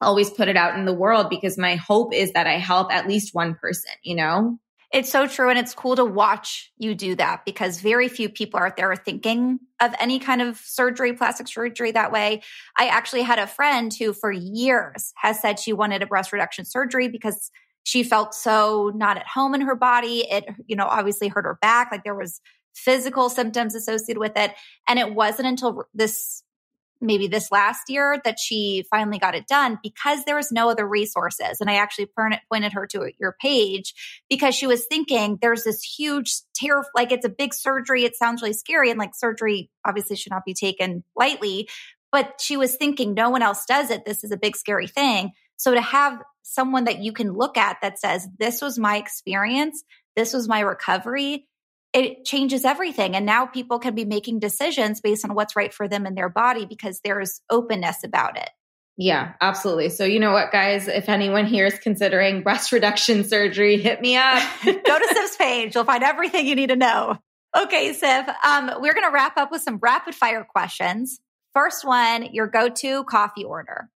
always 0.00 0.30
put 0.30 0.48
it 0.48 0.56
out 0.56 0.78
in 0.78 0.84
the 0.84 0.92
world 0.92 1.30
because 1.30 1.56
my 1.56 1.76
hope 1.76 2.12
is 2.12 2.32
that 2.32 2.46
I 2.46 2.58
help 2.58 2.92
at 2.92 3.08
least 3.08 3.34
one 3.34 3.54
person, 3.54 3.92
you 4.02 4.16
know? 4.16 4.58
It's 4.92 5.10
so 5.10 5.26
true. 5.26 5.48
And 5.48 5.58
it's 5.58 5.74
cool 5.74 5.96
to 5.96 6.04
watch 6.04 6.70
you 6.76 6.94
do 6.94 7.14
that 7.14 7.46
because 7.46 7.80
very 7.80 8.08
few 8.08 8.28
people 8.28 8.60
out 8.60 8.76
there 8.76 8.92
are 8.92 8.96
thinking 8.96 9.58
of 9.80 9.94
any 9.98 10.18
kind 10.18 10.42
of 10.42 10.58
surgery, 10.58 11.14
plastic 11.14 11.48
surgery 11.48 11.92
that 11.92 12.12
way. 12.12 12.42
I 12.76 12.88
actually 12.88 13.22
had 13.22 13.38
a 13.38 13.46
friend 13.46 13.92
who 13.92 14.12
for 14.12 14.30
years 14.30 15.14
has 15.16 15.40
said 15.40 15.58
she 15.58 15.72
wanted 15.72 16.02
a 16.02 16.06
breast 16.06 16.30
reduction 16.30 16.66
surgery 16.66 17.08
because 17.08 17.50
she 17.84 18.02
felt 18.02 18.34
so 18.34 18.92
not 18.94 19.16
at 19.16 19.26
home 19.26 19.54
in 19.54 19.62
her 19.62 19.74
body. 19.74 20.26
It, 20.30 20.44
you 20.66 20.76
know, 20.76 20.86
obviously 20.86 21.28
hurt 21.28 21.46
her 21.46 21.58
back. 21.62 21.90
Like 21.90 22.04
there 22.04 22.14
was 22.14 22.42
physical 22.74 23.30
symptoms 23.30 23.74
associated 23.74 24.20
with 24.20 24.36
it. 24.36 24.52
And 24.86 24.98
it 24.98 25.14
wasn't 25.14 25.48
until 25.48 25.84
this 25.94 26.42
maybe 27.02 27.26
this 27.26 27.50
last 27.50 27.88
year 27.88 28.20
that 28.24 28.38
she 28.38 28.84
finally 28.90 29.18
got 29.18 29.34
it 29.34 29.46
done 29.46 29.78
because 29.82 30.24
there 30.24 30.36
was 30.36 30.52
no 30.52 30.70
other 30.70 30.86
resources. 30.86 31.60
And 31.60 31.68
I 31.68 31.74
actually 31.74 32.08
pointed 32.50 32.72
her 32.72 32.86
to 32.88 33.10
your 33.18 33.36
page 33.40 33.94
because 34.30 34.54
she 34.54 34.66
was 34.66 34.86
thinking 34.86 35.38
there's 35.42 35.64
this 35.64 35.82
huge 35.82 36.32
terror, 36.54 36.84
like 36.94 37.12
it's 37.12 37.26
a 37.26 37.30
big 37.30 37.52
surgery. 37.52 38.04
It 38.04 38.16
sounds 38.16 38.40
really 38.40 38.54
scary. 38.54 38.90
And 38.90 38.98
like 38.98 39.14
surgery 39.14 39.70
obviously 39.84 40.16
should 40.16 40.32
not 40.32 40.44
be 40.44 40.54
taken 40.54 41.04
lightly. 41.16 41.68
But 42.12 42.40
she 42.40 42.56
was 42.56 42.76
thinking 42.76 43.14
no 43.14 43.30
one 43.30 43.42
else 43.42 43.64
does 43.66 43.90
it. 43.90 44.04
This 44.04 44.22
is 44.22 44.30
a 44.30 44.36
big, 44.36 44.56
scary 44.56 44.86
thing. 44.86 45.32
So 45.56 45.74
to 45.74 45.80
have 45.80 46.22
someone 46.42 46.84
that 46.84 46.98
you 46.98 47.12
can 47.12 47.32
look 47.32 47.56
at 47.56 47.78
that 47.82 47.98
says, 47.98 48.28
this 48.38 48.60
was 48.60 48.78
my 48.78 48.96
experience, 48.96 49.82
this 50.14 50.34
was 50.34 50.48
my 50.48 50.60
recovery, 50.60 51.46
it 51.92 52.24
changes 52.24 52.64
everything. 52.64 53.14
And 53.14 53.26
now 53.26 53.46
people 53.46 53.78
can 53.78 53.94
be 53.94 54.04
making 54.04 54.38
decisions 54.38 55.00
based 55.00 55.24
on 55.24 55.34
what's 55.34 55.56
right 55.56 55.72
for 55.72 55.88
them 55.88 56.06
and 56.06 56.16
their 56.16 56.28
body 56.28 56.64
because 56.64 57.00
there's 57.04 57.40
openness 57.50 58.02
about 58.04 58.36
it. 58.36 58.50
Yeah, 58.96 59.32
absolutely. 59.40 59.88
So, 59.88 60.04
you 60.04 60.20
know 60.20 60.32
what, 60.32 60.52
guys? 60.52 60.86
If 60.86 61.08
anyone 61.08 61.46
here 61.46 61.66
is 61.66 61.78
considering 61.78 62.42
breast 62.42 62.72
reduction 62.72 63.24
surgery, 63.24 63.78
hit 63.78 64.00
me 64.00 64.16
up. 64.16 64.42
Go 64.64 64.72
to 64.72 65.08
Siff's 65.14 65.36
page. 65.36 65.74
You'll 65.74 65.84
find 65.84 66.02
everything 66.02 66.46
you 66.46 66.54
need 66.54 66.68
to 66.68 66.76
know. 66.76 67.18
Okay, 67.56 67.92
Sif, 67.92 68.28
um, 68.44 68.70
we're 68.80 68.94
going 68.94 69.06
to 69.06 69.12
wrap 69.12 69.36
up 69.36 69.50
with 69.50 69.60
some 69.60 69.78
rapid 69.82 70.14
fire 70.14 70.44
questions. 70.44 71.20
First 71.52 71.84
one, 71.84 72.32
your 72.32 72.46
go 72.46 72.70
to 72.70 73.04
coffee 73.04 73.44
order. 73.44 73.90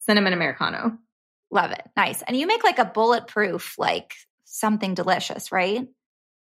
Cinnamon 0.00 0.32
Americano. 0.32 0.98
Love 1.52 1.70
it. 1.70 1.82
Nice. 1.96 2.22
And 2.22 2.36
you 2.36 2.48
make 2.48 2.64
like 2.64 2.80
a 2.80 2.84
bulletproof, 2.84 3.76
like 3.78 4.14
something 4.44 4.94
delicious, 4.94 5.52
right? 5.52 5.86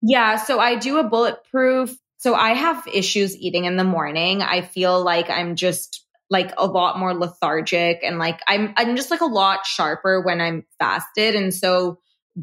Yeah. 0.03 0.37
So 0.37 0.59
I 0.59 0.77
do 0.77 0.99
a 0.99 1.05
bulletproof. 1.05 1.97
So 2.19 2.35
I 2.35 2.55
have 2.55 2.87
issues 2.93 3.37
eating 3.37 3.65
in 3.65 3.77
the 3.77 3.85
morning. 3.85 4.43
I 4.43 4.61
feel 4.61 5.03
like 5.03 5.31
I'm 5.31 5.57
just 5.57 6.05
like 6.31 6.53
a 6.57 6.67
lot 6.67 6.99
more 6.99 7.15
lethargic 7.15 8.01
and 8.03 8.19
like 8.19 8.41
I'm 8.49 8.73
I'm 8.77 8.97
just 8.97 9.11
like 9.11 9.21
a 9.21 9.27
lot 9.27 9.67
sharper 9.67 10.21
when 10.21 10.41
I'm 10.41 10.65
fasted. 10.79 11.35
And 11.35 11.53
so 11.53 11.99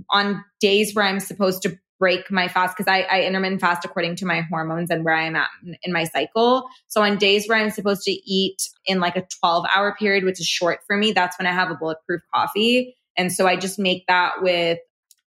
on 0.09 0.43
days 0.59 0.93
where 0.93 1.05
I'm 1.05 1.19
supposed 1.19 1.63
to 1.63 1.77
break 1.99 2.31
my 2.31 2.47
fast 2.47 2.77
because 2.77 2.89
I, 2.89 3.01
I 3.01 3.23
intermittent 3.23 3.61
fast 3.61 3.83
according 3.83 4.15
to 4.17 4.25
my 4.25 4.41
hormones 4.41 4.89
and 4.89 5.03
where 5.03 5.15
I'm 5.15 5.35
at 5.35 5.49
in 5.83 5.91
my 5.91 6.05
cycle. 6.05 6.69
So 6.87 7.01
on 7.01 7.17
days 7.17 7.47
where 7.47 7.57
I'm 7.57 7.71
supposed 7.71 8.03
to 8.03 8.11
eat 8.11 8.69
in 8.85 8.99
like 8.99 9.17
a 9.17 9.27
12 9.41 9.65
hour 9.73 9.95
period, 9.99 10.23
which 10.23 10.39
is 10.39 10.47
short 10.47 10.79
for 10.87 10.95
me, 10.95 11.11
that's 11.11 11.37
when 11.37 11.45
I 11.45 11.51
have 11.51 11.71
a 11.71 11.75
bulletproof 11.75 12.21
coffee. 12.33 12.95
And 13.17 13.33
so 13.33 13.47
I 13.47 13.57
just 13.57 13.77
make 13.79 14.05
that 14.07 14.41
with 14.41 14.79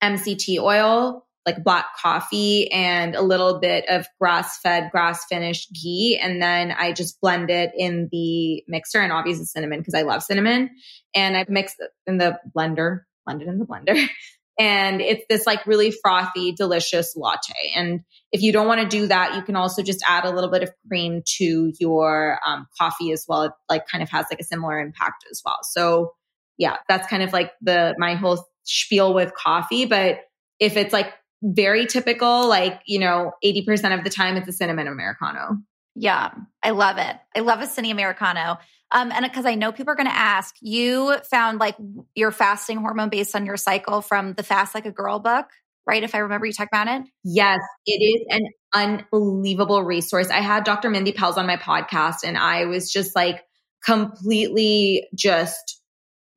MCT 0.02 0.58
oil, 0.60 1.26
like 1.44 1.64
black 1.64 1.86
coffee 2.00 2.70
and 2.70 3.14
a 3.14 3.22
little 3.22 3.58
bit 3.58 3.84
of 3.88 4.06
grass 4.20 4.58
fed, 4.60 4.90
grass 4.92 5.24
finished 5.24 5.72
ghee. 5.72 6.18
And 6.20 6.40
then 6.40 6.70
I 6.70 6.92
just 6.92 7.20
blend 7.20 7.50
it 7.50 7.72
in 7.76 8.08
the 8.12 8.62
mixer 8.68 9.00
and 9.00 9.12
obviously 9.12 9.46
cinnamon 9.46 9.80
because 9.80 9.94
I 9.94 10.02
love 10.02 10.22
cinnamon. 10.22 10.70
And 11.14 11.36
I 11.36 11.44
mix 11.48 11.74
it 11.78 11.90
in 12.06 12.18
the 12.18 12.38
blender, 12.56 13.00
blend 13.24 13.42
it 13.42 13.48
in 13.48 13.58
the 13.58 13.66
blender. 13.66 14.08
and 14.58 15.00
it's 15.00 15.24
this 15.28 15.46
like 15.46 15.66
really 15.66 15.90
frothy, 15.90 16.52
delicious 16.52 17.16
latte. 17.16 17.72
And 17.74 18.00
if 18.30 18.42
you 18.42 18.52
don't 18.52 18.68
want 18.68 18.80
to 18.80 18.88
do 18.88 19.08
that, 19.08 19.34
you 19.34 19.42
can 19.42 19.56
also 19.56 19.82
just 19.82 20.04
add 20.06 20.24
a 20.24 20.30
little 20.30 20.50
bit 20.50 20.62
of 20.62 20.70
cream 20.86 21.22
to 21.38 21.72
your 21.80 22.38
um, 22.46 22.68
coffee 22.78 23.10
as 23.12 23.24
well. 23.26 23.42
It 23.42 23.52
like 23.68 23.88
kind 23.88 24.02
of 24.02 24.10
has 24.10 24.26
like 24.30 24.40
a 24.40 24.44
similar 24.44 24.78
impact 24.78 25.24
as 25.30 25.42
well. 25.44 25.58
So 25.62 26.12
yeah, 26.56 26.76
that's 26.88 27.08
kind 27.08 27.22
of 27.24 27.32
like 27.32 27.50
the 27.62 27.94
my 27.98 28.14
whole 28.14 28.46
spiel 28.62 29.12
with 29.12 29.34
coffee. 29.34 29.86
But 29.86 30.20
if 30.60 30.76
it's 30.76 30.92
like 30.92 31.12
very 31.42 31.86
typical, 31.86 32.48
like 32.48 32.80
you 32.86 32.98
know, 32.98 33.32
eighty 33.42 33.64
percent 33.64 33.94
of 33.94 34.04
the 34.04 34.10
time 34.10 34.36
it's 34.36 34.48
a 34.48 34.52
cinnamon 34.52 34.88
americano. 34.88 35.58
Yeah, 35.94 36.30
I 36.62 36.70
love 36.70 36.98
it. 36.98 37.16
I 37.36 37.40
love 37.40 37.60
a 37.60 37.66
cinnamon 37.66 37.98
americano. 37.98 38.58
Um, 38.92 39.10
and 39.10 39.24
because 39.24 39.46
I 39.46 39.54
know 39.54 39.72
people 39.72 39.92
are 39.92 39.96
going 39.96 40.06
to 40.08 40.14
ask, 40.14 40.54
you 40.60 41.16
found 41.30 41.58
like 41.58 41.76
your 42.14 42.30
fasting 42.30 42.78
hormone 42.78 43.08
based 43.08 43.34
on 43.34 43.46
your 43.46 43.56
cycle 43.56 44.02
from 44.02 44.34
the 44.34 44.42
Fast 44.42 44.74
Like 44.74 44.84
a 44.84 44.90
Girl 44.90 45.18
book, 45.18 45.46
right? 45.86 46.02
If 46.02 46.14
I 46.14 46.18
remember 46.18 46.44
you 46.46 46.52
talked 46.52 46.72
about 46.72 46.88
it. 46.88 47.08
Yes, 47.24 47.60
it 47.86 48.02
is 48.02 48.26
an 48.28 48.48
unbelievable 48.74 49.82
resource. 49.82 50.28
I 50.28 50.40
had 50.40 50.64
Dr. 50.64 50.90
Mindy 50.90 51.12
Pelz 51.12 51.38
on 51.38 51.46
my 51.46 51.56
podcast 51.56 52.18
and 52.22 52.36
I 52.36 52.66
was 52.66 52.92
just 52.92 53.16
like 53.16 53.42
completely 53.82 55.08
just 55.14 55.81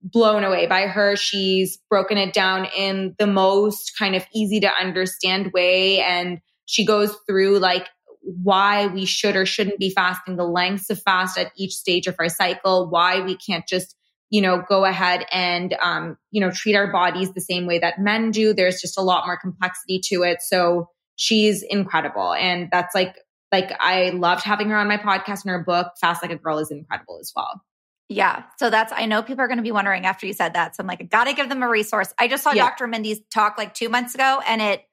blown 0.05 0.43
away 0.43 0.67
by 0.67 0.83
her. 0.83 1.15
She's 1.15 1.79
broken 1.89 2.17
it 2.17 2.33
down 2.33 2.67
in 2.77 3.15
the 3.17 3.27
most 3.27 3.93
kind 3.97 4.15
of 4.15 4.25
easy 4.33 4.59
to 4.59 4.69
understand 4.69 5.51
way. 5.51 5.99
And 5.99 6.39
she 6.65 6.85
goes 6.85 7.15
through 7.27 7.59
like 7.59 7.87
why 8.21 8.87
we 8.87 9.05
should 9.05 9.35
or 9.35 9.45
shouldn't 9.45 9.79
be 9.79 9.89
fasting, 9.89 10.35
the 10.35 10.45
lengths 10.45 10.89
of 10.89 11.01
fast 11.01 11.37
at 11.37 11.51
each 11.57 11.73
stage 11.73 12.07
of 12.07 12.15
our 12.19 12.29
cycle, 12.29 12.87
why 12.89 13.21
we 13.21 13.35
can't 13.35 13.67
just, 13.67 13.95
you 14.29 14.41
know, 14.41 14.63
go 14.67 14.85
ahead 14.85 15.25
and, 15.31 15.75
um, 15.81 16.17
you 16.31 16.41
know, 16.41 16.51
treat 16.51 16.75
our 16.75 16.91
bodies 16.91 17.33
the 17.33 17.41
same 17.41 17.65
way 17.65 17.79
that 17.79 17.99
men 17.99 18.31
do. 18.31 18.53
There's 18.53 18.81
just 18.81 18.97
a 18.97 19.03
lot 19.03 19.25
more 19.25 19.37
complexity 19.37 19.99
to 20.05 20.23
it. 20.23 20.41
So 20.41 20.89
she's 21.15 21.63
incredible. 21.63 22.33
And 22.33 22.69
that's 22.71 22.93
like, 22.93 23.15
like 23.51 23.71
I 23.79 24.09
loved 24.09 24.43
having 24.43 24.69
her 24.69 24.77
on 24.77 24.87
my 24.87 24.97
podcast 24.97 25.45
and 25.45 25.51
her 25.51 25.63
book, 25.63 25.93
Fast 25.99 26.21
Like 26.21 26.31
a 26.31 26.35
Girl 26.35 26.59
is 26.59 26.71
incredible 26.71 27.19
as 27.21 27.31
well. 27.35 27.61
Yeah. 28.09 28.43
So 28.59 28.69
that's, 28.69 28.93
I 28.95 29.05
know 29.07 29.23
people 29.23 29.43
are 29.43 29.47
going 29.47 29.57
to 29.57 29.63
be 29.63 29.71
wondering 29.71 30.05
after 30.05 30.27
you 30.27 30.33
said 30.33 30.53
that. 30.53 30.75
So 30.75 30.81
I'm 30.81 30.87
like, 30.87 31.01
I 31.01 31.05
got 31.05 31.23
to 31.25 31.33
give 31.33 31.49
them 31.49 31.63
a 31.63 31.69
resource. 31.69 32.13
I 32.19 32.27
just 32.27 32.43
saw 32.43 32.51
yeah. 32.53 32.65
Dr. 32.69 32.87
Mindy's 32.87 33.19
talk 33.33 33.57
like 33.57 33.73
two 33.73 33.89
months 33.89 34.15
ago 34.15 34.41
and 34.47 34.61
it 34.61 34.83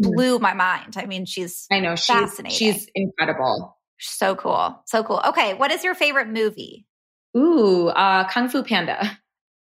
Mm-hmm. 0.00 0.14
blew 0.14 0.38
my 0.38 0.54
mind. 0.54 0.94
I 0.96 1.04
mean, 1.04 1.26
she's 1.26 1.66
I 1.70 1.78
know 1.78 1.96
she's 1.96 2.06
fascinating. 2.06 2.56
She's 2.56 2.88
incredible. 2.94 3.76
So 4.00 4.34
cool. 4.34 4.80
So 4.86 5.04
cool. 5.04 5.20
Okay, 5.28 5.52
what 5.52 5.70
is 5.70 5.84
your 5.84 5.94
favorite 5.94 6.28
movie? 6.28 6.86
Ooh, 7.36 7.88
uh 7.88 8.26
Kung 8.28 8.48
Fu 8.48 8.62
Panda. 8.62 9.18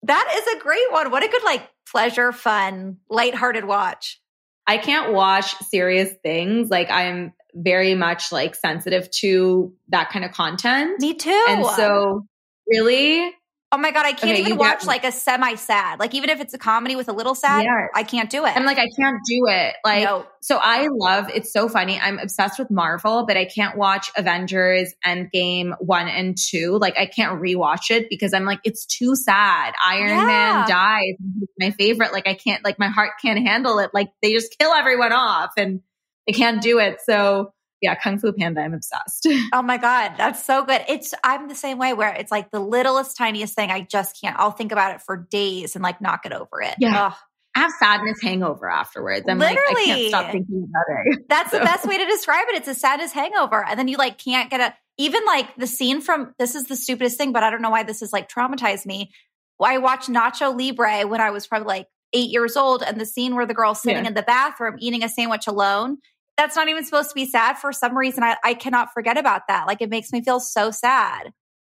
That 0.05 0.35
is 0.37 0.57
a 0.57 0.63
great 0.63 0.93
one. 0.93 1.11
What 1.11 1.25
a 1.25 1.29
good 1.29 1.43
like 1.43 1.69
pleasure, 1.91 2.31
fun, 2.31 2.99
lighthearted 3.11 3.65
watch. 3.65 4.21
I 4.65 4.79
can't 4.79 5.13
watch 5.13 5.57
serious 5.59 6.13
things. 6.23 6.71
Like 6.71 6.89
I'm 6.89 7.33
very 7.55 7.95
much 7.97 8.31
like 8.31 8.55
sensitive 8.55 9.11
to 9.11 9.75
that 9.89 10.11
kind 10.11 10.25
of 10.25 10.31
content. 10.31 11.01
Me 11.01 11.15
too. 11.15 11.45
And 11.49 11.67
so 11.67 12.27
really 12.67 13.33
Oh 13.75 13.79
my 13.79 13.91
god, 13.91 14.05
I 14.05 14.13
can't 14.13 14.39
okay, 14.39 14.41
even 14.43 14.59
watch 14.59 14.85
like 14.85 15.03
a 15.03 15.11
semi 15.11 15.55
sad. 15.55 15.99
Like 15.99 16.15
even 16.15 16.29
if 16.29 16.43
it's 16.43 16.53
a 16.53 16.59
comedy 16.59 16.95
with 16.95 17.09
a 17.09 17.13
little 17.13 17.35
sad, 17.35 17.63
yes. 17.63 17.89
I 17.95 18.03
can't 18.03 18.29
do 18.29 18.45
it. 18.45 18.55
I'm 18.55 18.67
like 18.67 18.77
I 18.77 18.87
can't 19.01 19.17
do 19.27 19.47
it. 19.49 19.77
Like 19.83 20.05
no. 20.05 20.27
so 20.43 20.59
I 20.61 20.89
love 20.93 21.31
it's 21.35 21.51
so 21.55 21.71
funny. 21.71 21.99
I'm 21.99 22.19
obsessed 22.19 22.59
with 22.59 22.71
Marvel, 22.71 23.25
but 23.25 23.39
I 23.39 23.47
can't 23.47 23.79
watch 23.79 24.11
Avengers 24.15 24.93
Endgame 25.07 25.75
1 25.81 26.09
and 26.09 26.37
2. 26.37 26.77
Like 26.79 26.99
I 26.99 27.07
can't 27.07 27.41
rewatch 27.41 27.91
it 27.91 28.11
because 28.11 28.35
I'm 28.35 28.45
like 28.45 28.61
it's 28.63 28.85
too 28.85 29.17
sad. 29.17 29.73
Iron 29.87 30.09
yeah. 30.09 30.27
Man 30.27 30.69
dies. 30.69 31.15
my 31.59 31.71
favorite. 31.71 32.13
Like 32.13 32.29
I 32.29 32.35
can't 32.35 32.63
like 32.63 32.79
my 32.79 32.89
heart 32.89 33.13
can't 33.23 33.39
handle 33.39 33.79
it. 33.79 33.93
Like 33.95 34.11
they 34.21 34.35
just 34.35 34.55
kill 34.59 34.73
everyone 34.73 35.15
off 35.15 35.53
and 35.57 35.81
I 36.29 36.33
can't 36.33 36.61
do 36.61 36.79
it. 36.79 36.99
So 37.07 37.55
yeah, 37.83 37.97
Kung 37.97 38.19
Fu 38.19 38.33
Panda, 38.33 38.61
I'm 38.61 38.75
obsessed. 38.75 39.29
Oh 39.53 39.61
my 39.61 39.77
God, 39.77 40.15
that's 40.17 40.45
so 40.45 40.65
good. 40.65 40.83
It's, 40.89 41.13
I'm 41.23 41.49
the 41.49 41.55
same 41.55 41.77
way 41.77 41.93
where 41.93 42.15
it's 42.15 42.31
like 42.31 42.51
the 42.51 42.61
littlest, 42.61 43.17
tiniest 43.17 43.55
thing. 43.55 43.71
I 43.71 43.83
just 43.83 44.19
can't, 44.21 44.37
I'll 44.39 44.53
think 44.53 44.73
about 44.73 44.95
it 44.95 45.03
for 45.03 45.17
days 45.31 45.75
and 45.75 45.83
like 45.83 46.01
not 46.01 46.23
get 46.23 46.33
over 46.33 46.63
it. 46.63 46.77
Yeah. 46.79 47.07
Ugh. 47.09 47.15
I 47.55 47.61
have 47.61 47.73
sadness 47.79 48.23
hangover 48.23 48.71
afterwards. 48.71 49.27
I'm 49.29 49.39
Literally. 49.39 49.61
like, 49.75 49.77
I 49.77 49.85
can't 49.85 50.09
stop 50.09 50.33
thinking 50.33 50.69
about 50.71 50.85
it. 51.07 51.25
That's 51.29 51.51
so. 51.51 51.59
the 51.59 51.65
best 51.65 51.87
way 51.87 51.99
to 51.99 52.07
describe 52.07 52.47
it. 52.49 52.57
It's 52.57 52.69
a 52.69 52.75
sadness 52.75 53.13
hangover. 53.13 53.63
And 53.63 53.79
then 53.79 53.89
you 53.89 53.99
like 53.99 54.17
can't 54.17 54.49
get 54.49 54.61
a, 54.61 54.75
even 54.97 55.25
like 55.27 55.55
the 55.57 55.67
scene 55.67 56.01
from, 56.01 56.35
this 56.39 56.55
is 56.55 56.65
the 56.65 56.77
stupidest 56.77 57.19
thing, 57.19 57.33
but 57.33 57.43
I 57.43 57.51
don't 57.51 57.61
know 57.61 57.71
why 57.71 57.83
this 57.83 58.01
has 58.01 58.13
like 58.13 58.31
traumatized 58.31 58.87
me. 58.87 59.13
I 59.61 59.79
watched 59.79 60.09
Nacho 60.09 60.59
Libre 60.59 61.07
when 61.07 61.21
I 61.21 61.31
was 61.31 61.47
probably 61.47 61.67
like 61.67 61.89
eight 62.13 62.31
years 62.31 62.57
old 62.57 62.83
and 62.83 63.01
the 63.01 63.07
scene 63.07 63.35
where 63.35 63.47
the 63.47 63.55
girl's 63.55 63.83
sitting 63.83 64.05
yeah. 64.05 64.09
in 64.09 64.15
the 64.15 64.23
bathroom 64.23 64.77
eating 64.79 65.03
a 65.03 65.09
sandwich 65.09 65.47
alone 65.47 65.99
that's 66.37 66.57
not 66.57 66.69
even 66.69 66.85
supposed 66.85 67.11
to 67.11 67.15
be 67.15 67.27
sad. 67.27 67.59
For 67.59 67.73
some 67.73 67.97
reason, 67.97 68.23
I, 68.23 68.37
I 68.45 68.55
cannot 68.55 68.93
forget 68.93 69.19
about 69.19 69.43
that. 69.49 69.67
Like 69.67 69.83
it 69.83 69.91
makes 69.91 70.13
me 70.13 70.23
feel 70.23 70.41
so 70.41 70.71
sad. 70.71 71.33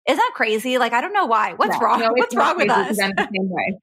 Isn't 0.07 0.17
that 0.17 0.31
crazy? 0.35 0.77
Like 0.77 0.93
I 0.93 1.01
don't 1.01 1.13
know 1.13 1.25
why. 1.25 1.53
What's 1.53 1.79
no, 1.79 1.85
wrong? 1.85 1.99
No, 1.99 2.11
What's 2.13 2.35
wrong 2.35 2.57
with 2.57 2.69
us? 2.69 2.99
I'm 2.99 3.11
the 3.15 3.29
same 3.33 3.49
way. 3.49 3.79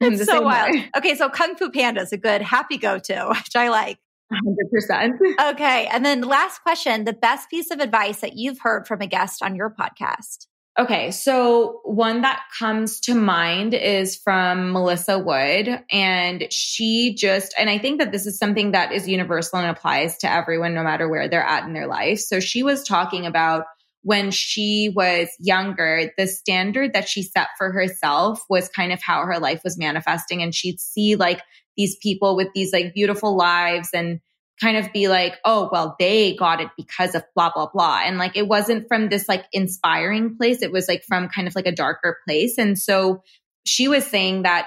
it's 0.00 0.24
so 0.24 0.42
wild. 0.42 0.74
Way. 0.74 0.90
Okay, 0.96 1.14
so 1.14 1.28
Kung 1.28 1.56
Fu 1.56 1.70
Panda 1.70 2.02
is 2.02 2.12
a 2.12 2.16
good 2.16 2.42
happy 2.42 2.78
go 2.78 2.98
to, 2.98 3.26
which 3.30 3.56
I 3.56 3.68
like. 3.68 3.98
100%. 4.32 5.52
Okay. 5.52 5.86
And 5.86 6.04
then 6.04 6.22
last 6.22 6.60
question 6.62 7.04
the 7.04 7.12
best 7.12 7.48
piece 7.48 7.70
of 7.70 7.78
advice 7.78 8.20
that 8.22 8.36
you've 8.36 8.58
heard 8.60 8.88
from 8.88 9.00
a 9.00 9.06
guest 9.06 9.40
on 9.40 9.54
your 9.54 9.70
podcast. 9.70 10.46
Okay, 10.78 11.10
so 11.10 11.80
one 11.84 12.20
that 12.20 12.42
comes 12.58 13.00
to 13.00 13.14
mind 13.14 13.72
is 13.72 14.16
from 14.16 14.72
Melissa 14.72 15.18
Wood. 15.18 15.82
And 15.90 16.46
she 16.52 17.14
just, 17.14 17.54
and 17.58 17.70
I 17.70 17.78
think 17.78 17.98
that 18.00 18.12
this 18.12 18.26
is 18.26 18.38
something 18.38 18.72
that 18.72 18.92
is 18.92 19.08
universal 19.08 19.58
and 19.58 19.70
applies 19.70 20.18
to 20.18 20.30
everyone, 20.30 20.74
no 20.74 20.82
matter 20.82 21.08
where 21.08 21.28
they're 21.28 21.42
at 21.42 21.64
in 21.64 21.72
their 21.72 21.86
life. 21.86 22.18
So 22.18 22.40
she 22.40 22.62
was 22.62 22.84
talking 22.84 23.24
about 23.24 23.64
when 24.02 24.30
she 24.30 24.92
was 24.94 25.28
younger, 25.40 26.12
the 26.18 26.26
standard 26.26 26.92
that 26.92 27.08
she 27.08 27.22
set 27.22 27.48
for 27.56 27.72
herself 27.72 28.42
was 28.50 28.68
kind 28.68 28.92
of 28.92 29.02
how 29.02 29.24
her 29.24 29.38
life 29.38 29.62
was 29.64 29.78
manifesting. 29.78 30.42
And 30.42 30.54
she'd 30.54 30.78
see 30.78 31.16
like 31.16 31.40
these 31.76 31.96
people 31.96 32.36
with 32.36 32.48
these 32.54 32.72
like 32.72 32.92
beautiful 32.92 33.34
lives 33.34 33.88
and 33.94 34.20
kind 34.60 34.76
of 34.76 34.92
be 34.92 35.08
like, 35.08 35.36
oh, 35.44 35.68
well, 35.70 35.96
they 35.98 36.34
got 36.36 36.60
it 36.60 36.68
because 36.76 37.14
of 37.14 37.24
blah, 37.34 37.50
blah, 37.54 37.68
blah. 37.72 38.00
And 38.04 38.18
like, 38.18 38.36
it 38.36 38.48
wasn't 38.48 38.88
from 38.88 39.08
this 39.08 39.28
like 39.28 39.44
inspiring 39.52 40.36
place. 40.36 40.62
It 40.62 40.72
was 40.72 40.88
like 40.88 41.04
from 41.06 41.28
kind 41.28 41.46
of 41.46 41.54
like 41.54 41.66
a 41.66 41.72
darker 41.72 42.18
place. 42.26 42.56
And 42.58 42.78
so 42.78 43.22
she 43.64 43.88
was 43.88 44.06
saying 44.06 44.42
that 44.42 44.66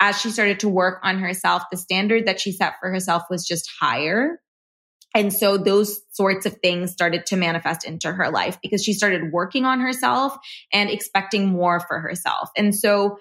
as 0.00 0.20
she 0.20 0.30
started 0.30 0.60
to 0.60 0.68
work 0.68 1.00
on 1.02 1.18
herself, 1.18 1.62
the 1.70 1.76
standard 1.76 2.26
that 2.26 2.40
she 2.40 2.52
set 2.52 2.74
for 2.80 2.90
herself 2.90 3.24
was 3.30 3.46
just 3.46 3.70
higher. 3.80 4.40
And 5.14 5.32
so 5.32 5.56
those 5.56 6.00
sorts 6.10 6.44
of 6.44 6.54
things 6.54 6.90
started 6.90 7.26
to 7.26 7.36
manifest 7.36 7.86
into 7.86 8.12
her 8.12 8.30
life 8.30 8.58
because 8.60 8.82
she 8.82 8.92
started 8.92 9.32
working 9.32 9.64
on 9.64 9.80
herself 9.80 10.36
and 10.72 10.90
expecting 10.90 11.46
more 11.46 11.78
for 11.78 12.00
herself. 12.00 12.50
And 12.56 12.74
so 12.74 13.18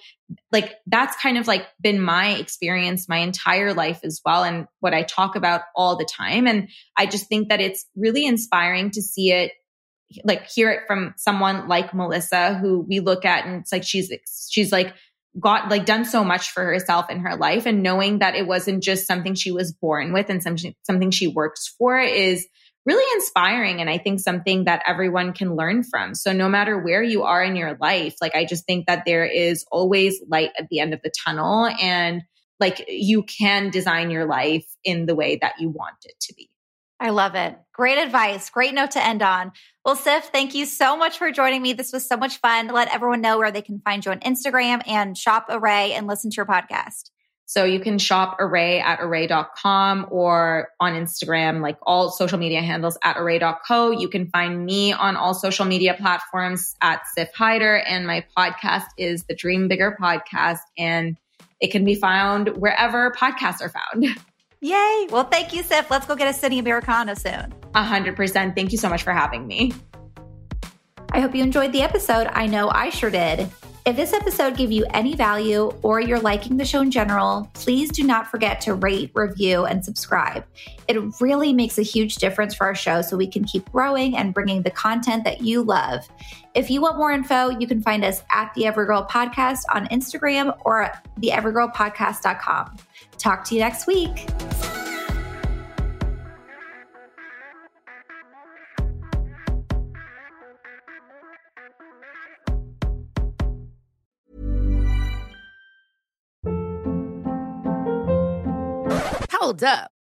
like 0.51 0.73
that's 0.87 1.15
kind 1.17 1.37
of 1.37 1.47
like 1.47 1.67
been 1.79 2.01
my 2.01 2.29
experience 2.29 3.07
my 3.07 3.17
entire 3.17 3.73
life 3.73 3.99
as 4.03 4.21
well 4.25 4.43
and 4.43 4.67
what 4.79 4.93
I 4.93 5.03
talk 5.03 5.35
about 5.35 5.61
all 5.75 5.95
the 5.95 6.05
time. 6.05 6.47
And 6.47 6.69
I 6.97 7.05
just 7.05 7.27
think 7.29 7.49
that 7.49 7.61
it's 7.61 7.85
really 7.95 8.25
inspiring 8.25 8.89
to 8.91 9.01
see 9.01 9.31
it 9.31 9.51
like 10.23 10.47
hear 10.47 10.69
it 10.71 10.81
from 10.87 11.13
someone 11.17 11.67
like 11.67 11.93
Melissa 11.93 12.55
who 12.55 12.85
we 12.87 12.99
look 12.99 13.25
at 13.25 13.45
and 13.45 13.61
it's 13.61 13.71
like 13.71 13.83
she's 13.83 14.11
she's 14.51 14.71
like 14.71 14.93
got 15.39 15.69
like 15.69 15.85
done 15.85 16.05
so 16.05 16.23
much 16.23 16.51
for 16.51 16.63
herself 16.63 17.09
in 17.09 17.19
her 17.19 17.35
life 17.35 17.65
and 17.65 17.81
knowing 17.81 18.19
that 18.19 18.35
it 18.35 18.45
wasn't 18.45 18.83
just 18.83 19.07
something 19.07 19.33
she 19.33 19.51
was 19.51 19.73
born 19.73 20.13
with 20.13 20.29
and 20.29 20.43
something 20.43 20.75
something 20.83 21.11
she 21.11 21.27
works 21.27 21.73
for 21.77 21.99
is 21.99 22.47
really 22.85 23.05
inspiring 23.15 23.79
and 23.79 23.89
I 23.89 23.97
think 23.97 24.19
something 24.19 24.65
that 24.65 24.83
everyone 24.85 25.33
can 25.33 25.55
learn 25.55 25.83
from. 25.83 26.15
So 26.15 26.33
no 26.33 26.49
matter 26.49 26.77
where 26.77 27.01
you 27.01 27.23
are 27.23 27.41
in 27.41 27.55
your 27.55 27.77
life, 27.79 28.15
like 28.21 28.35
I 28.35 28.45
just 28.45 28.65
think 28.65 28.87
that 28.87 29.03
there 29.05 29.25
is 29.25 29.65
always 29.71 30.21
light 30.27 30.49
at 30.59 30.67
the 30.69 30.79
end 30.79 30.93
of 30.93 31.01
the 31.01 31.11
tunnel 31.25 31.67
and 31.81 32.23
like 32.59 32.85
you 32.87 33.23
can 33.23 33.69
design 33.69 34.11
your 34.11 34.25
life 34.25 34.65
in 34.83 35.05
the 35.05 35.15
way 35.15 35.37
that 35.41 35.55
you 35.59 35.69
want 35.69 35.95
it 36.03 36.19
to 36.21 36.33
be. 36.35 36.49
I 37.03 37.09
love 37.09 37.35
it. 37.35 37.57
Great 37.73 37.97
advice. 37.97 38.49
Great 38.49 38.73
note 38.73 38.91
to 38.91 39.05
end 39.05 39.21
on. 39.21 39.51
Well, 39.83 39.97
Siff, 39.97 40.21
thank 40.21 40.55
you 40.55 40.65
so 40.65 40.95
much 40.95 41.17
for 41.17 41.29
joining 41.31 41.61
me. 41.61 41.73
This 41.73 41.91
was 41.91 42.07
so 42.07 42.15
much 42.15 42.37
fun. 42.37 42.67
Let 42.67 42.93
everyone 42.95 43.19
know 43.19 43.37
where 43.37 43.51
they 43.51 43.61
can 43.61 43.81
find 43.81 44.05
you 44.05 44.11
on 44.11 44.21
Instagram 44.21 44.81
and 44.87 45.17
shop 45.17 45.49
Arrae 45.49 45.89
and 45.89 46.07
listen 46.07 46.31
to 46.31 46.35
your 46.37 46.45
podcast. 46.45 47.09
So 47.45 47.65
you 47.65 47.81
can 47.81 47.99
shop 47.99 48.39
Arrae 48.39 48.81
at 48.81 48.99
arrae.com 48.99 50.07
or 50.11 50.69
on 50.79 50.93
Instagram, 50.93 51.61
like 51.61 51.77
all 51.83 52.09
social 52.09 52.39
media 52.39 52.61
handles 52.61 52.97
at 53.03 53.17
arrae.co. 53.17 53.91
You 53.91 54.07
can 54.07 54.29
find 54.29 54.65
me 54.65 54.93
on 54.93 55.17
all 55.17 55.33
social 55.33 55.65
media 55.65 55.95
platforms 55.95 56.73
at 56.81 57.01
Siff 57.17 57.33
Haider. 57.33 57.83
And 57.85 58.07
my 58.07 58.25
podcast 58.37 58.85
is 58.97 59.25
the 59.25 59.35
Dream 59.35 59.67
Bigger 59.67 59.97
podcast. 60.01 60.59
And 60.77 61.17
it 61.59 61.71
can 61.71 61.83
be 61.83 61.95
found 61.95 62.47
wherever 62.55 63.11
podcasts 63.11 63.61
are 63.61 63.69
found. 63.69 64.05
Yay. 64.63 65.07
Well, 65.11 65.25
thank 65.25 65.53
you, 65.53 65.61
Siff. 65.61 65.89
Let's 65.89 66.05
go 66.05 66.15
get 66.15 66.29
a 66.29 66.33
City 66.33 66.57
Americano 66.57 67.15
soon. 67.15 67.53
A 67.75 67.83
hundred 67.83 68.15
percent. 68.15 68.55
Thank 68.55 68.71
you 68.71 68.77
so 68.77 68.87
much 68.87 69.03
for 69.03 69.11
having 69.11 69.45
me. 69.45 69.73
I 71.11 71.19
hope 71.19 71.35
you 71.35 71.43
enjoyed 71.43 71.73
the 71.73 71.81
episode. 71.81 72.27
I 72.31 72.47
know 72.47 72.69
I 72.69 72.89
sure 72.89 73.11
did. 73.11 73.49
If 73.85 73.97
this 73.97 74.13
episode 74.13 74.55
gave 74.55 74.71
you 74.71 74.85
any 74.91 75.13
value 75.13 75.73
or 75.81 75.99
you're 75.99 76.19
liking 76.19 76.55
the 76.55 76.63
show 76.63 76.79
in 76.79 76.89
general, 76.89 77.51
please 77.53 77.91
do 77.91 78.03
not 78.03 78.31
forget 78.31 78.61
to 78.61 78.75
rate, 78.75 79.11
review, 79.13 79.65
and 79.65 79.83
subscribe. 79.83 80.45
It 80.87 80.97
really 81.19 81.51
makes 81.51 81.77
a 81.77 81.81
huge 81.81 82.15
difference 82.15 82.55
for 82.55 82.65
our 82.65 82.75
show 82.75 83.01
so 83.01 83.17
we 83.17 83.27
can 83.27 83.43
keep 83.43 83.69
growing 83.73 84.15
and 84.15 84.33
bringing 84.33 84.61
the 84.61 84.71
content 84.71 85.25
that 85.25 85.41
you 85.41 85.63
love. 85.63 86.07
If 86.55 86.69
you 86.69 86.79
want 86.81 86.95
more 86.95 87.11
info, 87.11 87.49
you 87.49 87.67
can 87.67 87.81
find 87.81 88.05
us 88.05 88.23
at 88.31 88.53
the 88.53 88.61
Everygirl 88.61 89.09
Podcast 89.09 89.63
on 89.73 89.87
Instagram 89.87 90.57
or 90.63 90.89
theeverygirlpodcast.com. 91.19 92.77
Talk 93.17 93.43
to 93.45 93.55
you 93.55 93.61
next 93.61 93.87
week. 93.87 94.27
Hold 109.31 109.63
up. 109.63 109.91